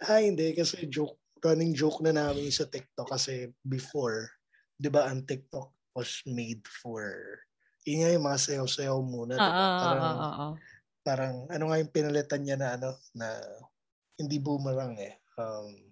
Ah, 0.04 0.20
hindi. 0.20 0.52
Kasi 0.52 0.84
joke, 0.86 1.16
running 1.40 1.72
joke 1.72 2.04
na 2.04 2.12
namin 2.12 2.52
sa 2.52 2.68
TikTok 2.68 3.08
kasi 3.08 3.48
before, 3.64 4.28
di 4.76 4.92
ba 4.92 5.08
ang 5.08 5.24
TikTok 5.24 5.72
was 5.96 6.20
made 6.28 6.62
for, 6.68 7.16
yun 7.88 8.04
nga 8.04 8.12
yung 8.12 8.26
mga 8.28 8.40
sayaw-sayaw 8.44 8.98
muna. 9.00 9.34
Uh, 9.40 9.48
uh, 9.48 10.52
uh, 10.52 10.54
parang, 11.06 11.46
ano 11.46 11.70
nga 11.70 11.78
yung 11.78 11.94
pinalitan 11.94 12.42
niya 12.42 12.58
na 12.58 12.74
ano, 12.74 12.90
na 13.14 13.38
hindi 14.18 14.42
boomerang 14.42 14.98
eh. 14.98 15.22
Um, 15.38 15.86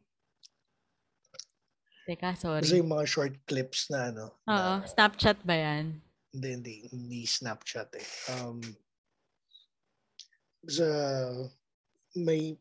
Teka, 2.05 2.35
sorry. 2.35 2.66
Kasi 2.66 2.82
yung 2.82 2.91
mga 2.91 3.07
short 3.07 3.35
clips 3.47 3.89
na 3.95 4.11
ano. 4.11 4.24
Oo, 4.51 4.73
na, 4.82 4.85
Snapchat 4.85 5.41
ba 5.47 5.55
yan? 5.55 6.03
Hindi, 6.35 6.49
hindi. 6.59 6.74
Hindi 6.91 7.20
Snapchat 7.24 7.95
eh. 7.95 8.09
Um, 8.35 8.59
sa 10.66 10.86
may 12.16 12.57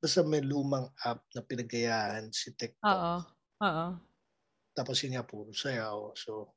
basta 0.00 0.24
may 0.24 0.40
lumang 0.40 0.88
app 1.04 1.22
na 1.36 1.44
pinagayahan 1.44 2.32
si 2.32 2.56
TikTok. 2.56 2.88
Oo. 2.88 3.14
Oo. 3.60 3.86
Tapos 4.72 4.96
yun 5.04 5.14
nga 5.14 5.26
puro 5.26 5.52
sayaw. 5.52 6.16
So, 6.16 6.56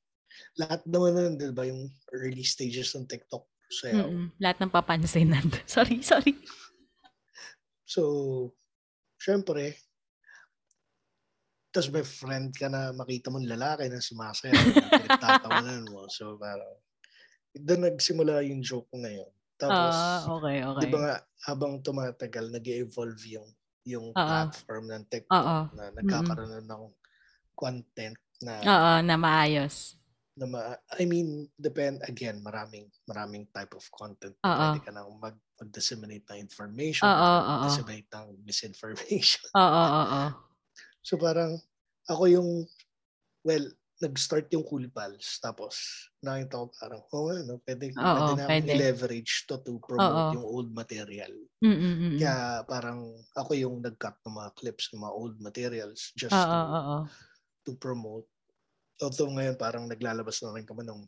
lahat 0.58 0.82
naman 0.88 1.14
nun, 1.14 1.34
di 1.36 1.52
ba, 1.52 1.68
yung 1.68 1.92
early 2.16 2.46
stages 2.48 2.96
ng 2.96 3.06
TikTok, 3.06 3.44
sayaw. 3.74 4.06
Mm-mm. 4.06 4.28
Lahat 4.38 4.58
ng 4.62 4.70
papansin 4.70 5.34
nandun. 5.34 5.66
sorry, 5.70 6.06
sorry. 6.06 6.38
So, 7.90 8.54
syempre, 9.18 9.78
tapos 11.74 11.90
may 11.90 12.06
friend 12.06 12.54
ka 12.54 12.70
na 12.70 12.94
makita 12.94 13.34
mong 13.34 13.50
lalaki 13.50 13.90
na 13.90 13.98
sumasayaw 13.98 14.54
na 14.54 14.90
pinagtatawanan 15.02 15.90
mo. 15.90 16.06
So 16.06 16.38
parang 16.38 16.78
doon 17.58 17.90
nagsimula 17.90 18.46
yung 18.46 18.62
joke 18.62 18.94
na 18.94 19.10
yun. 19.10 19.32
Tapos, 19.58 19.94
uh, 19.94 20.38
okay, 20.38 20.62
okay. 20.66 20.82
di 20.86 20.90
ba 20.90 21.00
nga, 21.02 21.16
habang 21.50 21.82
tumatagal, 21.86 22.50
nag 22.50 22.66
evolve 22.66 23.22
yung, 23.30 23.50
yung 23.86 24.06
uh-uh. 24.12 24.50
platform 24.50 24.86
ng 24.90 25.04
TikTok 25.08 25.34
Uh-oh. 25.34 25.64
na 25.78 25.84
nagkakaroon 25.94 26.52
mm-hmm. 26.62 26.70
ng 26.74 26.84
content 27.54 28.18
na 28.42 28.54
Oo, 28.60 28.92
na 29.06 29.16
maayos. 29.16 29.96
Na 30.38 30.46
ma- 30.50 30.80
I 31.00 31.06
mean, 31.06 31.50
depend 31.60 32.02
again, 32.10 32.42
maraming 32.42 32.90
maraming 33.10 33.50
type 33.54 33.74
of 33.78 33.86
content. 33.94 34.36
Oo. 34.44 34.50
Pwede 34.58 34.82
ka 34.82 34.90
nang 34.94 35.18
mag, 35.22 35.38
mag-disseminate 35.62 36.26
ng 36.34 36.42
information, 36.46 37.14
mag-disseminate 37.54 38.10
ng 38.14 38.42
misinformation. 38.46 39.50
Oo, 39.62 39.84
oo. 40.02 40.22
So 41.04 41.20
parang 41.20 41.60
ako 42.10 42.24
yung 42.32 42.50
well, 43.46 43.66
nag-start 44.04 44.52
yung 44.56 44.66
Cool 44.68 44.88
Pals 44.92 45.40
tapos 45.44 45.76
nakita 46.24 46.60
ko 46.62 46.66
parang 46.76 47.02
oh 47.16 47.30
ano, 47.32 47.60
pwede, 47.68 47.96
Oo, 47.98 48.14
pwede 48.14 48.34
namin 48.36 48.66
pwede. 48.66 48.76
i-leverage 48.76 49.46
to 49.50 49.60
to 49.64 49.80
promote 49.84 50.26
Oo. 50.26 50.34
yung 50.34 50.44
old 50.46 50.72
material. 50.76 51.32
Mm, 51.62 51.72
mm, 51.80 51.96
mm. 52.02 52.20
Kaya 52.20 52.64
parang 52.68 53.14
ako 53.38 53.52
yung 53.58 53.82
nag-cut 53.86 54.18
ng 54.26 54.36
mga 54.38 54.52
clips 54.60 54.92
ng 54.94 55.02
mga 55.04 55.16
old 55.16 55.38
materials 55.42 56.12
just 56.18 56.38
Oo, 56.38 56.48
to, 56.54 56.60
oo. 56.78 56.98
to 57.68 57.76
promote. 57.80 58.28
Although 59.04 59.32
ngayon 59.32 59.56
parang 59.56 59.86
naglalabas 59.86 60.40
na 60.42 60.56
rin 60.56 60.64
kami 60.64 60.84
ng 60.84 61.04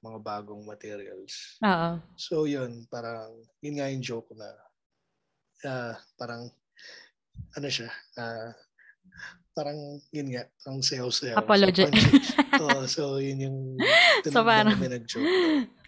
mga 0.00 0.18
bagong 0.22 0.62
materials. 0.64 1.60
Oo. 1.60 1.90
So 2.16 2.48
yun, 2.48 2.86
parang 2.88 3.30
yun 3.60 3.76
nga 3.76 3.90
yung 3.90 4.00
joke 4.00 4.30
na 4.32 4.48
ah, 5.62 5.94
parang 6.16 6.48
ano 7.52 7.68
siya, 7.68 7.90
ah, 8.16 8.52
parang 9.50 9.76
yun 10.08 10.32
nga, 10.32 10.48
ang 10.64 10.80
sayaw-sayaw. 10.80 11.36
Apology. 11.36 11.84
So. 11.84 11.92
Oo, 12.64 12.80
so 12.86 13.02
yun 13.18 13.44
yung 13.44 13.58
So, 14.24 14.40
doon 14.40 14.46
parang- 14.46 14.76
kami 14.78 14.88
nag-joke. 14.88 15.28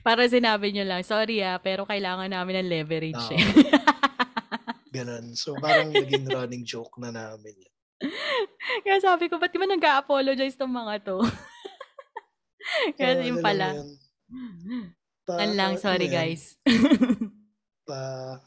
Para 0.03 0.27
sinabi 0.27 0.75
nyo 0.75 0.85
lang, 0.85 1.07
sorry 1.07 1.41
ah, 1.41 1.57
pero 1.57 1.87
kailangan 1.87 2.27
namin 2.27 2.61
ng 2.61 2.69
leverage 2.69 3.23
Oo. 3.23 3.33
eh. 3.33 3.45
Ganun. 4.97 5.33
So 5.33 5.57
parang 5.57 5.89
naging 5.89 6.29
running 6.29 6.69
joke 6.69 7.01
na 7.01 7.09
namin. 7.09 7.55
yun. 7.57 7.73
Kaya 8.83 8.99
sabi 9.01 9.31
ko, 9.31 9.39
ba't 9.39 9.49
di 9.49 9.57
ba 9.57 9.65
nag-apologize 9.65 10.59
tong 10.59 10.69
mga 10.69 11.01
to? 11.07 11.23
Kaya 12.97 13.13
So, 13.15 13.21
yun 13.21 13.35
ano 13.35 13.35
lang 13.35 13.45
pala. 13.45 13.67
yun, 13.75 13.89
pa, 15.27 15.33
Yan 15.39 15.53
lang, 15.55 15.73
ano 15.75 15.81
sorry 15.81 16.07
yan, 16.07 16.15
guys. 16.15 16.45
Pa, 17.89 18.39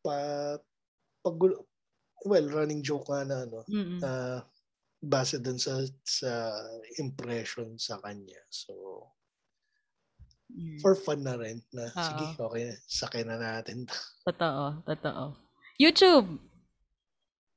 pa, 0.00 0.16
pag, 1.20 1.36
well, 2.24 2.46
running 2.48 2.80
joke 2.80 3.04
nga 3.06 3.20
na 3.22 3.44
ano, 3.44 3.60
uh, 4.00 4.40
base 4.98 5.36
dun 5.36 5.60
sa 5.60 5.76
sa 6.02 6.56
impression 6.96 7.76
sa 7.76 8.00
kanya. 8.00 8.40
So, 8.48 8.72
Mm. 10.46 10.78
for 10.78 10.94
fun 10.94 11.26
na 11.26 11.34
rin 11.34 11.58
na 11.74 11.90
Oo. 11.90 11.98
sige, 11.98 12.24
okay, 12.38 12.70
sakay 12.86 13.26
na 13.26 13.34
natin. 13.34 13.82
Totoo, 14.22 14.78
totoo. 14.86 15.34
YouTube! 15.74 16.38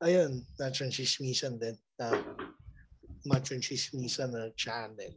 Ayun, 0.02 0.41
Macho 0.57 0.84
and 0.84 0.91
Chismisan 0.91 1.61
din. 1.61 1.78
Uh, 2.02 2.18
Macho 3.30 3.53
and 3.53 3.61
Chismisan 3.61 4.34
na 4.34 4.49
channel. 4.57 5.14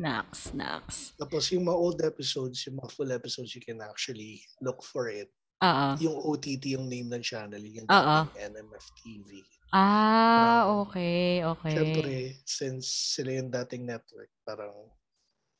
Nax, 0.00 0.56
nax. 0.56 1.12
Tapos 1.14 1.52
yung 1.52 1.68
mga 1.68 1.78
old 1.78 2.00
episodes, 2.00 2.64
yung 2.64 2.80
mga 2.80 2.90
full 2.90 3.12
episodes, 3.12 3.52
you 3.52 3.60
can 3.60 3.78
actually 3.84 4.40
look 4.64 4.80
for 4.82 5.06
it. 5.06 5.28
Oo. 5.62 5.86
Yung 6.00 6.16
OTT 6.18 6.74
yung 6.74 6.88
name 6.88 7.06
ng 7.06 7.22
channel, 7.22 7.60
yung 7.60 7.86
NMF 8.34 8.86
TV. 8.98 9.44
Ah, 9.72 10.66
Um, 10.68 10.84
okay, 10.84 11.40
okay. 11.40 11.72
Siyempre, 11.72 12.12
since 12.44 12.84
sila 13.16 13.40
yung 13.40 13.48
dating 13.48 13.88
network, 13.88 14.28
parang 14.44 14.74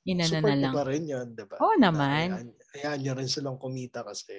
support 0.05 0.43
na 0.43 0.53
mo 0.53 0.63
lang. 0.69 0.75
pa 0.75 0.85
rin 0.85 1.05
yun, 1.07 1.27
di 1.33 1.45
ba? 1.47 1.57
Oo 1.63 1.79
Na 1.79 1.89
naman. 1.89 2.29
Hayaan, 2.29 2.49
hayaan 2.75 2.99
nyo 3.01 3.13
rin 3.15 3.31
silang 3.31 3.57
kumita 3.57 4.03
kasi 4.03 4.35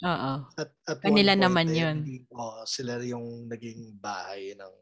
Oo. 0.00 0.32
at, 0.56 0.70
at 0.88 0.98
Kanila 1.04 1.36
point, 1.36 1.44
naman 1.44 1.66
eh, 1.70 1.76
yun. 1.76 1.96
oh, 2.32 2.64
sila 2.64 2.96
yung 3.04 3.46
naging 3.46 3.94
bahay 3.94 4.56
ng 4.56 4.74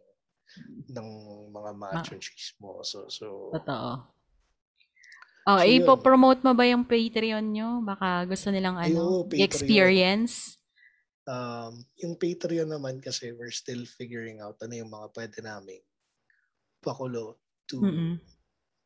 ng 0.89 1.09
mga 1.51 1.71
macho 1.77 2.15
chismoso. 2.17 3.11
So, 3.11 3.53
Totoo. 3.53 4.18
Oh, 5.49 5.57
So, 5.57 5.65
ipo-promote 5.65 6.45
mo 6.45 6.53
ba 6.53 6.63
yung 6.63 6.85
Patreon 6.85 7.41
nyo? 7.43 7.81
Baka 7.81 8.29
gusto 8.29 8.53
nilang 8.53 8.77
ano, 8.77 9.25
Patreon. 9.25 9.41
experience? 9.43 10.61
um, 11.25 11.73
yung 11.99 12.15
Patreon 12.15 12.65
naman 12.67 13.01
kasi 13.01 13.33
we're 13.33 13.53
still 13.53 13.85
figuring 13.91 14.41
out 14.41 14.57
ano 14.59 14.73
yung 14.75 14.89
mga 14.89 15.09
pwede 15.13 15.39
namin 15.41 15.81
pakulo 16.81 17.37
to 17.65 17.81
Mm-mm. 17.81 18.17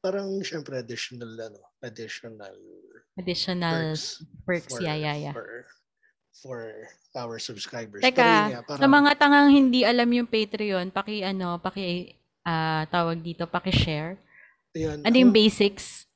parang 0.00 0.26
syempre 0.42 0.74
additional 0.76 1.30
ano 1.32 1.62
additional 1.80 2.50
Additional 3.14 3.92
perks 3.92 4.24
perks, 4.42 4.72
for, 4.72 4.80
yeah, 4.80 4.96
yeah, 4.96 5.14
yeah. 5.20 5.34
for 5.36 5.68
for 6.32 6.58
our 7.14 7.36
subscribers. 7.36 8.00
Teka, 8.00 8.18
nga, 8.18 8.64
sa 8.64 8.66
parang- 8.80 8.88
mga 8.90 9.10
tangang 9.14 9.50
hindi 9.52 9.84
alam 9.84 10.08
yung 10.08 10.24
Patreon, 10.24 10.88
paki 10.88 11.20
ano, 11.20 11.60
paki 11.60 12.16
ah, 12.42 12.88
tawag 12.88 13.20
dito, 13.20 13.44
paki-share. 13.44 14.16
yun, 14.72 15.04
Ano 15.04 15.12
yung 15.14 15.28
ang- 15.28 15.36
basics? 15.36 16.08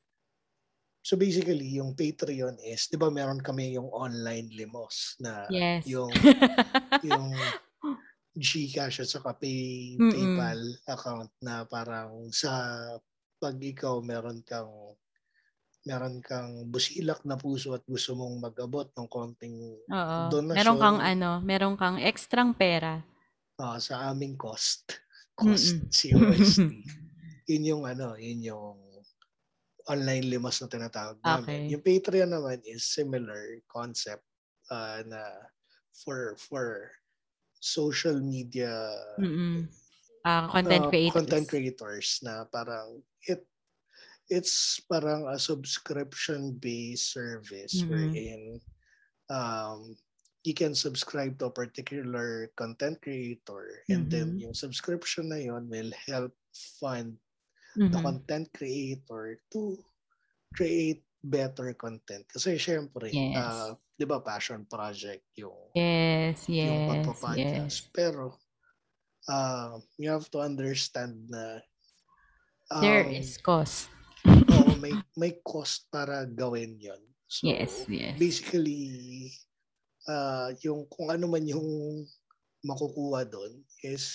So 1.07 1.15
basically, 1.15 1.79
yung 1.79 1.95
Patreon 1.95 2.59
is, 2.67 2.91
di 2.91 2.99
ba 2.99 3.15
meron 3.15 3.39
kami 3.39 3.79
yung 3.79 3.87
online 3.95 4.51
limos 4.51 5.15
na 5.23 5.47
Yes. 5.47 5.87
yung 5.87 6.11
yung 7.15 7.31
Gcash 8.37 9.01
at 9.01 9.09
saka 9.09 9.33
pay, 9.39 9.95
Mm-mm. 9.97 10.11
PayPal 10.13 10.61
account 10.91 11.31
na 11.41 11.63
parang 11.65 12.27
sa 12.35 12.53
pag 13.39 13.57
ikaw 13.57 14.03
meron 14.03 14.43
kang 14.43 14.69
meron 15.87 16.19
kang 16.19 16.67
busilak 16.69 17.23
na 17.23 17.39
puso 17.39 17.71
at 17.73 17.87
gusto 17.87 18.19
mong 18.19 18.43
mag-abot 18.43 18.91
ng 18.91 19.07
konting 19.07 19.57
Oo. 19.89 20.19
donasyon. 20.29 20.59
Meron 20.59 20.77
kang 20.83 21.01
ano, 21.01 21.31
meron 21.41 21.75
kang 21.79 21.97
ekstrang 22.03 22.51
pera. 22.51 23.07
ah, 23.57 23.79
sa 23.81 24.11
aming 24.13 24.37
cost 24.37 25.01
cost 25.33 25.81
Mm-mm. 25.81 25.89
COST 25.89 26.61
yun 27.49 27.65
yung 27.73 27.83
ano 27.89 28.17
yun 28.21 28.41
yung 28.53 28.77
online 29.89 30.27
limos 30.27 30.61
na 30.63 30.69
tinatawag 30.71 31.19
namin 31.23 31.63
Okay. 31.63 31.71
yung 31.71 31.83
Patreon 31.85 32.31
naman 32.31 32.61
is 32.67 32.87
similar 32.87 33.61
concept 33.71 34.25
ah, 34.71 35.01
na 35.07 35.23
for 35.95 36.35
for 36.39 36.91
social 37.61 38.19
media 38.21 38.71
Mm-mm. 39.19 39.67
Ah, 40.27 40.51
content 40.51 40.85
uh, 40.85 40.91
creators. 40.91 41.15
content 41.15 41.47
creators 41.49 42.09
na 42.23 42.45
parang 42.51 43.03
it 43.27 43.47
it's 44.29 44.83
parang 44.91 45.27
a 45.31 45.39
subscription 45.39 46.55
based 46.59 47.15
service 47.15 47.87
Mhm. 47.87 47.91
wherein 47.91 48.43
um 49.31 49.95
you 50.47 50.55
can 50.55 50.75
subscribe 50.75 51.39
to 51.39 51.47
a 51.47 51.55
particular 51.55 52.51
content 52.55 52.99
creator 53.03 53.83
and 53.91 54.11
then 54.11 54.35
Mhm. 54.35 54.43
yung 54.43 54.55
subscription 54.55 55.31
na 55.31 55.43
yon 55.43 55.67
will 55.71 55.91
help 56.07 56.35
fund 56.79 57.19
the 57.77 57.99
Mhm. 58.01 58.03
content 58.03 58.47
creator 58.57 59.37
to 59.53 59.77
create 60.57 61.05
better 61.21 61.75
content 61.77 62.25
kasi 62.31 62.57
syempre 62.57 63.13
Yes. 63.13 63.37
uh, 63.37 63.71
'di 63.97 64.05
ba 64.09 64.25
passion 64.25 64.65
project 64.65 65.27
yung 65.37 65.57
Yes, 65.77 66.49
yung 66.49 66.81
yes, 66.81 66.89
pagpa-podcast. 66.89 67.77
yes. 67.85 67.93
Pero, 67.93 68.41
uh, 69.29 69.77
you 70.01 70.09
have 70.09 70.25
to 70.33 70.41
understand 70.41 71.29
na 71.29 71.61
um, 72.73 72.81
There 72.81 73.05
is 73.13 73.37
cost. 73.37 73.93
oo, 74.25 74.73
may, 74.81 74.97
may 75.21 75.37
cost 75.45 75.93
para 75.93 76.25
gawin 76.25 76.81
yon 76.81 77.03
So, 77.29 77.51
Yes, 77.51 77.85
yes. 77.91 78.17
basically, 78.17 79.29
uh, 80.09 80.55
yung 80.65 80.87
kung 80.89 81.11
ano 81.13 81.27
man 81.29 81.45
yung 81.45 82.07
makukuha 82.65 83.27
doon 83.29 83.61
is 83.85 84.07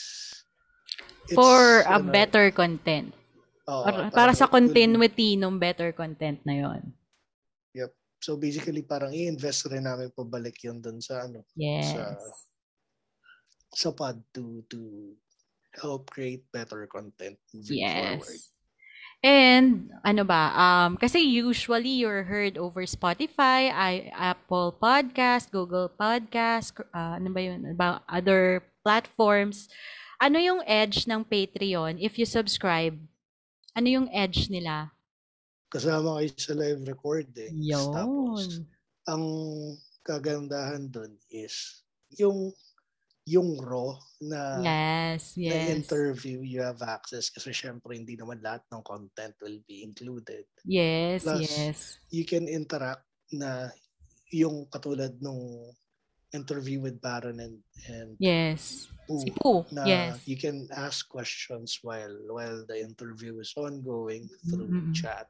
For 1.36 1.86
a 1.86 2.00
ano, 2.02 2.10
better 2.10 2.50
content. 2.50 3.14
Oo, 3.72 3.84
Para, 3.88 4.12
para 4.12 4.34
sa 4.36 4.52
continuity 4.52 5.40
ng 5.40 5.56
better 5.56 5.96
content 5.96 6.44
na 6.44 6.60
yon. 6.68 6.92
So 8.22 8.38
basically, 8.38 8.86
parang 8.86 9.10
i-invest 9.10 9.66
rin 9.74 9.90
namin 9.90 10.14
pabalik 10.14 10.62
yun 10.62 10.78
doon 10.78 11.02
sa 11.02 11.26
ano, 11.26 11.42
Yes. 11.58 11.98
sa 13.74 13.90
pod 13.90 14.22
to 14.38 14.62
to 14.70 15.12
help 15.74 16.14
create 16.14 16.46
better 16.54 16.86
content 16.86 17.40
moving 17.50 17.82
forward. 17.82 18.38
Yes. 18.38 18.54
And 19.22 19.90
ano 20.06 20.22
ba, 20.26 20.54
um, 20.54 20.98
kasi 21.02 21.22
usually 21.22 22.02
you're 22.02 22.26
heard 22.26 22.58
over 22.62 22.86
Spotify, 22.86 23.70
I, 23.74 24.10
Apple 24.14 24.78
Podcast, 24.78 25.50
Google 25.50 25.90
Podcast, 25.90 26.78
uh, 26.94 27.18
ano 27.18 27.30
ba 27.30 27.42
yun, 27.42 27.74
ba, 27.74 28.02
other 28.10 28.66
platforms. 28.86 29.70
Ano 30.22 30.38
yung 30.38 30.62
edge 30.66 31.06
ng 31.10 31.26
Patreon 31.26 31.98
if 32.02 32.18
you 32.22 32.26
subscribe? 32.26 32.98
Ano 33.72 33.88
yung 33.88 34.08
edge 34.12 34.52
nila? 34.52 34.92
Kasama 35.72 36.20
kayo 36.20 36.30
sa 36.36 36.54
live 36.56 36.84
record 36.84 37.32
eh. 37.40 37.52
Tapos, 37.72 38.60
Yun. 38.60 38.68
ang 39.08 39.24
kagandahan 40.04 40.92
doon 40.92 41.16
is 41.32 41.86
yung 42.20 42.52
yung 43.30 43.62
raw 43.62 43.96
na, 44.20 44.60
Yes, 44.60 45.38
na 45.38 45.56
yes. 45.56 45.70
interview 45.78 46.42
you 46.42 46.60
have 46.60 46.82
access 46.82 47.30
kasi 47.30 47.54
syempre 47.54 47.94
hindi 47.94 48.18
naman 48.18 48.42
lahat 48.42 48.66
ng 48.74 48.82
content 48.82 49.38
will 49.40 49.62
be 49.70 49.86
included. 49.86 50.50
Yes, 50.66 51.24
Plus, 51.24 51.46
yes. 51.46 51.80
You 52.10 52.26
can 52.26 52.50
interact 52.50 53.06
na 53.30 53.70
yung 54.34 54.66
katulad 54.68 55.16
nung 55.22 55.72
interview 56.32 56.80
with 56.80 57.00
Baron 57.00 57.40
and, 57.40 57.58
and 57.88 58.16
Yes. 58.20 58.88
Pooh, 59.08 59.20
Si 59.20 59.30
Pooh, 59.36 59.66
na 59.76 59.84
yes. 59.84 60.24
you 60.24 60.38
can 60.40 60.68
ask 60.72 61.04
questions 61.08 61.80
while 61.84 62.16
while 62.32 62.64
the 62.64 62.80
interview 62.80 63.40
is 63.44 63.52
ongoing 63.58 64.30
through 64.48 64.68
Mm-mm. 64.72 64.96
chat. 64.96 65.28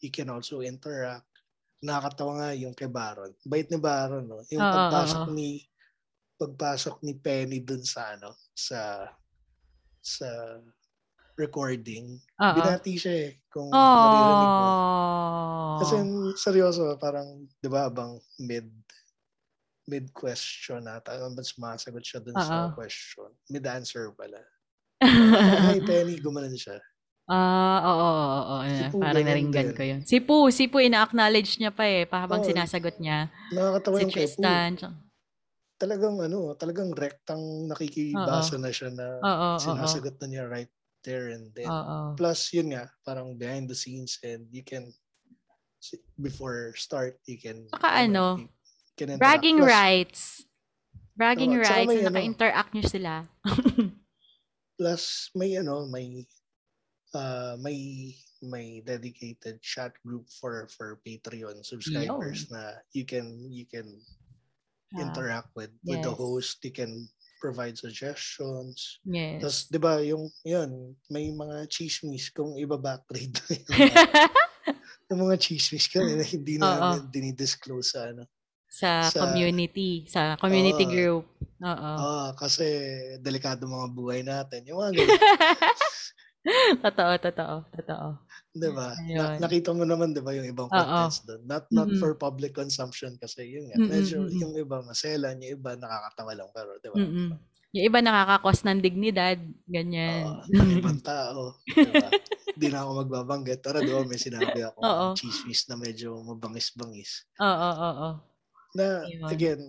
you 0.00 0.08
can 0.08 0.32
also 0.32 0.64
interact. 0.64 1.28
Nakakatawa 1.84 2.32
nga 2.40 2.50
yung 2.56 2.72
kay 2.72 2.88
Baron. 2.88 3.36
Bait 3.44 3.68
ni 3.68 3.76
Baron, 3.76 4.24
no? 4.24 4.40
Yung 4.48 4.64
Oo, 4.64 4.72
pagpasok 4.72 5.28
oo. 5.28 5.36
ni 5.36 5.60
pagpasok 6.40 6.96
ni 7.04 7.12
Penny 7.20 7.60
dun 7.60 7.84
sa 7.84 8.16
ano, 8.16 8.32
sa 8.56 9.04
sa 10.00 10.56
recording. 11.36 12.16
Oo. 12.16 12.54
Binati 12.56 12.96
siya 12.96 13.28
eh, 13.28 13.30
kung 13.48 13.68
naririnig 13.68 14.48
mo. 14.48 14.64
Oh. 14.64 15.76
Kasi 15.80 15.96
seryoso, 16.36 16.96
parang, 16.96 17.48
di 17.60 17.68
ba, 17.68 17.88
abang 17.88 18.16
mid 18.40 18.68
mid 19.90 20.14
question 20.14 20.86
ata, 20.86 21.18
but 21.34 21.42
sumasagot 21.42 22.06
siya 22.06 22.22
dun 22.22 22.38
sa 22.38 22.70
Oo. 22.70 22.78
question. 22.78 23.26
Mid 23.50 23.66
answer 23.66 24.14
pala. 24.14 24.38
Hi, 25.66 25.82
Penny, 25.82 26.22
gumanon 26.22 26.54
siya. 26.54 26.78
Ah, 27.26 27.78
oo, 27.82 27.98
oo, 27.98 28.40
oo. 28.54 28.70
Si 28.70 28.84
Poo, 28.94 29.02
Parang 29.02 29.26
naringgan 29.26 29.66
din. 29.70 29.76
ko 29.76 29.82
yun. 29.82 30.00
Si 30.06 30.16
Poo, 30.22 30.46
si 30.54 30.64
Poo, 30.70 30.82
ina-acknowledge 30.82 31.58
niya 31.58 31.74
pa 31.74 31.84
eh, 31.86 32.06
pa 32.06 32.22
habang 32.22 32.42
Oo. 32.42 32.46
sinasagot 32.46 32.96
niya. 33.02 33.30
Nakakatawa 33.50 33.96
Si 33.98 34.02
yung 34.06 34.12
kay 34.14 34.26
Poo. 34.30 34.42
Tristan. 34.46 34.72
Talagang 35.80 36.16
ano, 36.20 36.40
talagang 36.60 36.90
rektang 36.92 37.40
nakikibasa 37.66 38.60
na 38.60 38.70
siya 38.70 38.90
na 38.92 39.06
Oo, 39.24 39.48
oo, 39.56 39.58
sinasagot 39.58 40.14
na 40.20 40.26
niya 40.28 40.44
right 40.46 40.70
there 41.02 41.32
and 41.32 41.50
then. 41.56 41.70
Oo. 41.72 42.14
Plus, 42.20 42.52
yun 42.52 42.74
nga, 42.76 42.90
parang 43.00 43.32
behind 43.38 43.64
the 43.70 43.74
scenes 43.78 44.20
and 44.20 44.44
you 44.52 44.60
can, 44.60 44.92
before 46.20 46.74
start, 46.76 47.16
you 47.24 47.40
can, 47.40 47.64
Saka 47.72 47.88
ano, 48.04 48.36
interact. 49.08 49.22
Bragging 49.22 49.58
Plus, 49.62 49.70
rights. 49.70 50.20
Bragging 51.16 51.52
tsaka 51.56 51.68
rights 51.68 51.88
may 51.88 51.94
na 51.94 52.00
ano. 52.00 52.08
naka-interact 52.12 52.70
niyo 52.74 52.84
sila. 52.88 53.12
Plus, 54.80 55.04
may 55.36 55.50
ano, 55.56 55.84
may, 55.88 56.24
uh, 57.14 57.54
may, 57.60 57.78
may 58.40 58.80
dedicated 58.80 59.60
chat 59.60 59.92
group 60.00 60.24
for 60.40 60.64
for 60.72 60.96
Patreon 61.04 61.60
subscribers 61.60 62.48
na 62.48 62.80
you 62.96 63.04
can 63.04 63.28
you 63.52 63.68
can 63.68 64.00
Ah, 64.90 65.06
interact 65.06 65.54
with 65.54 65.70
with 65.86 66.02
the 66.02 66.10
host 66.10 66.58
you 66.66 66.74
can 66.74 67.06
provide 67.38 67.78
suggestions 67.78 68.98
yes. 69.06 69.38
Tapos, 69.38 69.58
di 69.70 69.78
ba, 69.78 70.02
yung, 70.04 70.28
yun, 70.44 70.92
may 71.08 71.30
mga 71.32 71.70
chismis 71.72 72.28
kung 72.28 72.58
iba 72.58 72.76
backgrade 72.76 73.38
yung, 75.08 75.24
mga 75.24 75.40
chismis 75.40 75.88
ka 75.88 76.02
na 76.04 76.26
hindi 76.26 76.58
na 76.60 77.00
dinidisclose 77.00 77.96
sa 77.96 78.12
ano. 78.12 78.28
Sa, 78.70 79.10
sa- 79.10 79.26
community, 79.26 80.06
sa 80.06 80.38
community 80.38 80.86
Oo. 80.86 80.92
group. 80.94 81.24
Oo. 81.60 81.90
Ah, 81.98 82.30
kasi 82.38 82.64
delikado 83.18 83.66
mga 83.66 83.88
buhay 83.90 84.20
natin. 84.22 84.62
Yung 84.70 84.78
mga 84.78 84.94
totoo, 86.86 87.12
totoo, 87.18 87.56
totoo. 87.74 88.08
di 88.50 88.70
ba? 88.72 88.94
Na, 89.12 89.36
nakita 89.42 89.74
mo 89.74 89.84
naman, 89.84 90.14
di 90.14 90.22
ba, 90.22 90.32
yung 90.32 90.46
ibang 90.46 90.70
contents 90.70 91.26
doon. 91.26 91.42
Not, 91.44 91.66
not 91.68 91.90
Mm-mm. 91.90 92.00
for 92.00 92.14
public 92.16 92.54
consumption 92.56 93.18
kasi 93.20 93.44
yun 93.44 93.68
nga. 93.68 93.76
Medyo, 93.76 94.24
mm-mm. 94.24 94.40
yung 94.40 94.54
iba 94.56 94.80
maselan, 94.86 95.42
yung 95.42 95.60
iba 95.60 95.76
nakakatawa 95.76 96.32
lang. 96.32 96.48
Pero, 96.54 96.70
di 96.80 96.88
ba? 96.88 96.96
Mm-mm. 96.96 97.30
Yung 97.70 97.84
iba 97.86 97.98
nakakakos 98.02 98.66
ng 98.66 98.82
dignidad, 98.82 99.38
ganyan. 99.70 100.26
Oo, 100.26 100.42
ng 100.50 100.70
ibang 100.82 100.98
tao. 100.98 101.54
Diba? 101.70 102.10
Hindi 102.56 102.66
na 102.72 102.82
ako 102.82 102.90
magbabanggit. 103.06 103.62
Pero 103.62 103.78
di 103.78 103.94
ba 103.94 104.02
may 104.02 104.18
sinabi 104.18 104.58
ako 104.66 104.78
Oo. 104.82 105.06
chismis 105.14 105.70
na 105.70 105.78
medyo 105.78 106.18
mabangis-bangis. 106.26 107.30
Oo, 107.38 107.46
oo, 107.46 107.90
oo. 107.94 108.29
Na, 108.72 109.02
Ayun. 109.02 109.28
again, 109.28 109.60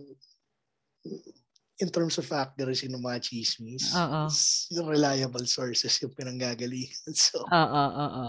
in 1.82 1.90
terms 1.90 2.18
of 2.22 2.30
accuracy 2.30 2.86
ng 2.86 3.02
mga 3.02 3.20
chismis, 3.26 3.90
s- 4.30 4.70
yung 4.70 4.86
reliable 4.86 5.46
sources 5.46 5.98
yung 6.02 6.14
pinanggagalingan. 6.14 6.94
So, 7.18 7.42
Oo, 7.42 7.84
oo. 7.98 8.26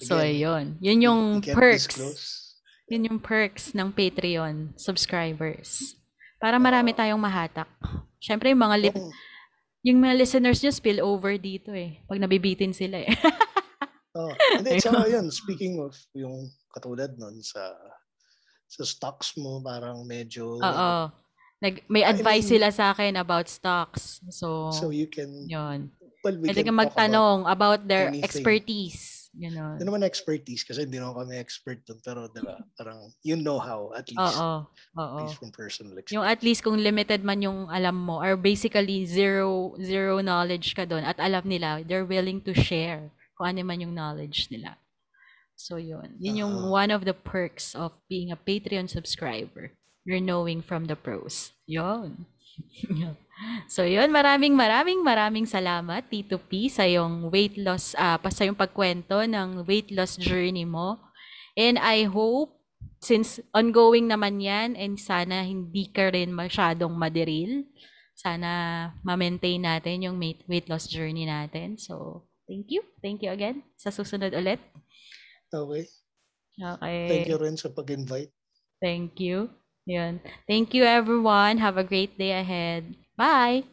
So, 0.00 0.16
ayun. 0.16 0.80
Yun 0.80 0.98
yung 1.04 1.20
perks. 1.44 1.92
disclose. 1.92 2.24
Yun 2.88 3.04
yung 3.12 3.18
perks 3.20 3.76
ng 3.76 3.92
Patreon 3.92 4.72
subscribers. 4.80 6.00
Para 6.40 6.56
marami 6.56 6.96
tayong 6.96 7.20
mahatak. 7.20 7.68
Siyempre, 8.16 8.56
yung 8.56 8.64
mga, 8.64 8.76
lip, 8.80 8.96
yung 9.84 10.00
mga 10.00 10.14
listeners 10.16 10.64
nyo 10.64 10.72
spill 10.72 11.04
over 11.04 11.36
dito 11.36 11.76
eh. 11.76 12.00
Pag 12.08 12.16
nabibitin 12.16 12.72
sila 12.72 13.04
eh. 13.04 13.12
Oh. 14.18 14.34
And 14.56 14.66
then, 14.66 14.82
saka 14.82 15.06
yun, 15.06 15.30
speaking 15.30 15.78
of 15.78 15.94
yung 16.10 16.50
katulad 16.74 17.14
nun 17.14 17.38
sa 17.38 17.70
sa 18.68 18.84
stocks 18.84 19.34
mo, 19.34 19.58
parang 19.58 20.04
medyo 20.04 20.60
Oo. 20.60 20.92
Nag, 21.58 21.82
may 21.90 22.06
I 22.06 22.14
advice 22.14 22.46
mean- 22.46 22.52
sila 22.60 22.68
sa 22.70 22.94
akin 22.94 23.18
about 23.18 23.50
stocks. 23.50 24.22
So, 24.30 24.70
so 24.70 24.94
you 24.94 25.10
can 25.10 25.48
yun. 25.50 25.90
well 26.22 26.36
we 26.38 26.46
Pwede 26.46 26.62
can 26.62 26.70
ka 26.70 26.70
talk 26.70 26.76
about 26.76 26.86
magtanong 26.94 27.38
about, 27.50 27.80
their 27.88 28.12
anything. 28.12 28.22
expertise. 28.22 29.30
Ganon. 29.38 29.78
Hindi 29.78 29.86
naman 29.86 30.02
expertise 30.02 30.66
kasi 30.66 30.82
hindi 30.82 30.98
naman 30.98 31.14
kami 31.14 31.38
expert 31.38 31.78
dun 31.86 32.02
pero 32.02 32.26
diba, 32.30 32.58
parang 32.74 33.06
you 33.22 33.34
know 33.34 33.58
how 33.58 33.90
at 33.94 34.06
least 34.10 34.34
Oo. 34.34 34.66
Oo. 34.98 35.16
based 35.18 35.38
from 35.38 35.50
personal 35.50 35.94
experience. 35.94 36.14
Yung 36.14 36.26
at 36.26 36.42
least 36.42 36.62
kung 36.62 36.74
limited 36.74 37.22
man 37.22 37.38
yung 37.38 37.70
alam 37.70 37.94
mo 37.94 38.18
or 38.18 38.34
basically 38.34 39.06
zero 39.06 39.78
zero 39.78 40.18
knowledge 40.18 40.74
ka 40.74 40.82
doon 40.82 41.06
at 41.06 41.18
alam 41.22 41.46
nila, 41.46 41.82
they're 41.86 42.08
willing 42.08 42.42
to 42.42 42.50
share 42.50 43.10
kung 43.38 43.54
ano 43.54 43.62
man 43.62 43.78
yung 43.78 43.94
knowledge 43.94 44.50
nila. 44.50 44.74
So 45.58 45.74
yun. 45.74 46.14
Yun 46.22 46.46
yung 46.46 46.54
Oo. 46.54 46.70
one 46.70 46.94
of 46.94 47.02
the 47.02 47.12
perks 47.12 47.74
of 47.74 47.90
being 48.06 48.30
a 48.30 48.38
Patreon 48.38 48.86
subscriber. 48.86 49.74
You're 50.06 50.22
knowing 50.22 50.62
from 50.62 50.86
the 50.86 50.94
pros. 50.94 51.50
Yun. 51.66 52.30
so 53.74 53.82
yun, 53.82 54.14
maraming 54.14 54.54
maraming 54.54 55.02
maraming 55.02 55.50
salamat 55.50 56.06
Tito 56.06 56.38
P 56.38 56.70
sa 56.70 56.86
yung 56.86 57.26
weight 57.34 57.58
loss 57.58 57.98
pa 57.98 58.30
sa 58.30 58.46
yung 58.46 58.54
pagkwento 58.54 59.18
ng 59.26 59.66
weight 59.66 59.90
loss 59.90 60.14
journey 60.14 60.62
mo. 60.64 61.02
And 61.58 61.74
I 61.74 62.06
hope 62.06 62.54
since 63.02 63.42
ongoing 63.50 64.06
naman 64.06 64.38
yan 64.38 64.78
and 64.78 64.94
sana 64.94 65.42
hindi 65.42 65.90
ka 65.90 66.14
rin 66.14 66.30
masyadong 66.30 66.94
maderil. 66.94 67.66
Sana 68.14 68.50
ma-maintain 69.02 69.62
natin 69.62 70.06
yung 70.06 70.16
weight 70.22 70.66
loss 70.70 70.90
journey 70.90 71.26
natin. 71.26 71.78
So, 71.78 72.26
thank 72.50 72.70
you. 72.70 72.82
Thank 72.98 73.22
you 73.22 73.30
again. 73.30 73.62
Sa 73.78 73.94
susunod 73.94 74.34
ulit. 74.34 74.58
Okay. 75.48 75.88
Okay. 76.58 77.08
Thank 77.08 77.26
you 77.30 77.38
rin 77.40 77.56
sa 77.56 77.72
pag-invite. 77.72 78.32
Thank 78.82 79.18
you. 79.22 79.50
Yun. 79.88 80.20
Thank 80.44 80.76
you 80.76 80.84
everyone. 80.84 81.58
Have 81.58 81.80
a 81.80 81.86
great 81.86 82.20
day 82.20 82.36
ahead. 82.36 82.92
Bye! 83.16 83.64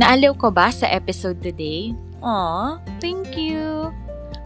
Naaliw 0.00 0.32
ko 0.40 0.48
ba 0.48 0.72
sa 0.72 0.88
episode 0.88 1.44
today? 1.44 1.92
Aw, 2.24 2.80
thank 3.04 3.36
you! 3.36 3.92